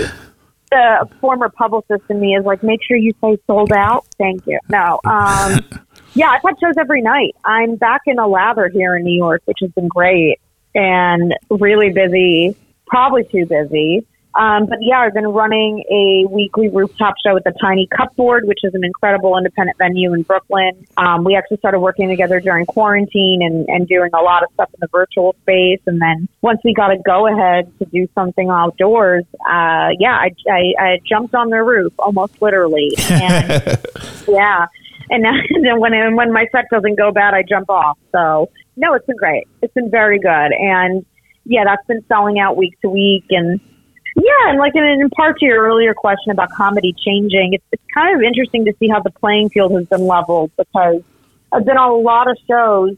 the 0.70 1.08
former 1.20 1.48
publicist 1.50 2.04
in 2.08 2.20
me 2.20 2.36
is 2.36 2.44
like, 2.44 2.62
make 2.62 2.80
sure 2.82 2.96
you 2.96 3.12
say 3.20 3.38
sold 3.46 3.72
out. 3.72 4.06
Thank 4.18 4.46
you. 4.46 4.58
No, 4.68 5.00
um, 5.04 5.60
yeah, 6.14 6.30
I've 6.30 6.42
had 6.42 6.58
shows 6.58 6.74
every 6.78 7.02
night. 7.02 7.36
I'm 7.44 7.76
back 7.76 8.02
in 8.06 8.18
a 8.18 8.26
lather 8.26 8.68
here 8.68 8.96
in 8.96 9.04
New 9.04 9.16
York, 9.16 9.42
which 9.44 9.58
has 9.60 9.70
been 9.72 9.88
great 9.88 10.40
and 10.74 11.34
really 11.50 11.90
busy, 11.90 12.56
probably 12.86 13.24
too 13.24 13.46
busy. 13.46 14.06
Um, 14.38 14.66
but 14.66 14.79
yeah, 14.83 15.01
I've 15.01 15.14
been 15.14 15.29
running 15.29 15.83
a 15.90 16.27
weekly 16.31 16.68
rooftop 16.68 17.14
show 17.25 17.37
at 17.37 17.44
the 17.44 17.53
Tiny 17.61 17.88
Cupboard, 17.96 18.46
which 18.46 18.61
is 18.64 18.75
an 18.75 18.85
incredible 18.85 19.37
independent 19.38 19.79
venue 19.79 20.12
in 20.12 20.22
Brooklyn. 20.22 20.87
Um, 20.96 21.25
we 21.25 21.37
actually 21.37 21.57
started 21.59 21.81
working 21.81 22.09
together 22.09 22.40
during 22.40 22.66
quarantine 22.66 23.40
and, 23.42 23.66
and 23.68 23.88
doing 23.88 24.11
a 24.12 24.22
lot 24.22 24.42
of 24.42 24.51
stuff 24.53 24.68
in 24.75 24.79
the 24.81 24.88
virtual 24.88 25.35
space. 25.42 25.81
And 25.87 26.01
then 26.01 26.29
once 26.42 26.61
we 26.64 26.75
got 26.75 26.92
a 26.92 26.99
go 26.99 27.27
ahead 27.27 27.72
to 27.79 27.87
do 27.87 28.09
something 28.14 28.51
outdoors, 28.51 29.25
uh, 29.40 29.88
yeah, 29.99 30.18
I, 30.18 30.31
I, 30.51 30.75
I 30.79 31.01
jumped 31.09 31.35
on 31.35 31.51
their 31.51 31.64
roof 31.64 31.92
almost 31.99 32.40
literally. 32.42 32.90
And 33.09 33.79
yeah. 34.29 34.66
And 35.09 35.25
then 35.25 35.79
when, 35.79 35.92
when 36.16 36.33
my 36.33 36.46
set 36.51 36.64
doesn't 36.68 36.99
go 36.99 37.12
bad, 37.12 37.33
I 37.33 37.44
jump 37.49 37.70
off. 37.70 37.96
So 38.11 38.51
no, 38.77 38.94
it's 38.94 39.07
been 39.07 39.16
great. 39.16 39.46
It's 39.62 39.72
been 39.72 39.88
very 39.88 40.18
good. 40.18 40.29
And 40.29 41.07
yeah, 41.44 41.62
that's 41.64 41.87
been 41.87 42.05
selling 42.09 42.40
out 42.40 42.57
week 42.57 42.79
to 42.83 42.88
week. 42.88 43.25
And 43.31 43.61
yeah, 44.16 44.48
and 44.50 44.59
like 44.59 44.74
in, 44.74 44.85
in 44.85 45.11
part 45.11 45.38
to 45.40 45.44
your 45.44 45.62
earlier 45.62 45.92
question 45.92 46.31
about 46.31 46.50
comedy 46.50 46.94
changing, 47.05 47.52
it's, 47.52 47.64
it's 47.70 47.83
kind 47.92 48.14
of 48.16 48.22
interesting 48.22 48.64
to 48.64 48.72
see 48.79 48.88
how 48.88 49.00
the 49.00 49.11
playing 49.11 49.50
field 49.50 49.72
has 49.72 49.87
been 49.87 50.07
leveled 50.07 50.50
because 50.57 51.02
I've 51.52 51.66
been 51.66 51.76
on 51.76 51.90
a 51.90 51.96
lot 51.96 52.31
of 52.31 52.38
shows. 52.48 52.96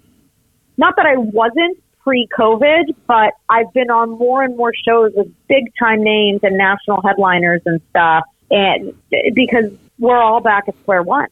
Not 0.76 0.94
that 0.96 1.06
I 1.06 1.16
wasn't 1.16 1.82
pre-COVID, 2.04 2.94
but 3.08 3.34
I've 3.48 3.72
been 3.72 3.90
on 3.90 4.10
more 4.10 4.44
and 4.44 4.56
more 4.56 4.72
shows 4.72 5.12
with 5.16 5.26
big 5.48 5.64
time 5.76 6.04
names 6.04 6.40
and 6.44 6.56
national 6.56 7.02
headliners 7.02 7.62
and 7.66 7.80
stuff, 7.90 8.24
and 8.50 8.94
because 9.34 9.72
we're 9.98 10.22
all 10.22 10.40
back 10.40 10.68
at 10.68 10.78
square 10.82 11.02
one. 11.02 11.28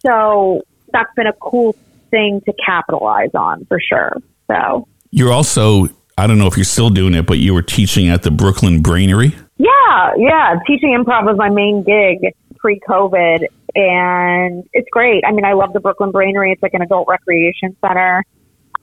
So 0.00 0.62
that's 0.90 1.12
been 1.14 1.26
a 1.26 1.34
cool 1.34 1.76
thing 2.10 2.40
to 2.46 2.54
capitalize 2.64 3.34
on 3.34 3.66
for 3.66 3.78
sure. 3.78 4.16
So 4.50 4.88
You're 5.10 5.32
also. 5.32 5.88
I 6.18 6.26
don't 6.26 6.38
know 6.38 6.46
if 6.46 6.56
you're 6.56 6.64
still 6.64 6.90
doing 6.90 7.14
it, 7.14 7.26
but 7.26 7.38
you 7.38 7.52
were 7.52 7.62
teaching 7.62 8.08
at 8.08 8.22
the 8.22 8.30
Brooklyn 8.30 8.82
Brainery. 8.82 9.34
Yeah, 9.58 10.14
yeah. 10.16 10.58
Teaching 10.66 10.90
improv 10.90 11.24
was 11.24 11.36
my 11.36 11.50
main 11.50 11.82
gig 11.82 12.34
pre 12.56 12.80
COVID, 12.80 13.46
and 13.74 14.68
it's 14.72 14.88
great. 14.90 15.24
I 15.26 15.32
mean, 15.32 15.44
I 15.44 15.52
love 15.52 15.72
the 15.72 15.80
Brooklyn 15.80 16.12
Brainery. 16.12 16.52
It's 16.52 16.62
like 16.62 16.74
an 16.74 16.82
adult 16.82 17.06
recreation 17.08 17.76
center 17.80 18.24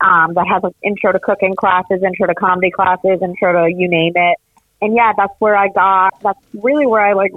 um, 0.02 0.34
that 0.36 0.46
has 0.48 0.72
intro 0.84 1.12
to 1.12 1.20
cooking 1.20 1.56
classes, 1.56 2.04
intro 2.04 2.28
to 2.28 2.36
comedy 2.36 2.72
classes, 2.72 3.20
intro 3.22 3.66
to 3.66 3.74
you 3.74 3.90
name 3.90 4.14
it. 4.16 4.38
And 4.82 4.96
yeah, 4.96 5.14
that's 5.16 5.34
where 5.40 5.56
I 5.56 5.70
got. 5.70 6.20
That's 6.22 6.40
really 6.54 6.86
where 6.86 7.02
I 7.02 7.14
like 7.14 7.32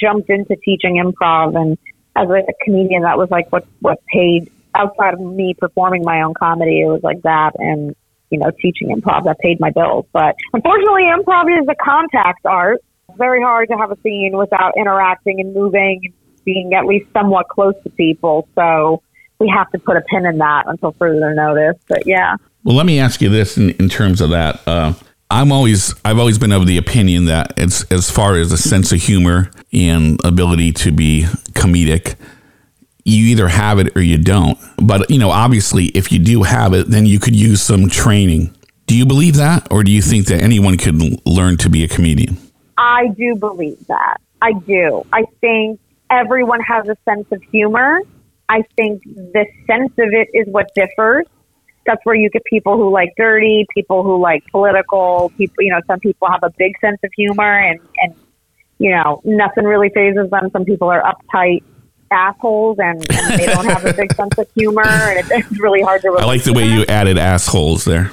jumped 0.00 0.30
into 0.30 0.56
teaching 0.56 0.96
improv 0.96 1.60
and 1.60 1.76
as 2.16 2.28
a 2.28 2.64
comedian, 2.64 3.02
that 3.02 3.18
was 3.18 3.30
like 3.30 3.50
what 3.52 3.66
what 3.80 4.04
paid 4.06 4.50
outside 4.74 5.14
of 5.14 5.20
me 5.20 5.54
performing 5.54 6.02
my 6.04 6.22
own 6.22 6.34
comedy. 6.34 6.80
It 6.80 6.86
was 6.86 7.02
like 7.02 7.22
that 7.22 7.52
and 7.58 7.94
you 8.30 8.38
know 8.38 8.50
teaching 8.60 8.94
improv 8.94 9.24
that 9.24 9.38
paid 9.40 9.60
my 9.60 9.70
bills. 9.70 10.06
But 10.12 10.36
unfortunately, 10.52 11.04
improv 11.04 11.62
is 11.62 11.68
a 11.68 11.74
contact 11.82 12.44
art. 12.44 12.78
It's 13.08 13.18
very 13.18 13.42
hard 13.42 13.68
to 13.70 13.76
have 13.76 13.90
a 13.90 13.96
scene 14.02 14.36
without 14.36 14.76
interacting 14.76 15.40
and 15.40 15.54
moving 15.54 16.00
and 16.04 16.14
being 16.44 16.74
at 16.74 16.84
least 16.84 17.06
somewhat 17.12 17.48
close 17.48 17.74
to 17.84 17.90
people. 17.90 18.48
So 18.54 19.02
we 19.38 19.48
have 19.54 19.70
to 19.70 19.78
put 19.78 19.96
a 19.96 20.00
pin 20.02 20.26
in 20.26 20.38
that 20.38 20.64
until 20.66 20.92
further 20.92 21.34
notice. 21.34 21.80
But 21.88 22.06
yeah. 22.06 22.36
Well, 22.64 22.76
let 22.76 22.86
me 22.86 22.98
ask 22.98 23.20
you 23.22 23.28
this 23.28 23.56
in, 23.56 23.70
in 23.70 23.88
terms 23.88 24.20
of 24.20 24.30
that. 24.30 24.60
Uh, 24.66 24.94
I'm 25.30 25.52
always 25.52 25.94
I've 26.04 26.18
always 26.18 26.38
been 26.38 26.52
of 26.52 26.66
the 26.66 26.78
opinion 26.78 27.26
that 27.26 27.52
it's 27.56 27.84
as 27.92 28.10
far 28.10 28.36
as 28.36 28.50
a 28.50 28.56
sense 28.56 28.92
of 28.92 29.00
humor 29.00 29.50
and 29.72 30.18
ability 30.24 30.72
to 30.72 30.92
be 30.92 31.24
comedic, 31.52 32.16
you 33.08 33.26
either 33.26 33.48
have 33.48 33.78
it 33.78 33.96
or 33.96 34.02
you 34.02 34.18
don't. 34.18 34.58
But 34.76 35.10
you 35.10 35.18
know, 35.18 35.30
obviously, 35.30 35.86
if 35.86 36.12
you 36.12 36.18
do 36.18 36.42
have 36.42 36.72
it, 36.74 36.88
then 36.88 37.06
you 37.06 37.18
could 37.18 37.34
use 37.34 37.62
some 37.62 37.88
training. 37.88 38.54
Do 38.86 38.96
you 38.96 39.04
believe 39.04 39.36
that, 39.36 39.66
or 39.70 39.84
do 39.84 39.90
you 39.90 40.00
think 40.00 40.26
that 40.26 40.42
anyone 40.42 40.78
could 40.78 41.26
learn 41.26 41.56
to 41.58 41.68
be 41.68 41.84
a 41.84 41.88
comedian? 41.88 42.38
I 42.78 43.08
do 43.08 43.34
believe 43.34 43.86
that. 43.88 44.18
I 44.40 44.52
do. 44.52 45.04
I 45.12 45.24
think 45.40 45.80
everyone 46.10 46.60
has 46.60 46.88
a 46.88 46.96
sense 47.04 47.26
of 47.32 47.42
humor. 47.42 48.00
I 48.48 48.62
think 48.76 49.02
the 49.02 49.46
sense 49.66 49.92
of 49.98 50.08
it 50.12 50.28
is 50.32 50.46
what 50.48 50.74
differs 50.74 51.26
that's 51.88 52.04
where 52.04 52.14
you 52.14 52.28
get 52.30 52.44
people 52.44 52.76
who 52.76 52.90
like 52.90 53.14
dirty, 53.16 53.66
people 53.74 54.04
who 54.04 54.20
like 54.20 54.44
political, 54.52 55.32
people, 55.36 55.64
you 55.64 55.70
know, 55.70 55.80
some 55.86 55.98
people 55.98 56.28
have 56.30 56.42
a 56.42 56.50
big 56.58 56.78
sense 56.80 56.98
of 57.02 57.10
humor 57.16 57.58
and, 57.58 57.80
and, 58.02 58.14
you 58.78 58.94
know, 58.94 59.20
nothing 59.24 59.64
really 59.64 59.88
phases 59.88 60.30
them. 60.30 60.50
Some 60.52 60.64
people 60.64 60.88
are 60.90 61.02
uptight 61.02 61.64
assholes 62.10 62.78
and, 62.78 63.04
and 63.10 63.40
they 63.40 63.46
don't 63.46 63.66
have 63.66 63.84
a 63.84 63.92
big 63.92 64.12
sense 64.14 64.36
of 64.38 64.50
humor 64.54 64.82
and 64.84 65.20
it's, 65.20 65.30
it's 65.30 65.60
really 65.60 65.82
hard 65.82 66.02
to 66.02 66.08
I 66.18 66.24
like 66.24 66.44
the 66.44 66.52
way 66.52 66.66
you 66.66 66.84
added 66.88 67.18
assholes 67.18 67.84
there. 67.84 68.10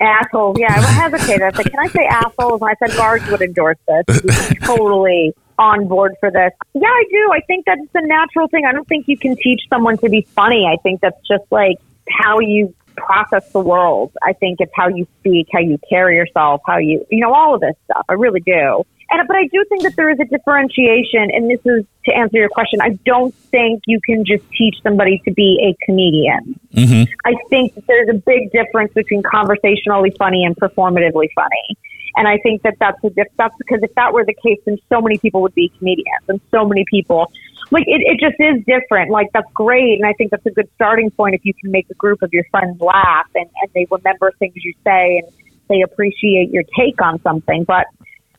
Assholes, 0.00 0.56
yeah. 0.58 0.74
I 0.74 0.80
hesitated. 0.80 1.42
I 1.42 1.50
said, 1.52 1.70
can 1.70 1.80
I 1.80 1.88
say 1.88 2.06
assholes? 2.06 2.62
And 2.62 2.70
I 2.70 2.74
said, 2.78 2.96
Gargs 2.96 3.30
would 3.30 3.42
endorse 3.42 3.78
this. 3.86 4.54
Totally 4.64 5.34
on 5.58 5.86
board 5.86 6.14
for 6.18 6.30
this. 6.30 6.52
Yeah, 6.74 6.88
I 6.88 7.04
do. 7.10 7.30
I 7.32 7.40
think 7.40 7.66
that's 7.66 7.80
a 7.94 8.06
natural 8.06 8.48
thing. 8.48 8.64
I 8.64 8.72
don't 8.72 8.88
think 8.88 9.06
you 9.08 9.18
can 9.18 9.36
teach 9.36 9.62
someone 9.68 9.98
to 9.98 10.08
be 10.08 10.22
funny. 10.34 10.66
I 10.66 10.80
think 10.82 11.00
that's 11.00 11.20
just 11.26 11.44
like 11.50 11.76
how 12.08 12.40
you 12.40 12.74
process 12.96 13.50
the 13.52 13.60
world. 13.60 14.12
I 14.22 14.32
think 14.32 14.60
it's 14.60 14.72
how 14.74 14.88
you 14.88 15.06
speak, 15.20 15.48
how 15.52 15.60
you 15.60 15.78
carry 15.88 16.16
yourself, 16.16 16.62
how 16.66 16.78
you, 16.78 17.04
you 17.10 17.20
know, 17.20 17.32
all 17.32 17.54
of 17.54 17.60
this 17.60 17.74
stuff. 17.84 18.04
I 18.08 18.14
really 18.14 18.40
do. 18.40 18.84
And, 19.10 19.28
but 19.28 19.36
I 19.36 19.46
do 19.52 19.62
think 19.68 19.82
that 19.82 19.94
there 19.94 20.10
is 20.10 20.18
a 20.20 20.24
differentiation, 20.24 21.30
and 21.32 21.50
this 21.50 21.60
is 21.66 21.84
to 22.06 22.14
answer 22.14 22.38
your 22.38 22.48
question. 22.48 22.80
I 22.80 22.98
don't 23.04 23.34
think 23.34 23.82
you 23.86 24.00
can 24.00 24.24
just 24.24 24.42
teach 24.56 24.76
somebody 24.82 25.20
to 25.26 25.32
be 25.32 25.58
a 25.62 25.84
comedian. 25.84 26.58
Mm-hmm. 26.72 27.12
I 27.26 27.34
think 27.50 27.74
that 27.74 27.86
there's 27.86 28.08
a 28.08 28.18
big 28.18 28.50
difference 28.52 28.92
between 28.94 29.22
conversationally 29.22 30.14
funny 30.18 30.44
and 30.44 30.56
performatively 30.56 31.28
funny. 31.34 31.76
And 32.16 32.26
I 32.26 32.38
think 32.38 32.62
that 32.62 32.76
that's 32.80 33.02
a 33.04 33.10
diff- 33.10 33.32
that's 33.36 33.54
because 33.58 33.80
if 33.82 33.94
that 33.94 34.12
were 34.12 34.24
the 34.24 34.34
case, 34.34 34.58
then 34.64 34.78
so 34.88 35.00
many 35.00 35.18
people 35.18 35.42
would 35.42 35.54
be 35.54 35.70
comedians, 35.78 36.24
and 36.28 36.40
so 36.50 36.66
many 36.66 36.84
people 36.90 37.30
like 37.72 37.84
it, 37.86 38.02
it 38.04 38.20
just 38.20 38.36
is 38.38 38.62
different. 38.66 39.10
Like 39.10 39.28
that's 39.32 39.50
great, 39.54 39.94
and 39.98 40.04
I 40.06 40.12
think 40.12 40.30
that's 40.30 40.44
a 40.44 40.50
good 40.50 40.68
starting 40.74 41.10
point 41.10 41.34
if 41.34 41.44
you 41.44 41.54
can 41.54 41.70
make 41.72 41.88
a 41.90 41.94
group 41.94 42.22
of 42.22 42.32
your 42.32 42.44
friends 42.50 42.80
laugh 42.80 43.26
and, 43.34 43.48
and 43.62 43.70
they 43.74 43.86
remember 43.90 44.30
things 44.38 44.52
you 44.56 44.74
say 44.84 45.22
and 45.24 45.32
they 45.68 45.80
appreciate 45.80 46.50
your 46.50 46.64
take 46.78 47.00
on 47.00 47.20
something. 47.22 47.64
But 47.64 47.86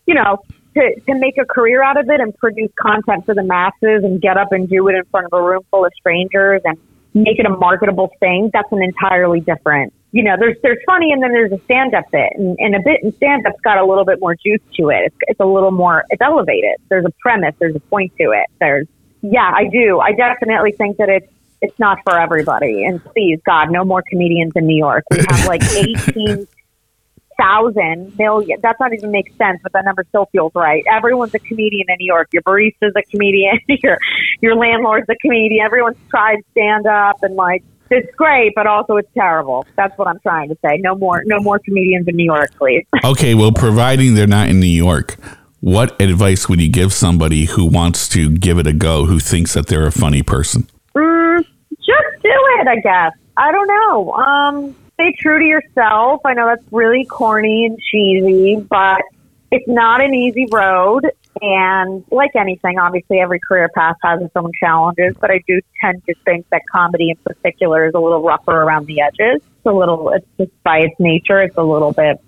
you 0.06 0.14
know, 0.14 0.38
to 0.76 1.00
to 1.08 1.16
make 1.16 1.40
a 1.40 1.46
career 1.46 1.84
out 1.84 2.00
of 2.00 2.08
it 2.10 2.22
and 2.22 2.38
produce 2.38 2.72
content 2.80 3.26
for 3.26 3.34
the 3.34 3.44
masses 3.44 4.04
and 4.04 4.22
get 4.22 4.38
up 4.38 4.52
and 4.52 4.70
do 4.70 4.88
it 4.88 4.96
in 4.96 5.04
front 5.06 5.26
of 5.26 5.34
a 5.34 5.42
room 5.42 5.64
full 5.72 5.84
of 5.84 5.92
strangers 5.98 6.62
and 6.64 6.78
make 7.16 7.40
it 7.40 7.46
a 7.48 7.50
marketable 7.58 8.12
thing, 8.20 8.52
that's 8.54 8.72
an 8.72 8.84
entirely 8.84 9.40
different. 9.40 9.94
You 10.12 10.24
know, 10.24 10.36
there's 10.38 10.58
there's 10.62 10.78
funny 10.86 11.12
and 11.12 11.24
then 11.24 11.32
there's 11.32 11.52
a 11.52 11.60
stand 11.66 11.96
up 11.96 12.06
bit, 12.12 12.30
and, 12.36 12.56
and 12.60 12.76
a 12.76 12.80
bit 12.86 13.02
in 13.02 13.16
stand 13.16 13.48
up's 13.48 13.60
got 13.62 13.80
a 13.80 13.86
little 13.86 14.06
bit 14.06 14.20
more 14.20 14.36
juice 14.36 14.62
to 14.76 14.90
it. 14.90 15.06
It's, 15.08 15.16
it's 15.22 15.40
a 15.40 15.46
little 15.46 15.72
more 15.72 16.06
it's 16.12 16.22
elevated. 16.22 16.78
There's 16.90 17.06
a 17.06 17.14
premise, 17.20 17.56
there's 17.58 17.76
a 17.76 17.80
point 17.80 18.14
to 18.20 18.30
it. 18.30 18.46
There's 18.60 18.86
yeah, 19.24 19.52
I 19.56 19.70
do. 19.70 20.00
I 20.00 20.12
definitely 20.12 20.74
think 20.74 20.98
that 20.98 21.10
it's 21.10 21.28
it's 21.62 21.80
not 21.80 21.98
for 22.04 22.20
everybody. 22.20 22.84
And 22.84 23.04
please, 23.04 23.40
God, 23.46 23.72
no 23.72 23.86
more 23.86 24.04
comedians 24.08 24.52
in 24.56 24.68
New 24.68 24.76
York. 24.78 25.06
We 25.10 25.20
have 25.30 25.48
like 25.48 25.64
eighteen 25.76 26.46
thousand 27.38 28.18
million. 28.18 28.60
That's 28.62 28.80
not 28.82 28.94
even 28.94 29.12
makes 29.12 29.34
sense, 29.38 29.62
but 29.64 29.72
that 29.72 29.86
number 29.86 30.04
still 30.10 30.28
feels 30.34 30.52
right. 30.54 30.84
Everyone's 30.92 31.34
a 31.34 31.40
comedian 31.40 31.86
in 31.88 31.96
New 32.00 32.06
York. 32.06 32.30
Your 32.34 32.44
barista's 32.44 32.94
a 32.98 33.04
comedian. 33.04 33.60
your 33.68 33.98
your 34.42 34.56
landlord's 34.58 35.08
a 35.10 35.16
comedian. 35.16 35.66
Everyone's 35.66 35.98
tried 36.10 36.40
stand 36.52 36.86
up 36.86 37.24
and 37.24 37.36
like 37.36 37.64
it's 37.90 38.14
great, 38.16 38.54
but 38.56 38.68
also 38.68 38.98
it's 38.98 39.14
terrible. 39.14 39.66
That's 39.78 39.98
what 39.98 40.10
I'm 40.10 40.20
trying 40.20 40.50
to 40.50 40.58
say. 40.66 40.80
No 40.80 40.96
more 40.96 41.24
no 41.26 41.40
more 41.40 41.60
comedians 41.60 42.10
in 42.10 42.18
New 42.18 42.26
York, 42.26 42.52
please. 42.58 42.86
okay, 43.06 43.36
well, 43.36 43.54
providing 43.54 44.16
they're 44.16 44.28
not 44.28 44.50
in 44.50 44.60
New 44.60 44.66
York 44.66 45.18
what 45.64 46.02
advice 46.02 46.50
would 46.50 46.60
you 46.60 46.68
give 46.68 46.92
somebody 46.92 47.46
who 47.46 47.66
wants 47.66 48.10
to 48.10 48.30
give 48.30 48.60
it 48.60 48.68
a 48.68 48.74
go, 48.74 49.06
who 49.06 49.18
thinks 49.18 49.54
that 49.54 49.68
they're 49.68 49.88
a 49.88 49.94
funny 49.94 50.22
person? 50.22 50.68
Mm, 50.94 51.38
just 51.38 52.22
do 52.22 52.30
it, 52.60 52.68
I 52.68 52.82
guess. 52.84 53.14
I 53.38 53.50
don't 53.54 53.68
know. 53.68 54.12
Um, 54.12 54.76
stay 54.96 55.16
true 55.18 55.40
to 55.40 55.46
yourself. 55.46 56.20
I 56.26 56.34
know 56.34 56.48
that's 56.48 56.66
really 56.70 57.06
corny 57.06 57.66
and 57.66 57.80
cheesy, 57.80 58.58
but 58.58 59.04
it's 59.52 59.66
not 59.66 60.02
an 60.02 60.14
easy 60.14 60.48
road. 60.52 61.10
And 61.42 62.04
like 62.12 62.36
anything, 62.36 62.78
obviously 62.78 63.22
every 63.22 63.40
career 63.40 63.70
path 63.74 63.96
has 64.04 64.22
its 64.22 64.36
own 64.36 64.52
challenges, 64.60 65.16
but 65.18 65.32
I 65.32 65.42
do 65.48 65.62
tend 65.80 66.06
to 66.08 66.14
think 66.26 66.46
that 66.50 66.64
comedy 66.70 67.12
in 67.12 67.16
particular 67.24 67.86
is 67.86 67.94
a 67.94 68.00
little 68.00 68.22
rougher 68.22 68.52
around 68.52 68.88
the 68.88 69.00
edges. 69.00 69.42
It's 69.42 69.66
a 69.66 69.72
little, 69.72 70.10
it's 70.10 70.28
just 70.38 70.64
by 70.64 70.80
its 70.80 70.96
nature, 71.00 71.42
it's 71.42 71.56
a 71.56 71.64
little 71.64 71.94
bit 71.94 72.20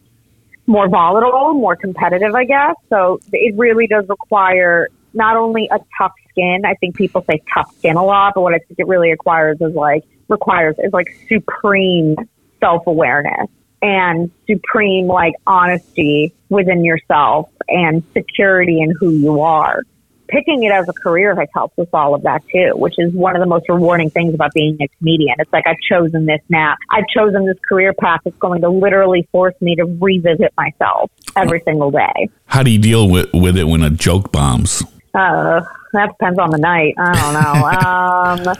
more 0.67 0.89
volatile, 0.89 1.54
more 1.54 1.75
competitive, 1.75 2.34
I 2.34 2.45
guess. 2.45 2.75
So 2.89 3.19
it 3.32 3.56
really 3.56 3.88
does 3.88 4.08
require 4.10 4.88
not 5.13 5.38
only 5.38 5.69
a 5.71 5.80
tough 5.97 6.13
skin. 6.30 6.63
I 6.65 6.75
think 6.75 6.95
people 6.95 7.23
say 7.30 7.41
tough 7.54 7.73
skin 7.78 7.95
a 7.95 8.04
lot, 8.04 8.34
but 8.36 8.41
what 8.41 8.54
I 8.54 8.60
think 8.60 8.80
it 8.80 8.88
really 8.88 9.12
requires 9.12 9.58
is 9.62 9.73
like 9.73 10.04
requires 10.28 10.75
is 10.80 10.91
like 10.91 11.08
supreme 11.30 12.15
self 12.60 12.88
awareness 12.88 13.47
and 13.82 14.32
supreme 14.47 15.08
like 15.08 15.34
honesty 15.45 16.34
within 16.49 16.84
yourself 16.84 17.49
and 17.69 18.04
security 18.13 18.82
in 18.82 18.91
who 18.99 19.12
you 19.12 19.41
are 19.41 19.82
picking 20.28 20.64
it 20.64 20.72
as 20.72 20.88
a 20.90 20.94
career 20.94 21.36
has 21.36 21.48
helped 21.54 21.78
with 21.78 21.90
all 21.94 22.16
of 22.16 22.24
that 22.24 22.44
too, 22.52 22.74
which 22.76 22.96
is 22.98 23.14
one 23.14 23.36
of 23.36 23.40
the 23.40 23.46
most 23.46 23.68
rewarding 23.70 24.10
things 24.10 24.34
about 24.34 24.54
being 24.54 24.78
a 24.82 24.88
comedian. 24.98 25.36
It's 25.40 25.52
like 25.54 25.66
I've 25.68 25.80
chosen 25.90 26.26
this 26.26 26.42
now. 26.50 26.76
I've 26.92 27.08
chosen 27.16 27.46
this 27.46 27.58
career 27.68 27.94
path 27.94 28.22
that's 28.24 28.38
going 28.38 28.62
to 28.62 28.70
literally 28.70 29.28
force 29.32 29.56
me 29.62 29.76
to 29.76 29.86
revisit 29.86 30.54
myself 30.58 31.12
every 31.36 31.62
single 31.62 31.92
day. 31.92 32.30
How 32.46 32.64
do 32.64 32.72
you 32.72 32.80
deal 32.80 33.10
with, 33.10 33.30
with 33.34 33.58
it 33.58 33.66
when 33.66 33.84
a 33.84 33.90
joke 33.90 34.32
bombs? 34.32 34.84
Uh, 35.14 35.62
that 35.94 36.10
depends 36.10 36.40
on 36.40 36.50
the 36.50 36.58
night. 36.58 36.96
I 36.98 37.14
don't 37.14 37.34
know. 37.34 38.50
um, 38.50 38.56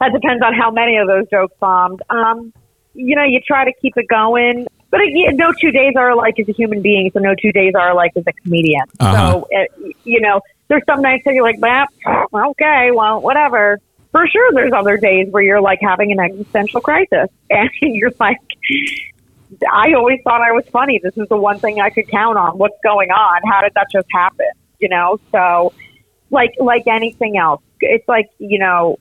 that 0.00 0.12
depends 0.12 0.42
on 0.42 0.54
how 0.54 0.70
many 0.70 0.96
of 0.96 1.06
those 1.06 1.28
jokes 1.30 1.54
bombed. 1.60 2.00
Um, 2.08 2.52
you 2.94 3.14
know, 3.14 3.24
you 3.24 3.40
try 3.46 3.64
to 3.64 3.72
keep 3.80 3.96
it 3.96 4.08
going. 4.08 4.66
But 4.90 5.00
it, 5.02 5.36
no 5.36 5.52
two 5.52 5.70
days 5.70 5.94
are 5.96 6.10
alike 6.10 6.34
as 6.40 6.48
a 6.48 6.52
human 6.52 6.82
being, 6.82 7.10
so 7.12 7.20
no 7.20 7.34
two 7.34 7.52
days 7.52 7.74
are 7.74 7.90
alike 7.90 8.12
as 8.16 8.24
a 8.26 8.32
comedian. 8.32 8.82
Uh-huh. 8.98 9.32
So, 9.32 9.48
it, 9.50 9.96
you 10.04 10.20
know, 10.20 10.40
there's 10.68 10.82
some 10.86 11.00
nights 11.00 11.24
that 11.24 11.34
you're 11.34 11.44
like, 11.44 11.60
well, 11.60 12.50
okay, 12.50 12.90
well, 12.92 13.20
whatever. 13.20 13.78
For 14.12 14.26
sure, 14.26 14.52
there's 14.52 14.72
other 14.72 14.96
days 14.96 15.28
where 15.30 15.42
you're 15.42 15.60
like 15.60 15.78
having 15.80 16.10
an 16.10 16.18
existential 16.18 16.80
crisis, 16.80 17.28
and 17.50 17.70
you're 17.80 18.12
like, 18.18 18.38
I 19.70 19.92
always 19.94 20.20
thought 20.22 20.40
I 20.40 20.52
was 20.52 20.64
funny. 20.72 21.00
This 21.02 21.16
is 21.16 21.28
the 21.28 21.36
one 21.36 21.58
thing 21.60 21.80
I 21.80 21.90
could 21.90 22.08
count 22.08 22.38
on. 22.38 22.58
What's 22.58 22.78
going 22.82 23.10
on? 23.10 23.40
How 23.48 23.60
did 23.62 23.72
that 23.74 23.86
just 23.92 24.06
happen? 24.12 24.46
You 24.80 24.88
know, 24.88 25.20
so 25.30 25.72
like 26.30 26.54
like 26.58 26.86
anything 26.86 27.36
else, 27.36 27.62
it's 27.80 28.08
like 28.08 28.30
you 28.38 28.58
know 28.58 28.98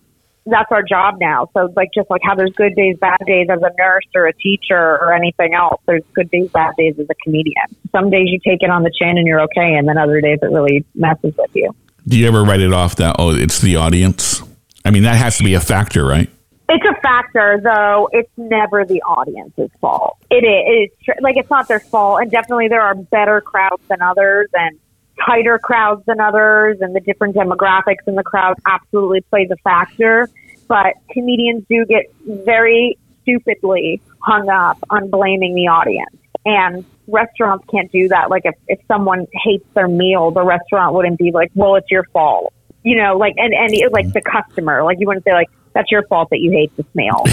that's 0.49 0.71
our 0.71 0.83
job 0.83 1.15
now. 1.19 1.49
So 1.53 1.71
like 1.75 1.89
just 1.93 2.09
like 2.09 2.21
how 2.23 2.35
there's 2.35 2.53
good 2.53 2.75
days, 2.75 2.97
bad 2.99 3.19
days 3.25 3.47
as 3.49 3.59
a 3.61 3.71
nurse 3.77 4.05
or 4.15 4.27
a 4.27 4.33
teacher 4.33 4.77
or 4.77 5.13
anything 5.13 5.53
else, 5.53 5.81
there's 5.85 6.03
good 6.13 6.29
days, 6.31 6.49
bad 6.51 6.75
days 6.77 6.95
as 6.99 7.07
a 7.09 7.15
comedian. 7.23 7.65
Some 7.91 8.09
days 8.09 8.27
you 8.29 8.39
take 8.39 8.61
it 8.61 8.69
on 8.69 8.83
the 8.83 8.91
chin 8.91 9.17
and 9.17 9.25
you're 9.25 9.41
okay, 9.41 9.75
and 9.75 9.87
then 9.87 9.97
other 9.97 10.21
days 10.21 10.39
it 10.41 10.51
really 10.51 10.85
messes 10.95 11.33
with 11.37 11.51
you. 11.53 11.73
Do 12.07 12.17
you 12.17 12.27
ever 12.27 12.43
write 12.43 12.61
it 12.61 12.73
off 12.73 12.95
that 12.97 13.17
oh 13.19 13.35
it's 13.35 13.61
the 13.61 13.75
audience? 13.75 14.41
I 14.85 14.91
mean 14.91 15.03
that 15.03 15.15
has 15.15 15.37
to 15.37 15.43
be 15.43 15.53
a 15.53 15.61
factor, 15.61 16.05
right? 16.05 16.29
It's 16.71 16.85
a 16.85 17.01
factor, 17.01 17.59
though. 17.63 18.09
It's 18.11 18.29
never 18.37 18.85
the 18.85 19.01
audience's 19.01 19.71
fault. 19.81 20.17
It 20.29 20.45
is 20.45 20.91
it's, 20.99 21.21
like 21.21 21.35
it's 21.35 21.49
not 21.49 21.67
their 21.67 21.79
fault, 21.79 22.21
and 22.21 22.29
definitely 22.29 22.67
there 22.67 22.81
are 22.81 22.93
better 22.93 23.41
crowds 23.41 23.81
than 23.87 24.03
others, 24.03 24.49
and 24.53 24.79
tighter 25.25 25.59
crowds 25.59 26.05
than 26.05 26.19
others, 26.19 26.77
and 26.81 26.95
the 26.95 26.99
different 26.99 27.35
demographics 27.35 28.07
in 28.07 28.15
the 28.15 28.23
crowd 28.23 28.55
absolutely 28.65 29.21
plays 29.21 29.49
a 29.51 29.57
factor 29.57 30.29
but 30.69 30.93
comedians 31.11 31.65
do 31.67 31.85
get 31.85 32.05
very 32.25 32.97
stupidly 33.23 34.01
hung 34.21 34.49
up 34.49 34.77
on 34.89 35.09
blaming 35.09 35.55
the 35.55 35.67
audience. 35.67 36.15
And 36.45 36.85
restaurants 37.07 37.65
can't 37.69 37.91
do 37.91 38.07
that. 38.07 38.29
Like 38.29 38.43
if, 38.45 38.55
if 38.67 38.79
someone 38.87 39.27
hates 39.33 39.65
their 39.73 39.89
meal, 39.89 40.31
the 40.31 40.43
restaurant 40.43 40.95
wouldn't 40.95 41.19
be 41.19 41.31
like, 41.31 41.51
well, 41.53 41.75
it's 41.75 41.91
your 41.91 42.05
fault. 42.13 42.53
you 42.83 42.95
know, 42.95 43.17
like 43.17 43.33
and 43.37 43.53
and 43.53 43.73
it, 43.73 43.91
like 43.91 44.13
the 44.13 44.21
customer, 44.21 44.83
like 44.83 44.97
you 44.99 45.07
wouldn't 45.07 45.25
say 45.25 45.33
like 45.33 45.49
that's 45.73 45.91
your 45.91 46.03
fault 46.03 46.29
that 46.29 46.39
you 46.39 46.51
hate 46.51 46.75
the 46.77 46.85
meal. 46.93 47.23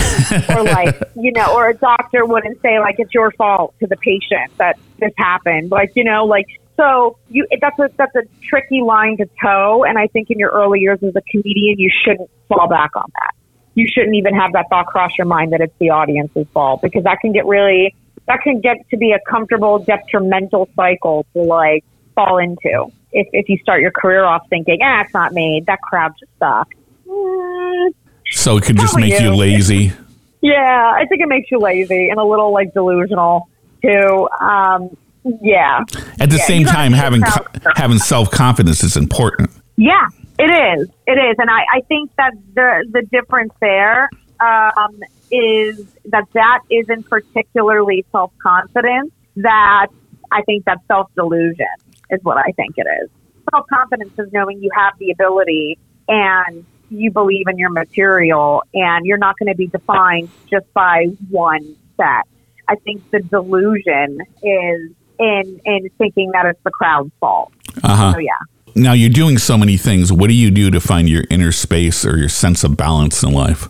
or 0.57 0.65
like 0.65 1.01
you 1.15 1.33
know, 1.33 1.55
or 1.55 1.69
a 1.69 1.75
doctor 1.75 2.25
wouldn't 2.25 2.61
say 2.63 2.81
like 2.81 2.97
it's 2.99 3.15
your 3.15 3.31
fault 3.33 3.75
to 3.81 3.87
the 3.87 3.97
patient 3.97 4.51
that 4.59 4.79
this 4.99 5.13
happened, 5.17 5.71
like 5.71 5.93
you 5.95 6.05
know, 6.05 6.25
like 6.25 6.47
so 6.77 7.19
you 7.29 7.47
that's 7.61 7.79
a 7.79 7.89
that's 7.97 8.15
a 8.15 8.23
tricky 8.43 8.83
line 8.83 9.17
to 9.19 9.29
toe, 9.43 9.85
and 9.85 9.99
I 9.99 10.07
think 10.09 10.31
in 10.31 10.39
your 10.39 10.51
early 10.51 10.81
years 10.81 10.99
as 11.03 11.15
a 11.17 11.23
comedian, 11.31 11.79
you 11.79 11.91
shouldn't 12.05 12.31
fall 12.49 12.69
back 12.69 12.91
on 12.97 13.11
that. 13.21 13.33
You 13.75 13.87
shouldn't 13.87 14.15
even 14.15 14.35
have 14.35 14.53
that 14.53 14.67
thought 14.71 14.87
cross 14.87 15.13
your 15.19 15.27
mind 15.27 15.53
that 15.53 15.61
it's 15.61 15.75
the 15.79 15.91
audience's 15.91 16.47
fault 16.53 16.83
because 16.83 17.05
that 17.05 17.19
can 17.21 17.33
get 17.33 17.47
really 17.47 17.95
that 18.27 18.41
can 18.43 18.61
get 18.61 18.77
to 18.91 18.97
be 18.97 19.13
a 19.13 19.19
comfortable 19.29 19.79
detrimental 19.79 20.69
cycle 20.75 21.27
to 21.35 21.43
like 21.43 21.85
fall 22.15 22.39
into 22.39 22.91
if 23.13 23.29
if 23.33 23.49
you 23.49 23.59
start 23.59 23.81
your 23.81 23.91
career 23.91 24.25
off 24.25 24.43
thinking 24.49 24.79
ah 24.83 25.03
it's 25.03 25.13
not 25.15 25.33
me 25.33 25.63
that 25.67 25.81
crowd 25.83 26.13
just 26.19 26.33
sucks. 26.39 26.75
Mm, 27.07 27.95
So 28.33 28.57
it 28.57 28.65
could 28.65 28.77
just 28.77 28.97
make 28.99 29.19
you 29.21 29.31
you. 29.31 29.35
lazy. 29.37 29.93
yeah, 30.43 30.93
I 30.95 31.05
think 31.09 31.23
it 31.23 31.29
makes 31.29 31.51
you 31.51 31.59
lazy 31.59 32.09
and 32.09 32.19
a 32.19 32.25
little 32.25 32.53
like 32.53 32.75
delusional 32.75 33.49
too. 33.83 34.29
Um, 34.41 34.97
yeah, 35.43 35.81
At 36.21 36.31
the 36.31 36.37
Yeah, 36.37 36.45
same 36.45 36.67
time, 36.67 36.93
having 36.93 37.23
co- 37.23 37.47
having 37.75 37.99
self 37.99 38.31
confidence 38.31 38.83
is 38.83 38.97
important. 38.97 39.51
Yeah, 39.77 40.07
it 40.39 40.79
is. 40.79 40.89
It 41.07 41.13
is, 41.13 41.37
and 41.39 41.51
I, 41.51 41.61
I 41.79 41.81
think 41.89 42.11
that 42.17 42.33
the 42.55 42.87
the 42.93 43.03
difference 43.11 43.53
there 43.61 44.09
um, 44.41 45.01
is 45.31 45.79
that 46.07 46.25
that 46.35 46.61
isn't 46.71 47.09
particularly 47.09 48.05
self 48.13 48.33
confidence. 48.43 49.13
That 49.37 49.89
I 50.31 50.43
think 50.43 50.65
that 50.65 50.79
self 50.89 51.11
delusion 51.15 51.67
is 52.11 52.21
what 52.23 52.39
I 52.39 52.53
think 52.53 52.75
it 52.77 52.87
is. 53.03 53.11
Self 53.51 53.67
confidence 53.69 54.13
is 54.19 54.33
knowing 54.33 54.63
you 54.63 54.71
have 54.75 54.95
the 54.99 55.11
ability 55.11 55.79
and 56.09 56.65
you 56.89 57.11
believe 57.11 57.47
in 57.49 57.59
your 57.59 57.71
material, 57.71 58.63
and 58.73 59.05
you're 59.05 59.19
not 59.19 59.37
going 59.39 59.53
to 59.53 59.57
be 59.57 59.67
defined 59.67 60.31
just 60.49 60.73
by 60.73 61.07
one 61.31 61.77
set. 61.97 62.23
I 62.69 62.77
think 62.77 63.11
the 63.11 63.21
delusion 63.21 64.21
is 64.43 64.91
in 65.19 65.61
in 65.65 65.89
thinking 65.99 66.31
that 66.33 66.47
it's 66.47 66.61
the 66.65 66.71
crowd's 66.71 67.13
fault. 67.21 67.53
Uh 67.83 67.97
huh. 67.97 68.13
So 68.13 68.19
yeah. 68.19 68.33
Now 68.75 68.93
you're 68.93 69.11
doing 69.11 69.39
so 69.39 69.57
many 69.57 69.77
things. 69.77 70.13
What 70.13 70.29
do 70.29 70.35
you 70.35 70.51
do 70.51 70.71
to 70.71 70.81
find 70.81 71.09
your 71.09 71.25
inner 71.31 71.51
space 71.51 72.05
or 72.05 72.19
your 72.19 72.29
sense 72.29 72.63
of 72.63 72.77
balance 72.77 73.23
in 73.23 73.33
life? 73.33 73.69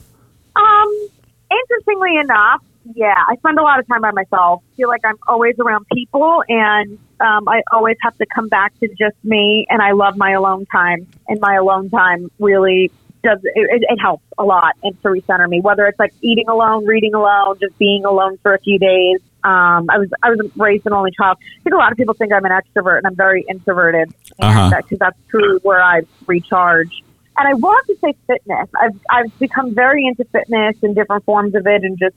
Um, 0.57 1.09
interestingly 1.49 2.17
enough, 2.17 2.63
yeah, 2.95 3.15
I 3.29 3.37
spend 3.37 3.59
a 3.59 3.63
lot 3.63 3.79
of 3.79 3.87
time 3.87 4.01
by 4.01 4.11
myself. 4.11 4.63
feel 4.77 4.89
like 4.89 5.03
I'm 5.05 5.17
always 5.29 5.55
around 5.59 5.87
people, 5.93 6.43
and 6.49 6.99
um, 7.21 7.49
I 7.49 7.63
always 7.73 7.97
have 8.03 8.17
to 8.19 8.27
come 8.27 8.49
back 8.49 8.79
to 8.81 8.89
just 8.89 9.17
me. 9.23 9.67
And 9.71 9.81
I 9.81 9.93
love 9.93 10.17
my 10.17 10.33
alone 10.33 10.67
time, 10.67 11.07
and 11.29 11.41
my 11.41 11.55
alone 11.55 11.91
time 11.91 12.31
really 12.39 12.91
does 13.23 13.41
it, 13.43 13.53
it, 13.55 13.85
it 13.89 14.01
helps 14.01 14.25
a 14.39 14.45
lot 14.45 14.75
and 14.83 15.01
to 15.03 15.09
recenter 15.09 15.49
me. 15.49 15.61
Whether 15.61 15.87
it's 15.87 15.99
like 15.99 16.15
eating 16.21 16.49
alone, 16.49 16.85
reading 16.85 17.15
alone, 17.15 17.59
just 17.61 17.77
being 17.79 18.05
alone 18.05 18.39
for 18.43 18.55
a 18.55 18.59
few 18.61 18.79
days. 18.79 19.21
Um, 19.47 19.87
I 19.89 19.99
was 19.99 20.09
I 20.23 20.31
was 20.31 20.41
raised 20.57 20.87
an 20.87 20.93
only 20.93 21.13
child. 21.13 21.39
I 21.41 21.63
think 21.63 21.75
a 21.75 21.79
lot 21.79 21.93
of 21.93 21.99
people 21.99 22.15
think 22.15 22.33
I'm 22.33 22.45
an 22.45 22.51
extrovert, 22.51 22.99
and 22.99 23.07
I'm 23.07 23.17
very 23.17 23.45
introverted, 23.49 24.09
Uh-huh. 24.41 24.71
and 24.75 24.75
because 24.83 24.99
that's 24.99 25.19
truly 25.31 25.61
where 25.63 25.83
I 25.83 26.03
recharge 26.27 27.03
and 27.39 27.49
I 27.49 27.55
want 27.55 27.87
to 27.87 27.97
say 28.03 28.15
fitness. 28.27 28.69
I've 28.81 28.99
I've 29.11 29.39
become 29.39 29.75
very 29.75 30.07
into 30.07 30.25
fitness 30.25 30.77
and 30.83 30.95
different 30.95 31.25
forms 31.25 31.55
of 31.55 31.67
it, 31.67 31.85
and 31.85 31.99
just 31.99 32.17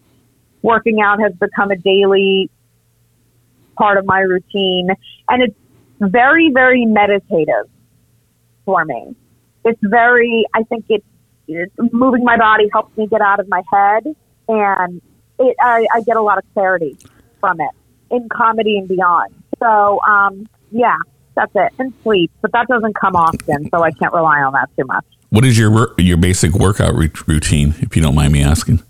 working 0.61 1.01
out 1.01 1.19
has 1.19 1.34
become 1.34 1.71
a 1.71 1.75
daily 1.75 2.49
part 3.77 3.97
of 3.97 4.05
my 4.05 4.19
routine, 4.21 4.89
and 5.30 5.43
it's 5.43 5.55
very 5.99 6.51
very 6.51 6.86
meditative 6.86 7.69
for 8.65 8.86
me. 8.86 9.15
It's 9.65 9.80
very. 9.84 10.45
I 10.53 10.63
think 10.63 10.86
it's, 10.89 11.05
it's 11.47 11.73
moving 11.91 12.23
my 12.23 12.38
body 12.38 12.69
helps 12.71 12.95
me 12.97 13.07
get 13.07 13.21
out 13.21 13.39
of 13.39 13.47
my 13.49 13.61
head, 13.71 14.03
and 14.47 15.01
it 15.38 15.55
I, 15.61 15.86
I 15.93 16.01
get 16.01 16.15
a 16.15 16.21
lot 16.21 16.38
of 16.38 16.43
clarity 16.53 16.97
from 17.39 17.59
it 17.61 17.71
in 18.11 18.27
comedy 18.29 18.77
and 18.77 18.87
beyond. 18.87 19.33
So 19.59 20.01
um, 20.01 20.47
yeah, 20.71 20.97
that's 21.35 21.51
it, 21.55 21.73
and 21.79 21.93
sleep, 22.03 22.31
but 22.41 22.51
that 22.51 22.67
doesn't 22.67 22.95
come 22.95 23.15
often, 23.15 23.69
so 23.69 23.83
I 23.83 23.91
can't 23.91 24.13
rely 24.13 24.41
on 24.41 24.53
that 24.53 24.69
too 24.77 24.85
much. 24.85 25.05
What 25.29 25.45
is 25.45 25.57
your 25.57 25.93
your 25.97 26.17
basic 26.17 26.53
workout 26.53 26.95
routine, 26.95 27.75
if 27.79 27.95
you 27.95 28.01
don't 28.01 28.15
mind 28.15 28.33
me 28.33 28.43
asking? 28.43 28.81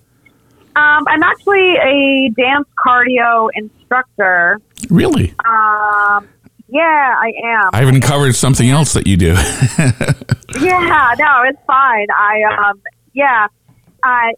Um, 0.75 1.03
I'm 1.07 1.23
actually 1.23 1.75
a 1.75 2.29
dance 2.37 2.67
cardio 2.85 3.49
instructor. 3.53 4.61
Really? 4.89 5.33
Um, 5.43 6.29
yeah, 6.69 7.15
I 7.17 7.33
am. 7.43 7.69
I 7.73 7.79
haven't 7.79 8.01
covered 8.01 8.35
something 8.35 8.69
else 8.69 8.93
that 8.93 9.05
you 9.05 9.17
do. 9.17 9.33
yeah, 10.65 11.15
no, 11.19 11.43
it's 11.47 11.59
fine. 11.65 12.07
I 12.11 12.69
um, 12.69 12.81
yeah, 13.13 13.47
I 14.03 14.33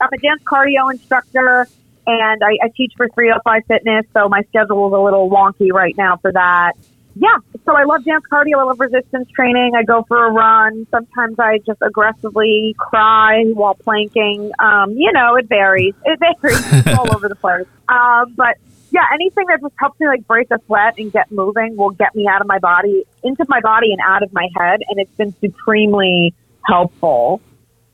I'm 0.00 0.08
a 0.12 0.18
dance 0.18 0.42
cardio 0.42 0.90
instructor, 0.90 1.68
and 2.06 2.42
I, 2.42 2.58
I 2.62 2.68
teach 2.76 2.92
for 2.96 3.08
305 3.08 3.62
Fitness, 3.66 4.06
so 4.12 4.28
my 4.28 4.42
schedule 4.48 4.88
is 4.88 4.92
a 4.92 5.00
little 5.00 5.30
wonky 5.30 5.72
right 5.72 5.96
now 5.96 6.16
for 6.16 6.32
that. 6.32 6.72
Yeah, 7.16 7.36
so 7.64 7.76
I 7.76 7.84
love 7.84 8.04
dance 8.04 8.24
cardio. 8.30 8.58
I 8.58 8.64
love 8.64 8.80
resistance 8.80 9.30
training. 9.30 9.72
I 9.76 9.84
go 9.84 10.04
for 10.08 10.26
a 10.26 10.32
run. 10.32 10.86
Sometimes 10.90 11.38
I 11.38 11.58
just 11.58 11.80
aggressively 11.80 12.74
cry 12.76 13.44
while 13.44 13.74
planking. 13.74 14.50
Um, 14.58 14.90
you 14.90 15.12
know, 15.12 15.36
it 15.36 15.48
varies. 15.48 15.94
It 16.04 16.18
varies 16.18 16.86
all 16.98 17.14
over 17.14 17.28
the 17.28 17.36
place. 17.36 17.66
Um, 17.88 18.34
but 18.34 18.56
yeah, 18.90 19.04
anything 19.12 19.46
that 19.46 19.60
just 19.60 19.74
helps 19.78 20.00
me 20.00 20.08
like 20.08 20.26
break 20.26 20.48
a 20.50 20.58
sweat 20.66 20.94
and 20.98 21.12
get 21.12 21.30
moving 21.30 21.76
will 21.76 21.90
get 21.90 22.16
me 22.16 22.26
out 22.26 22.40
of 22.40 22.48
my 22.48 22.58
body, 22.58 23.04
into 23.22 23.44
my 23.48 23.60
body 23.60 23.92
and 23.92 24.00
out 24.04 24.24
of 24.24 24.32
my 24.32 24.48
head. 24.56 24.80
And 24.88 24.98
it's 24.98 25.14
been 25.16 25.34
supremely 25.40 26.34
helpful 26.66 27.40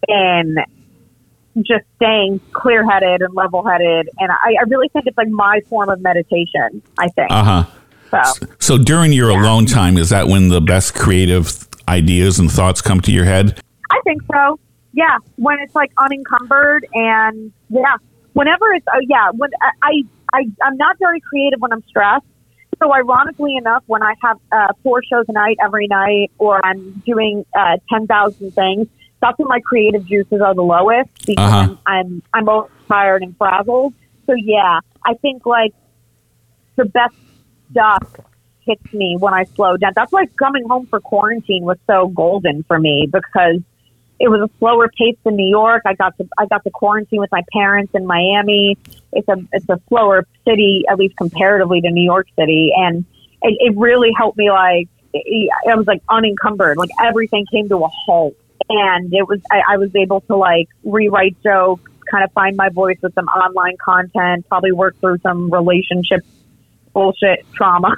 in 0.09 0.57
just 1.59 1.85
staying 1.97 2.41
clear 2.53 2.89
headed 2.89 3.23
and 3.23 3.35
level 3.35 3.67
headed. 3.67 4.09
And 4.19 4.31
I, 4.31 4.55
I 4.61 4.65
really 4.69 4.89
think 4.89 5.07
it's 5.07 5.17
like 5.17 5.29
my 5.29 5.61
form 5.69 5.89
of 5.89 6.01
meditation, 6.01 6.83
I 6.99 7.09
think. 7.09 7.31
Uh 7.31 7.45
huh. 7.45 7.65
so 8.11 8.47
So 8.59 8.79
during 8.79 9.13
your 9.13 9.31
alone 9.31 9.67
time, 9.67 9.97
is 9.97 10.11
that 10.11 10.29
when 10.29 10.49
the 10.49 10.61
best 10.61 10.95
creative 10.95 11.69
ideas 11.89 12.39
and 12.39 12.51
thoughts 12.51 12.81
come 12.81 13.01
to 13.03 13.13
your 13.13 13.25
head? 13.25 13.61
I 13.91 14.01
think 14.05 14.23
so. 14.33 14.59
Yeah. 14.93 15.19
When 15.37 15.59
it's 15.61 15.75
like 15.75 15.93
unencumbered 15.99 16.87
and 16.95 17.53
yeah, 17.69 17.97
whenever 18.33 18.73
it's, 18.73 18.87
uh, 18.89 18.99
yeah, 19.09 19.31
when 19.31 19.51
I, 19.61 19.71
I, 19.83 20.03
I, 20.33 20.47
I'm 20.63 20.77
not 20.77 20.99
very 20.99 21.21
creative 21.21 21.61
when 21.61 21.73
I'm 21.73 21.83
stressed. 21.89 22.27
So 22.83 22.95
ironically 22.95 23.57
enough, 23.57 23.83
when 23.89 24.03
I 24.03 24.15
have 24.23 24.39
uh, 24.51 24.73
four 24.83 25.03
shows 25.03 25.27
a 25.29 25.33
night 25.33 25.59
every 25.63 25.87
night, 25.87 26.31
or 26.39 26.65
I'm 26.65 27.03
doing 27.05 27.45
uh, 27.55 27.77
ten 27.93 28.07
thousand 28.07 28.53
things, 28.53 28.89
that's 29.21 29.39
when 29.39 29.49
my 29.49 29.61
creative 29.61 30.05
juices 30.07 30.41
are 30.41 30.55
the 30.55 30.63
lowest 30.63 31.11
because 31.27 31.45
Uh-huh. 31.53 31.77
I'm 31.87 31.97
I'm 32.07 32.23
I'm 32.35 32.45
both 32.45 32.71
tired 32.89 33.23
and 33.23 33.37
frazzled. 33.37 33.95
So 34.27 34.35
yeah, 34.35 34.81
I 35.05 35.15
think 35.15 35.47
like 35.47 35.75
the 36.77 36.85
best 36.85 37.15
stuff 37.71 38.03
hits 38.61 38.93
me 38.93 39.17
when 39.19 39.35
I 39.35 39.45
slow 39.45 39.77
down. 39.77 39.93
That's 39.95 40.13
why 40.13 40.27
coming 40.39 40.67
home 40.69 40.87
for 40.87 41.01
quarantine 41.01 41.65
was 41.65 41.79
so 41.87 42.09
golden 42.09 42.63
for 42.65 42.79
me 42.79 43.09
because 43.11 43.61
it 44.19 44.29
was 44.29 44.41
a 44.43 44.51
slower 44.59 44.89
pace 44.99 45.17
than 45.25 45.37
New 45.37 45.49
York. 45.49 45.83
I 45.87 45.95
got 45.95 46.17
to 46.19 46.29
I 46.39 46.47
got 46.47 46.63
to 46.65 46.71
quarantine 46.71 47.21
with 47.21 47.33
my 47.33 47.43
parents 47.53 47.93
in 47.95 48.07
Miami. 48.07 48.77
It's 49.13 49.29
a 49.29 49.37
it's 49.53 49.69
a 49.69 49.81
slower 49.89 50.27
city, 50.47 50.85
at 50.91 50.99
least 50.99 51.17
comparatively 51.17 51.81
to 51.81 51.91
New 51.91 52.05
York 52.05 52.29
City, 52.39 52.73
and 52.77 53.05
it, 53.43 53.57
it 53.61 53.77
really 53.77 54.11
helped 54.17 54.37
me. 54.37 54.51
Like 54.51 54.89
I 55.15 55.75
was 55.75 55.87
like 55.87 56.03
unencumbered. 56.09 56.77
Like 56.77 56.91
everything 57.03 57.47
came 57.51 57.69
to 57.71 57.79
a 57.85 57.89
halt, 57.89 58.37
and 58.71 59.13
it 59.13 59.29
was 59.29 59.41
I, 59.51 59.75
I 59.75 59.77
was 59.77 59.95
able 59.95 60.21
to 60.23 60.37
like 60.37 60.69
rewrite 60.85 61.37
jokes, 61.43 61.91
kind 62.11 62.25
of 62.25 62.33
find 62.33 62.57
my 62.57 62.69
voice 62.69 62.99
with 63.03 63.15
some 63.15 63.27
online 63.27 63.77
content, 63.85 64.49
probably 64.49 64.73
work 64.73 64.99
through 65.01 65.19
some 65.19 65.51
relationship 65.51 66.25
bullshit 66.93 67.47
trauma 67.55 67.95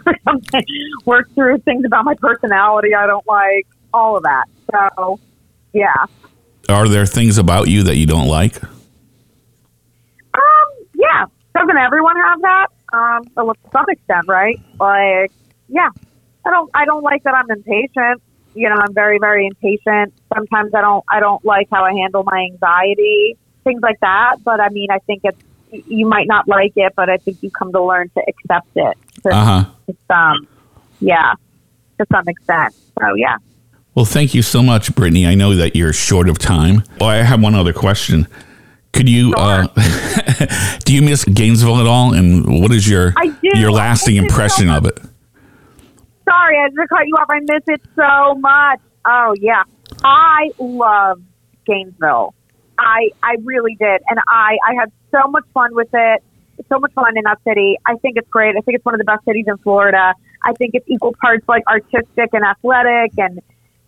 work 1.06 1.26
through 1.34 1.56
things 1.60 1.82
about 1.86 2.04
my 2.04 2.14
personality 2.14 2.94
I 2.94 3.06
don't 3.06 3.26
like, 3.26 3.66
all 3.92 4.16
of 4.16 4.22
that. 4.24 4.46
So 4.70 5.20
yeah. 5.72 6.06
Are 6.68 6.88
there 6.88 7.06
things 7.06 7.38
about 7.38 7.68
you 7.68 7.82
that 7.84 7.96
you 7.96 8.06
don't 8.06 8.28
like? 8.28 8.62
Um, 8.62 8.70
yeah. 10.94 11.26
Doesn't 11.54 11.76
everyone 11.76 12.16
have 12.16 12.40
that? 12.42 12.66
Um, 12.92 13.24
to 13.24 13.54
some 13.72 13.84
extent, 13.88 14.26
right? 14.26 14.58
Like, 14.78 15.32
yeah. 15.68 15.88
I 16.46 16.50
don't 16.50 16.70
I 16.74 16.84
don't 16.84 17.02
like 17.02 17.22
that 17.24 17.34
I'm 17.34 17.50
impatient. 17.50 18.22
You 18.54 18.68
know, 18.68 18.76
I'm 18.76 18.92
very, 18.94 19.18
very 19.18 19.46
impatient. 19.46 20.12
Sometimes 20.34 20.74
I 20.74 20.80
don't 20.80 21.04
I 21.08 21.20
don't 21.20 21.44
like 21.44 21.68
how 21.72 21.84
I 21.84 21.92
handle 21.92 22.22
my 22.24 22.46
anxiety, 22.52 23.36
things 23.64 23.80
like 23.82 24.00
that. 24.00 24.36
But 24.44 24.60
I 24.60 24.68
mean 24.68 24.90
I 24.90 24.98
think 25.00 25.22
it's 25.24 25.38
you 25.88 26.06
might 26.06 26.26
not 26.26 26.48
like 26.48 26.72
it, 26.76 26.92
but 26.94 27.08
I 27.08 27.16
think 27.16 27.42
you 27.42 27.50
come 27.50 27.72
to 27.72 27.82
learn 27.82 28.10
to 28.10 28.22
accept 28.28 28.68
it 28.76 28.96
to, 29.22 29.28
Uh 29.30 29.44
huh. 29.44 29.64
to 29.86 29.96
some 30.06 30.48
yeah. 31.00 31.32
To 31.98 32.06
some 32.12 32.24
extent. 32.28 32.74
So 33.00 33.14
yeah. 33.14 33.36
Well, 33.94 34.04
thank 34.06 34.34
you 34.34 34.40
so 34.42 34.62
much, 34.62 34.94
Brittany. 34.94 35.26
I 35.26 35.34
know 35.34 35.54
that 35.54 35.76
you're 35.76 35.92
short 35.92 36.28
of 36.28 36.38
time. 36.38 36.82
Well, 36.98 37.10
I 37.10 37.16
have 37.16 37.42
one 37.42 37.54
other 37.54 37.74
question. 37.74 38.26
Could 38.92 39.08
you 39.08 39.34
uh, 39.34 39.66
do 40.84 40.94
you 40.94 41.02
miss 41.02 41.24
Gainesville 41.24 41.80
at 41.80 41.86
all? 41.86 42.12
And 42.12 42.60
what 42.60 42.72
is 42.72 42.88
your 42.88 43.14
your 43.42 43.70
lasting 43.70 44.16
it 44.16 44.18
so 44.20 44.24
impression 44.24 44.68
of 44.68 44.86
it? 44.86 44.98
Sorry, 46.24 46.58
I 46.58 46.68
just 46.68 46.88
cut 46.88 47.06
you 47.06 47.14
off. 47.16 47.28
I 47.30 47.40
miss 47.40 47.62
it 47.66 47.82
so 47.96 48.34
much. 48.36 48.80
Oh 49.04 49.34
yeah, 49.40 49.64
I 50.04 50.50
love 50.58 51.20
Gainesville. 51.66 52.34
I 52.78 53.10
I 53.22 53.36
really 53.42 53.74
did, 53.74 54.02
and 54.08 54.18
I 54.28 54.58
I 54.66 54.74
had 54.74 54.92
so 55.10 55.28
much 55.28 55.44
fun 55.52 55.74
with 55.74 55.88
it. 55.92 56.22
So 56.68 56.78
much 56.78 56.92
fun 56.92 57.16
in 57.16 57.24
that 57.24 57.42
city. 57.44 57.78
I 57.84 57.96
think 57.96 58.16
it's 58.16 58.28
great. 58.28 58.56
I 58.56 58.60
think 58.60 58.76
it's 58.76 58.84
one 58.84 58.94
of 58.94 58.98
the 58.98 59.04
best 59.04 59.24
cities 59.24 59.46
in 59.48 59.56
Florida. 59.58 60.14
I 60.44 60.52
think 60.52 60.74
it's 60.74 60.88
equal 60.88 61.14
parts 61.20 61.46
like 61.48 61.64
artistic 61.66 62.30
and 62.32 62.44
athletic, 62.44 63.12
and 63.18 63.40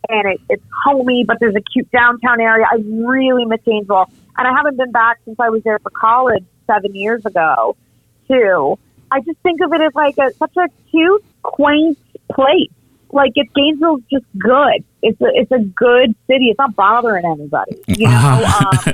and 0.08 0.32
it, 0.32 0.40
it's 0.50 0.64
homey, 0.84 1.24
but 1.24 1.38
there's 1.40 1.54
a 1.54 1.60
cute 1.60 1.90
downtown 1.90 2.40
area. 2.40 2.66
I 2.70 2.76
really 2.76 3.44
miss 3.44 3.60
Gainesville, 3.64 4.10
and 4.36 4.46
I 4.46 4.52
haven't 4.52 4.76
been 4.76 4.92
back 4.92 5.18
since 5.24 5.38
I 5.38 5.50
was 5.50 5.62
there 5.62 5.78
for 5.78 5.90
college 5.90 6.44
seven 6.66 6.94
years 6.94 7.24
ago, 7.24 7.76
too. 8.28 8.78
I 9.10 9.20
just 9.20 9.38
think 9.38 9.60
of 9.60 9.72
it 9.72 9.80
as 9.80 9.94
like 9.94 10.18
a 10.18 10.32
such 10.34 10.56
a 10.56 10.68
cute, 10.90 11.24
quaint 11.42 11.98
place. 12.32 12.70
Like 13.12 13.32
it's 13.36 13.50
Gainesville's 13.54 14.02
just 14.10 14.24
good. 14.38 14.84
It's 15.02 15.20
a 15.20 15.26
it's 15.34 15.52
a 15.52 15.60
good 15.60 16.14
city. 16.26 16.46
It's 16.46 16.58
not 16.58 16.74
bothering 16.74 17.24
anybody. 17.24 17.80
You 17.86 18.08
know, 18.08 18.44
um, 18.44 18.78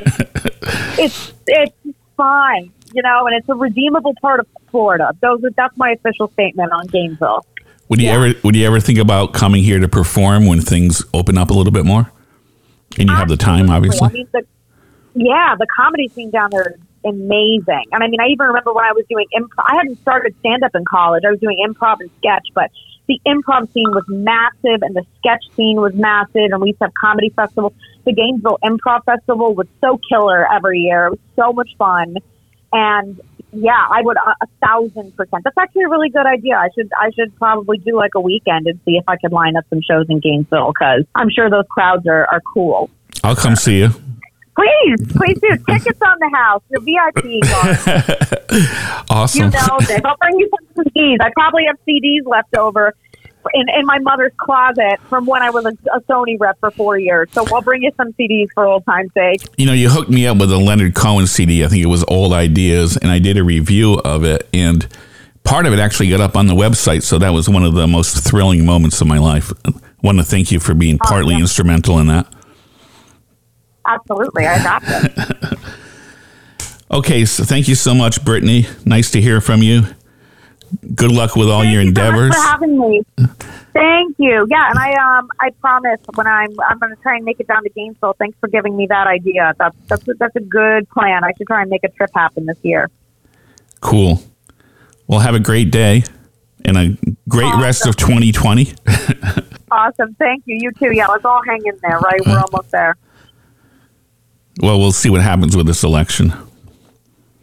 it's 0.99 1.33
it's 1.47 1.77
fine. 2.17 2.73
You 2.93 3.03
know, 3.03 3.27
and 3.27 3.37
it's 3.37 3.49
a 3.49 3.55
redeemable 3.55 4.15
part 4.21 4.41
of 4.41 4.47
Florida. 4.71 5.17
Those 5.23 5.45
are, 5.45 5.51
that's 5.57 5.77
my 5.77 5.93
official 5.93 6.29
statement 6.33 6.73
on 6.73 6.87
Gainesville. 6.89 7.47
Would 7.89 8.01
you 8.01 8.09
ever 8.11 8.35
would 8.45 8.55
you 8.55 8.67
ever 8.67 8.79
think 8.79 8.99
about 8.99 9.33
coming 9.33 9.63
here 9.63 9.79
to 9.79 9.89
perform 9.89 10.47
when 10.47 10.61
things 10.61 11.03
open 11.15 11.39
up 11.39 11.51
a 11.51 11.55
little 11.55 11.73
bit 11.73 11.85
more? 11.85 12.13
And 12.99 13.09
you 13.09 13.15
have 13.15 13.29
the 13.29 13.37
time, 13.37 13.71
obviously. 13.71 14.09
I 14.09 14.13
mean, 14.13 14.29
the, 14.33 14.43
yeah, 15.15 15.55
the 15.59 15.67
comedy 15.75 16.09
scene 16.09 16.31
down 16.31 16.51
there 16.51 16.71
is 16.71 16.81
amazing. 17.05 17.85
And 17.93 18.03
I 18.03 18.09
mean, 18.09 18.21
I 18.21 18.27
even 18.27 18.47
remember 18.47 18.73
when 18.73 18.85
I 18.85 18.93
was 18.93 19.05
doing 19.09 19.27
improv. 19.35 19.65
I 19.67 19.77
hadn't 19.77 20.01
started 20.03 20.35
stand 20.41 20.63
up 20.63 20.75
in 20.75 20.85
college. 20.85 21.23
I 21.27 21.31
was 21.31 21.41
doing 21.41 21.59
improv 21.67 21.97
and 22.01 22.11
sketch, 22.19 22.49
but 22.55 22.71
the 23.11 23.21
improv 23.27 23.73
scene 23.73 23.91
was 23.91 24.05
massive 24.07 24.83
and 24.83 24.95
the 24.95 25.05
sketch 25.19 25.43
scene 25.57 25.81
was 25.81 25.93
massive. 25.95 26.53
And 26.53 26.61
we 26.63 26.69
used 26.69 26.79
to 26.79 26.85
have 26.85 26.95
comedy 26.95 27.31
festivals. 27.31 27.73
The 28.05 28.13
Gainesville 28.13 28.59
Improv 28.63 29.05
Festival 29.05 29.53
was 29.53 29.67
so 29.81 29.99
killer 30.09 30.47
every 30.51 30.79
year. 30.79 31.07
It 31.07 31.11
was 31.11 31.19
so 31.35 31.53
much 31.53 31.71
fun. 31.77 32.15
And 32.73 33.21
yeah, 33.53 33.85
I 33.91 34.03
would 34.03 34.17
a, 34.17 34.31
a 34.31 34.47
thousand 34.65 35.17
percent. 35.17 35.43
That's 35.43 35.59
actually 35.59 35.83
a 35.83 35.89
really 35.89 36.09
good 36.09 36.25
idea. 36.25 36.55
I 36.55 36.69
should 36.73 36.89
I 36.97 37.11
should 37.11 37.35
probably 37.37 37.79
do 37.79 37.97
like 37.97 38.13
a 38.15 38.21
weekend 38.21 38.69
and 38.69 38.79
see 38.85 38.93
if 38.93 39.05
I 39.09 39.17
could 39.17 39.33
line 39.33 39.57
up 39.57 39.65
some 39.71 39.81
shows 39.83 40.07
in 40.09 40.21
Gainesville 40.21 40.73
because 40.73 41.05
I'm 41.17 41.31
sure 41.31 41.51
those 41.51 41.67
crowds 41.69 42.07
are, 42.07 42.29
are 42.31 42.41
cool. 42.55 42.91
I'll 43.25 43.35
come 43.35 43.57
see 43.57 43.79
you. 43.79 43.91
Please, 44.61 45.13
please 45.13 45.39
do. 45.41 45.57
Tickets 45.69 46.01
on 46.03 46.19
the 46.21 46.31
house. 46.35 46.63
The 46.71 46.81
VIP. 46.81 47.41
Awesome. 49.09 49.45
You 49.45 49.51
know 49.51 49.79
this. 49.81 50.01
I'll 50.05 50.17
bring 50.17 50.39
you 50.39 50.51
some 50.51 50.85
CDs. 50.85 51.19
I 51.21 51.31
probably 51.31 51.65
have 51.67 51.77
CDs 51.87 52.27
left 52.27 52.57
over 52.57 52.95
in, 53.55 53.67
in 53.77 53.87
my 53.87 53.99
mother's 53.99 54.33
closet 54.37 55.01
from 55.09 55.27
when 55.27 55.43
I 55.43 55.51
was 55.51 55.65
a, 55.65 55.73
a 55.95 56.01
Sony 56.03 56.39
rep 56.39 56.59
for 56.61 56.71
four 56.71 56.99
years. 56.99 57.29
So 57.33 57.45
I'll 57.53 57.63
bring 57.63 57.83
you 57.83 57.93
some 57.97 58.13
CDs 58.15 58.49
for 58.55 58.67
old 58.67 58.85
time's 58.85 59.13
sake. 59.15 59.43
You 59.57 59.67
know, 59.67 59.73
you 59.73 59.89
hooked 59.89 60.11
me 60.11 60.27
up 60.27 60.39
with 60.39 60.53
a 60.53 60.59
Leonard 60.59 60.95
Cohen 60.95 61.27
CD. 61.27 61.65
I 61.65 61.69
think 61.69 61.83
it 61.83 61.87
was 61.87 62.05
Old 62.09 62.33
Ideas, 62.33 62.97
and 62.97 63.11
I 63.11 63.19
did 63.19 63.37
a 63.37 63.45
review 63.45 63.95
of 64.05 64.25
it, 64.25 64.49
and 64.53 64.87
part 65.45 65.67
of 65.67 65.73
it 65.73 65.79
actually 65.79 66.11
got 66.11 66.21
up 66.21 66.37
on 66.37 66.47
the 66.47 66.55
website. 66.55 67.03
So 67.03 67.19
that 67.19 67.31
was 67.31 67.49
one 67.49 67.65
of 67.65 67.75
the 67.75 67.87
most 67.87 68.29
thrilling 68.29 68.65
moments 68.67 69.01
of 69.01 69.07
my 69.07 69.19
life. 69.19 69.53
I 69.65 69.73
want 70.03 70.19
to 70.19 70.25
thank 70.25 70.51
you 70.53 70.61
for 70.61 70.75
being 70.75 70.99
oh, 71.01 71.07
partly 71.07 71.35
yeah. 71.35 71.41
instrumental 71.41 71.99
in 71.99 72.09
that. 72.09 72.33
Absolutely. 73.87 74.47
I 74.47 74.63
got 74.63 74.83
this. 74.83 75.55
Okay, 76.93 77.25
so 77.25 77.45
thank 77.45 77.69
you 77.69 77.77
so 77.77 77.95
much, 77.95 78.25
Brittany. 78.25 78.67
Nice 78.85 79.13
to 79.13 79.21
hear 79.21 79.41
from 79.41 79.63
you. 79.63 79.83
Good 80.93 81.13
luck 81.13 81.37
with 81.37 81.49
all 81.49 81.61
Thank 81.63 81.73
your 81.73 81.83
you 81.83 81.87
so 81.87 81.89
endeavors. 81.89 82.35
for 82.35 82.41
having 82.43 82.77
me. 82.79 83.03
Thank 83.73 84.17
you. 84.19 84.45
Yeah, 84.51 84.71
and 84.71 84.77
I 84.77 84.95
um 84.95 85.29
I 85.41 85.51
promise 85.61 86.01
when 86.17 86.27
I'm 86.27 86.49
I'm 86.69 86.79
going 86.81 86.95
to 86.95 87.01
try 87.01 87.15
and 87.15 87.25
make 87.25 87.39
it 87.39 87.47
down 87.47 87.63
to 87.63 87.69
Gainesville. 87.71 88.17
Thanks 88.19 88.37
for 88.41 88.49
giving 88.49 88.77
me 88.77 88.87
that 88.89 89.07
idea. 89.07 89.55
That's 89.57 89.77
that's 89.87 90.09
a, 90.09 90.15
that's 90.15 90.35
a 90.35 90.41
good 90.41 90.89
plan. 90.91 91.23
I 91.23 91.31
should 91.39 91.47
try 91.47 91.61
and 91.61 91.71
make 91.71 91.85
a 91.85 91.91
trip 91.91 92.11
happen 92.13 92.47
this 92.47 92.59
year. 92.63 92.91
Cool. 93.81 94.21
Well, 95.07 95.21
have 95.21 95.37
a 95.37 95.41
great 95.41 95.71
day 95.71 96.03
and 96.65 96.77
a 96.77 96.97
great 97.29 97.55
rest 97.55 97.87
of 97.87 97.95
2020. 97.97 98.73
Awesome. 99.73 100.15
Thank 100.15 100.43
you. 100.47 100.57
You 100.61 100.73
too. 100.73 100.93
Yeah, 100.93 101.07
let's 101.07 101.25
all 101.25 101.43
hang 101.47 101.65
in 101.65 101.79
there. 101.83 102.01
Right, 102.01 102.21
we're 102.27 102.41
almost 102.41 102.73
there. 102.73 102.97
Well, 104.61 104.79
we'll 104.79 104.93
see 104.93 105.11
what 105.11 105.21
happens 105.23 105.57
with 105.57 105.67
this 105.67 105.83
election. 105.83 106.33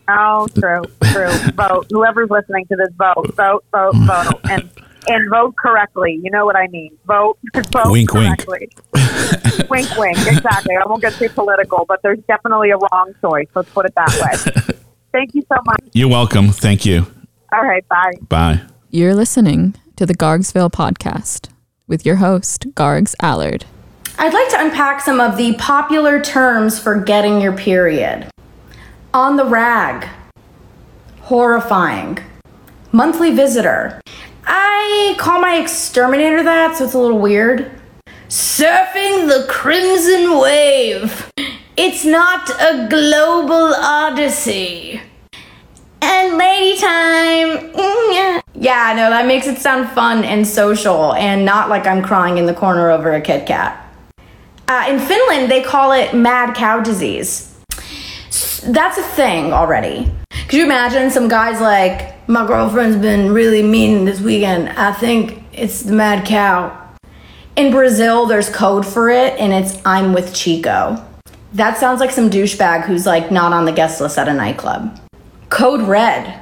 Oh, 0.08 0.48
true, 0.48 0.84
true. 1.12 1.30
vote. 1.56 1.88
Whoever's 1.90 2.30
listening 2.30 2.66
to 2.68 2.76
this, 2.78 2.90
vote, 2.98 3.34
vote, 3.36 3.66
vote, 3.72 3.94
vote, 3.96 4.40
and 4.50 4.70
and 5.10 5.30
vote 5.30 5.56
correctly. 5.58 6.20
You 6.24 6.32
know 6.32 6.46
what 6.46 6.56
I 6.56 6.68
mean? 6.68 6.98
Vote, 7.06 7.38
vote 7.72 7.92
Wink, 7.92 8.14
wink. 8.14 8.46
correctly. 8.46 8.70
wink, 9.70 9.98
wink. 9.98 10.18
Exactly. 10.28 10.76
I 10.76 10.88
won't 10.88 11.02
get 11.02 11.14
too 11.14 11.30
political, 11.30 11.86
but 11.88 12.02
there's 12.04 12.20
definitely 12.28 12.72
a 12.72 12.78
wrong 12.78 13.14
choice. 13.22 13.48
Let's 13.56 13.70
put 13.72 13.86
it 13.86 13.94
that 13.96 14.10
way. 14.22 14.76
Thank 15.12 15.34
you 15.34 15.44
so 15.50 15.56
much. 15.66 15.80
You're 15.94 16.10
welcome. 16.10 16.50
Thank 16.50 16.86
you. 16.86 17.06
All 17.54 17.64
right. 17.64 17.88
Bye. 17.88 18.14
Bye. 18.28 18.62
You're 18.90 19.16
listening 19.16 19.76
to 19.96 20.06
the 20.06 20.16
Gargsville 20.16 20.72
podcast 20.72 21.50
with 21.88 22.06
your 22.06 22.18
host, 22.18 22.68
Gargs 22.74 23.16
Allard. 23.22 23.66
I'd 24.20 24.34
like 24.34 24.50
to 24.50 24.60
unpack 24.60 25.02
some 25.02 25.20
of 25.20 25.38
the 25.38 25.54
popular 25.56 26.20
terms 26.20 26.80
for 26.80 27.00
getting 27.00 27.40
your 27.40 27.54
period. 27.54 28.28
On 29.14 29.38
the 29.38 29.46
rag, 29.46 30.08
horrifying, 31.22 32.18
monthly 32.92 33.36
visitor. 33.36 34.02
I 34.44 35.16
call 35.20 35.40
my 35.40 35.58
exterminator 35.58 36.42
that, 36.42 36.78
so 36.78 36.86
it's 36.86 36.96
a 36.96 37.00
little 37.00 37.20
weird. 37.20 37.70
Surfing 38.28 39.28
the 39.28 39.46
crimson 39.48 40.40
wave. 40.40 41.32
It's 41.78 42.04
not 42.04 42.50
a 42.50 42.88
global 42.90 43.76
odyssey. 43.76 45.00
And 46.02 46.38
lady 46.38 46.80
time. 46.80 47.72
Yeah, 48.60 48.94
no, 48.96 49.12
that 49.12 49.28
makes 49.28 49.46
it 49.46 49.60
sound 49.60 49.88
fun 49.90 50.24
and 50.24 50.46
social 50.46 51.14
and 51.14 51.46
not 51.46 51.70
like 51.70 51.86
I'm 51.86 52.02
crying 52.02 52.40
in 52.40 52.48
the 52.48 52.56
corner 52.56 52.90
over 52.90 53.14
a 53.14 53.22
Kit 53.22 53.46
Kat. 53.46 53.87
Uh, 54.68 54.86
in 54.90 55.00
Finland, 55.00 55.50
they 55.50 55.62
call 55.62 55.94
it 55.94 56.14
mad 56.14 56.56
cow 56.56 56.82
disease. 56.82 57.56
That's 58.66 58.98
a 58.98 59.04
thing 59.04 59.54
already. 59.54 60.12
Could 60.30 60.54
you 60.54 60.66
imagine 60.66 61.10
some 61.10 61.30
guys 61.30 61.62
like, 61.62 62.28
my 62.28 62.46
girlfriend's 62.46 62.98
been 62.98 63.32
really 63.32 63.64
mean 63.64 64.04
this 64.04 64.20
weekend. 64.20 64.70
I 64.70 64.92
think 64.92 65.42
it's 65.54 65.84
the 65.84 65.94
mad 65.94 66.28
cow. 66.28 66.96
In 67.56 67.72
Brazil, 67.72 68.26
there's 68.26 68.50
code 68.50 68.86
for 68.86 69.10
it, 69.10 69.40
and 69.40 69.54
it's 69.54 69.82
I'm 69.86 70.14
with 70.14 70.34
Chico. 70.34 71.04
That 71.54 71.78
sounds 71.78 72.02
like 72.02 72.12
some 72.12 72.30
douchebag 72.30 72.86
who's 72.86 73.06
like 73.06 73.32
not 73.32 73.54
on 73.54 73.66
the 73.66 73.72
guest 73.72 74.02
list 74.02 74.18
at 74.18 74.28
a 74.28 74.34
nightclub. 74.34 75.00
Code 75.50 75.82
red. 75.82 76.42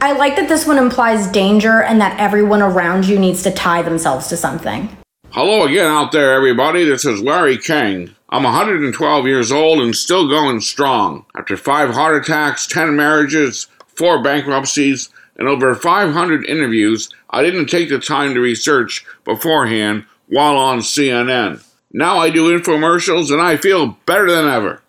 I 0.00 0.12
like 0.12 0.36
that 0.36 0.48
this 0.48 0.66
one 0.66 0.78
implies 0.78 1.26
danger 1.28 1.82
and 1.82 2.00
that 2.00 2.18
everyone 2.18 2.62
around 2.62 3.06
you 3.06 3.18
needs 3.18 3.42
to 3.42 3.50
tie 3.50 3.82
themselves 3.82 4.28
to 4.28 4.36
something. 4.36 4.96
Hello 5.32 5.66
again 5.66 5.86
out 5.86 6.12
there, 6.12 6.32
everybody. 6.32 6.84
This 6.84 7.04
is 7.04 7.20
Larry 7.20 7.58
King. 7.58 8.14
I'm 8.30 8.44
112 8.44 9.26
years 9.26 9.52
old 9.52 9.80
and 9.80 9.94
still 9.94 10.28
going 10.28 10.60
strong. 10.60 11.26
After 11.36 11.56
five 11.58 11.90
heart 11.90 12.16
attacks, 12.22 12.66
10 12.66 12.96
marriages, 12.96 13.66
four 13.86 14.22
bankruptcies, 14.22 15.10
and 15.36 15.46
over 15.46 15.74
500 15.74 16.46
interviews, 16.46 17.10
I 17.28 17.42
didn't 17.42 17.66
take 17.66 17.90
the 17.90 17.98
time 17.98 18.32
to 18.32 18.40
research 18.40 19.04
beforehand 19.24 20.06
while 20.28 20.56
on 20.56 20.78
CNN. 20.78 21.62
Now 21.92 22.18
I 22.18 22.30
do 22.30 22.58
infomercials 22.58 23.30
and 23.30 23.42
I 23.42 23.58
feel 23.58 23.98
better 24.06 24.30
than 24.30 24.46
ever. 24.46 24.80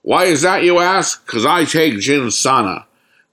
Why 0.00 0.24
is 0.24 0.42
that, 0.42 0.64
you 0.64 0.78
ask? 0.78 1.24
Because 1.26 1.44
I 1.44 1.64
take 1.64 1.94
Ginsana. 1.94 2.84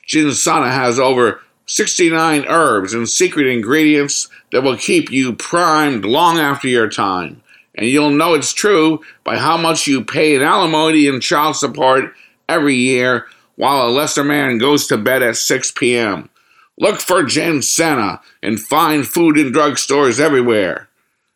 Ginsana 0.08 0.72
has 0.72 1.00
over 1.00 1.42
69 1.72 2.44
herbs 2.50 2.94
and 2.94 3.08
secret 3.08 3.48
ingredients 3.48 4.28
that 4.52 4.62
will 4.62 4.76
keep 4.76 5.10
you 5.10 5.34
primed 5.34 6.04
long 6.04 6.38
after 6.38 6.68
your 6.68 6.90
time. 6.90 7.42
And 7.76 7.88
you'll 7.88 8.10
know 8.10 8.34
it's 8.34 8.52
true 8.52 9.00
by 9.24 9.38
how 9.38 9.56
much 9.56 9.88
you 9.88 10.04
pay 10.04 10.36
in 10.36 10.42
alimony 10.42 11.08
and 11.08 11.22
child 11.22 11.56
support 11.56 12.14
every 12.50 12.76
year 12.76 13.28
while 13.56 13.88
a 13.88 13.90
lesser 13.90 14.26
man 14.26 14.58
goes 14.58 14.86
to 14.88 14.98
bed 14.98 15.24
at 15.24 15.38
6 15.38 15.72
p.m. 15.72 16.30
Look 16.78 17.00
for 17.00 17.24
Ginsana 17.24 18.20
and 18.44 18.60
find 18.60 19.08
food 19.08 19.38
and 19.38 19.54
drug 19.54 19.78
stores 19.78 20.20
everywhere. 20.20 20.90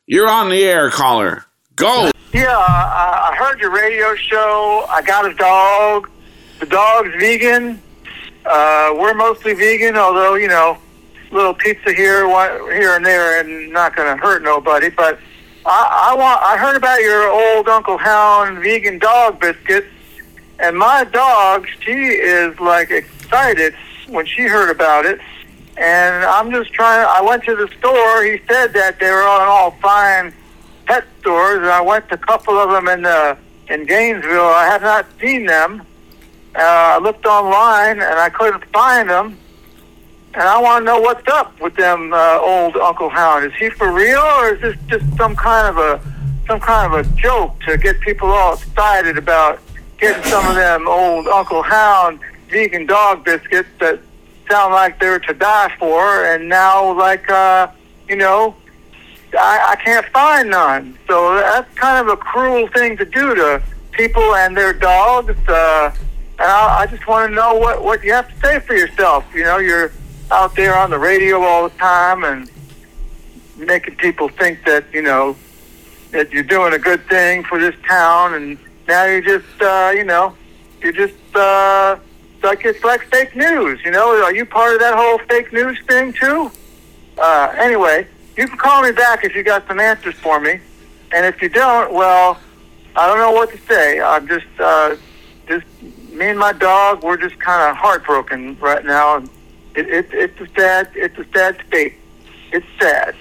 You're 0.05 0.29
on 0.29 0.49
the 0.49 0.63
air, 0.63 0.89
caller. 0.89 1.45
Go! 1.77 2.11
Yeah, 2.33 2.57
I 2.57 3.33
heard 3.37 3.61
your 3.61 3.71
radio 3.71 4.13
show. 4.15 4.85
I 4.89 5.01
got 5.01 5.25
a 5.25 5.33
dog. 5.33 6.09
The 6.59 6.65
dog's 6.65 7.15
vegan. 7.21 7.81
Uh, 8.45 8.93
we're 8.95 9.13
mostly 9.13 9.53
vegan, 9.53 9.97
although 9.97 10.35
you 10.35 10.47
know, 10.47 10.77
little 11.31 11.53
pizza 11.53 11.93
here, 11.93 12.27
here 12.73 12.95
and 12.95 13.05
there, 13.05 13.39
and 13.39 13.71
not 13.71 13.95
going 13.95 14.15
to 14.15 14.21
hurt 14.21 14.43
nobody. 14.43 14.89
But 14.89 15.19
I, 15.65 16.11
I 16.11 16.15
want. 16.15 16.41
I 16.41 16.57
heard 16.57 16.75
about 16.75 17.01
your 17.01 17.29
old 17.29 17.67
Uncle 17.67 17.97
Hound 17.97 18.59
vegan 18.59 18.99
dog 18.99 19.39
biscuits, 19.39 19.87
and 20.59 20.77
my 20.77 21.03
dog, 21.05 21.67
she 21.81 21.91
is 21.91 22.59
like 22.59 22.91
excited 22.91 23.75
when 24.07 24.25
she 24.25 24.43
heard 24.43 24.69
about 24.69 25.05
it. 25.05 25.19
And 25.77 26.23
I'm 26.23 26.51
just 26.51 26.71
trying. 26.71 27.05
I 27.09 27.21
went 27.21 27.43
to 27.45 27.55
the 27.55 27.67
store. 27.79 28.23
He 28.23 28.39
said 28.47 28.73
that 28.73 28.99
they 28.99 29.09
were 29.09 29.27
on 29.27 29.41
all 29.41 29.71
fine 29.71 30.33
pet 30.85 31.05
stores, 31.19 31.57
and 31.57 31.67
I 31.67 31.81
went 31.81 32.07
to 32.09 32.15
a 32.15 32.17
couple 32.19 32.57
of 32.57 32.69
them 32.69 32.87
in 32.87 33.01
the 33.01 33.37
in 33.67 33.85
Gainesville. 33.85 34.45
I 34.45 34.65
have 34.67 34.83
not 34.83 35.05
seen 35.19 35.47
them. 35.47 35.85
Uh, 36.55 36.61
I 36.61 36.99
looked 36.99 37.25
online 37.25 37.99
and 37.99 38.19
I 38.19 38.29
couldn't 38.29 38.63
find 38.71 39.09
them. 39.09 39.37
And 40.33 40.43
I 40.43 40.59
want 40.61 40.81
to 40.81 40.85
know 40.85 40.99
what's 40.99 41.27
up 41.29 41.59
with 41.61 41.75
them 41.75 42.13
uh, 42.13 42.39
old 42.41 42.75
Uncle 42.77 43.09
Hound. 43.09 43.45
Is 43.45 43.53
he 43.53 43.69
for 43.69 43.91
real, 43.91 44.19
or 44.19 44.53
is 44.53 44.61
this 44.61 44.77
just 44.87 45.17
some 45.17 45.35
kind 45.35 45.67
of 45.67 45.77
a 45.77 46.01
some 46.47 46.59
kind 46.59 46.93
of 46.93 47.05
a 47.05 47.09
joke 47.17 47.59
to 47.61 47.77
get 47.77 47.99
people 48.01 48.29
all 48.29 48.53
excited 48.53 49.17
about 49.17 49.59
getting 49.97 50.21
some 50.23 50.45
of 50.45 50.55
them 50.55 50.87
old 50.87 51.27
Uncle 51.27 51.63
Hound 51.63 52.19
vegan 52.49 52.85
dog 52.85 53.23
biscuits 53.23 53.69
that 53.79 53.99
sound 54.49 54.73
like 54.73 54.99
they're 54.99 55.19
to 55.19 55.33
die 55.33 55.73
for, 55.79 56.25
and 56.25 56.49
now 56.49 56.93
like 56.93 57.29
uh, 57.29 57.67
you 58.09 58.15
know, 58.15 58.55
I, 59.33 59.71
I 59.71 59.75
can't 59.83 60.05
find 60.07 60.49
none. 60.49 60.97
So 61.07 61.35
that's 61.35 61.73
kind 61.75 62.05
of 62.05 62.13
a 62.13 62.17
cruel 62.17 62.67
thing 62.67 62.97
to 62.97 63.05
do 63.05 63.35
to 63.35 63.61
people 63.91 64.35
and 64.35 64.55
their 64.55 64.73
dogs. 64.73 65.37
Uh, 65.47 65.95
and 66.37 66.47
I, 66.47 66.81
I 66.81 66.85
just 66.87 67.07
want 67.07 67.29
to 67.29 67.35
know 67.35 67.55
what 67.55 67.83
what 67.83 68.03
you 68.03 68.11
have 68.13 68.27
to 68.29 68.39
say 68.39 68.59
for 68.59 68.75
yourself. 68.75 69.25
You 69.33 69.43
know, 69.43 69.57
you're 69.57 69.91
out 70.31 70.55
there 70.55 70.77
on 70.77 70.89
the 70.89 70.99
radio 70.99 71.41
all 71.41 71.69
the 71.69 71.77
time 71.77 72.23
and 72.23 72.49
making 73.57 73.95
people 73.95 74.27
think 74.29 74.65
that 74.65 74.85
you 74.93 75.01
know 75.01 75.35
that 76.11 76.31
you're 76.31 76.43
doing 76.43 76.73
a 76.73 76.79
good 76.79 77.05
thing 77.07 77.43
for 77.43 77.59
this 77.59 77.75
town, 77.87 78.33
and 78.33 78.57
now 78.87 79.05
you're 79.05 79.21
just 79.21 79.61
uh, 79.61 79.93
you 79.95 80.03
know 80.03 80.35
you're 80.81 80.91
just 80.91 81.35
uh, 81.35 81.97
like 82.43 82.65
it's 82.65 82.83
like 82.83 83.01
fake 83.09 83.35
news. 83.35 83.79
You 83.83 83.91
know, 83.91 84.21
are 84.23 84.33
you 84.33 84.45
part 84.45 84.73
of 84.73 84.79
that 84.81 84.95
whole 84.95 85.19
fake 85.29 85.53
news 85.53 85.79
thing 85.87 86.13
too? 86.13 86.51
Uh, 87.17 87.53
anyway, 87.57 88.07
you 88.35 88.47
can 88.47 88.57
call 88.57 88.81
me 88.83 88.91
back 88.91 89.23
if 89.23 89.35
you 89.35 89.43
got 89.43 89.65
some 89.67 89.79
answers 89.79 90.15
for 90.15 90.39
me, 90.39 90.59
and 91.13 91.25
if 91.25 91.41
you 91.41 91.47
don't, 91.47 91.93
well, 91.93 92.37
I 92.95 93.07
don't 93.07 93.19
know 93.19 93.31
what 93.31 93.51
to 93.51 93.57
say. 93.59 94.01
I'm 94.01 94.27
just 94.27 94.47
uh, 94.59 94.95
just 95.47 95.65
me 96.15 96.27
and 96.27 96.39
my 96.39 96.53
dog. 96.53 97.03
We're 97.03 97.17
just 97.17 97.39
kind 97.39 97.69
of 97.69 97.75
heartbroken 97.75 98.57
right 98.59 98.83
now. 98.83 99.17
It, 99.75 99.87
it, 99.87 100.07
it's 100.11 100.39
a 100.39 100.47
sad 100.55 100.89
it's 100.95 101.17
a 101.17 101.25
sad 101.33 101.61
state. 101.67 101.95
It's 102.51 102.65
sad, 102.79 103.15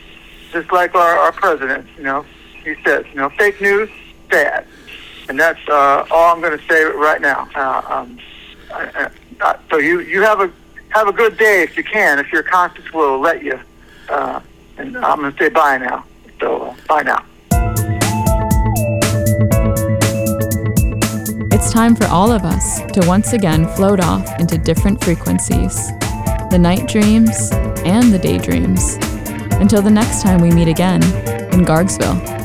just 0.52 0.70
like 0.70 0.94
our, 0.94 1.18
our 1.18 1.32
president. 1.32 1.88
You 1.96 2.04
know, 2.04 2.26
he 2.62 2.74
says, 2.84 3.04
you 3.10 3.16
know, 3.16 3.30
fake 3.30 3.60
news, 3.60 3.90
sad, 4.30 4.66
and 5.28 5.38
that's 5.38 5.68
uh, 5.68 6.06
all 6.10 6.34
I'm 6.34 6.40
going 6.40 6.56
to 6.56 6.64
say 6.66 6.84
right 6.84 7.20
now. 7.20 7.48
Uh, 7.54 7.82
um, 7.88 8.18
I, 8.72 9.10
I, 9.40 9.58
so 9.70 9.78
you 9.78 10.00
you 10.00 10.22
have 10.22 10.40
a 10.40 10.52
have 10.90 11.08
a 11.08 11.12
good 11.12 11.36
day 11.36 11.62
if 11.62 11.76
you 11.76 11.82
can, 11.82 12.18
if 12.18 12.32
your 12.32 12.44
conscience 12.44 12.92
will 12.92 13.18
let 13.18 13.42
you. 13.42 13.58
Uh, 14.08 14.40
and 14.76 14.96
I'm 14.98 15.20
going 15.20 15.32
to 15.32 15.38
say 15.38 15.48
bye 15.48 15.78
now. 15.78 16.04
So 16.40 16.62
uh, 16.62 16.74
bye 16.86 17.02
now. 17.02 17.24
Time 21.74 21.96
for 21.96 22.06
all 22.06 22.30
of 22.30 22.44
us 22.44 22.82
to 22.92 23.02
once 23.04 23.32
again 23.32 23.66
float 23.74 23.98
off 23.98 24.38
into 24.38 24.56
different 24.56 25.02
frequencies 25.02 25.88
the 26.52 26.56
night 26.56 26.86
dreams 26.86 27.50
and 27.84 28.12
the 28.12 28.18
daydreams. 28.18 28.94
Until 29.60 29.82
the 29.82 29.90
next 29.90 30.22
time 30.22 30.40
we 30.40 30.52
meet 30.52 30.68
again 30.68 31.02
in 31.52 31.64
Gargsville. 31.64 32.43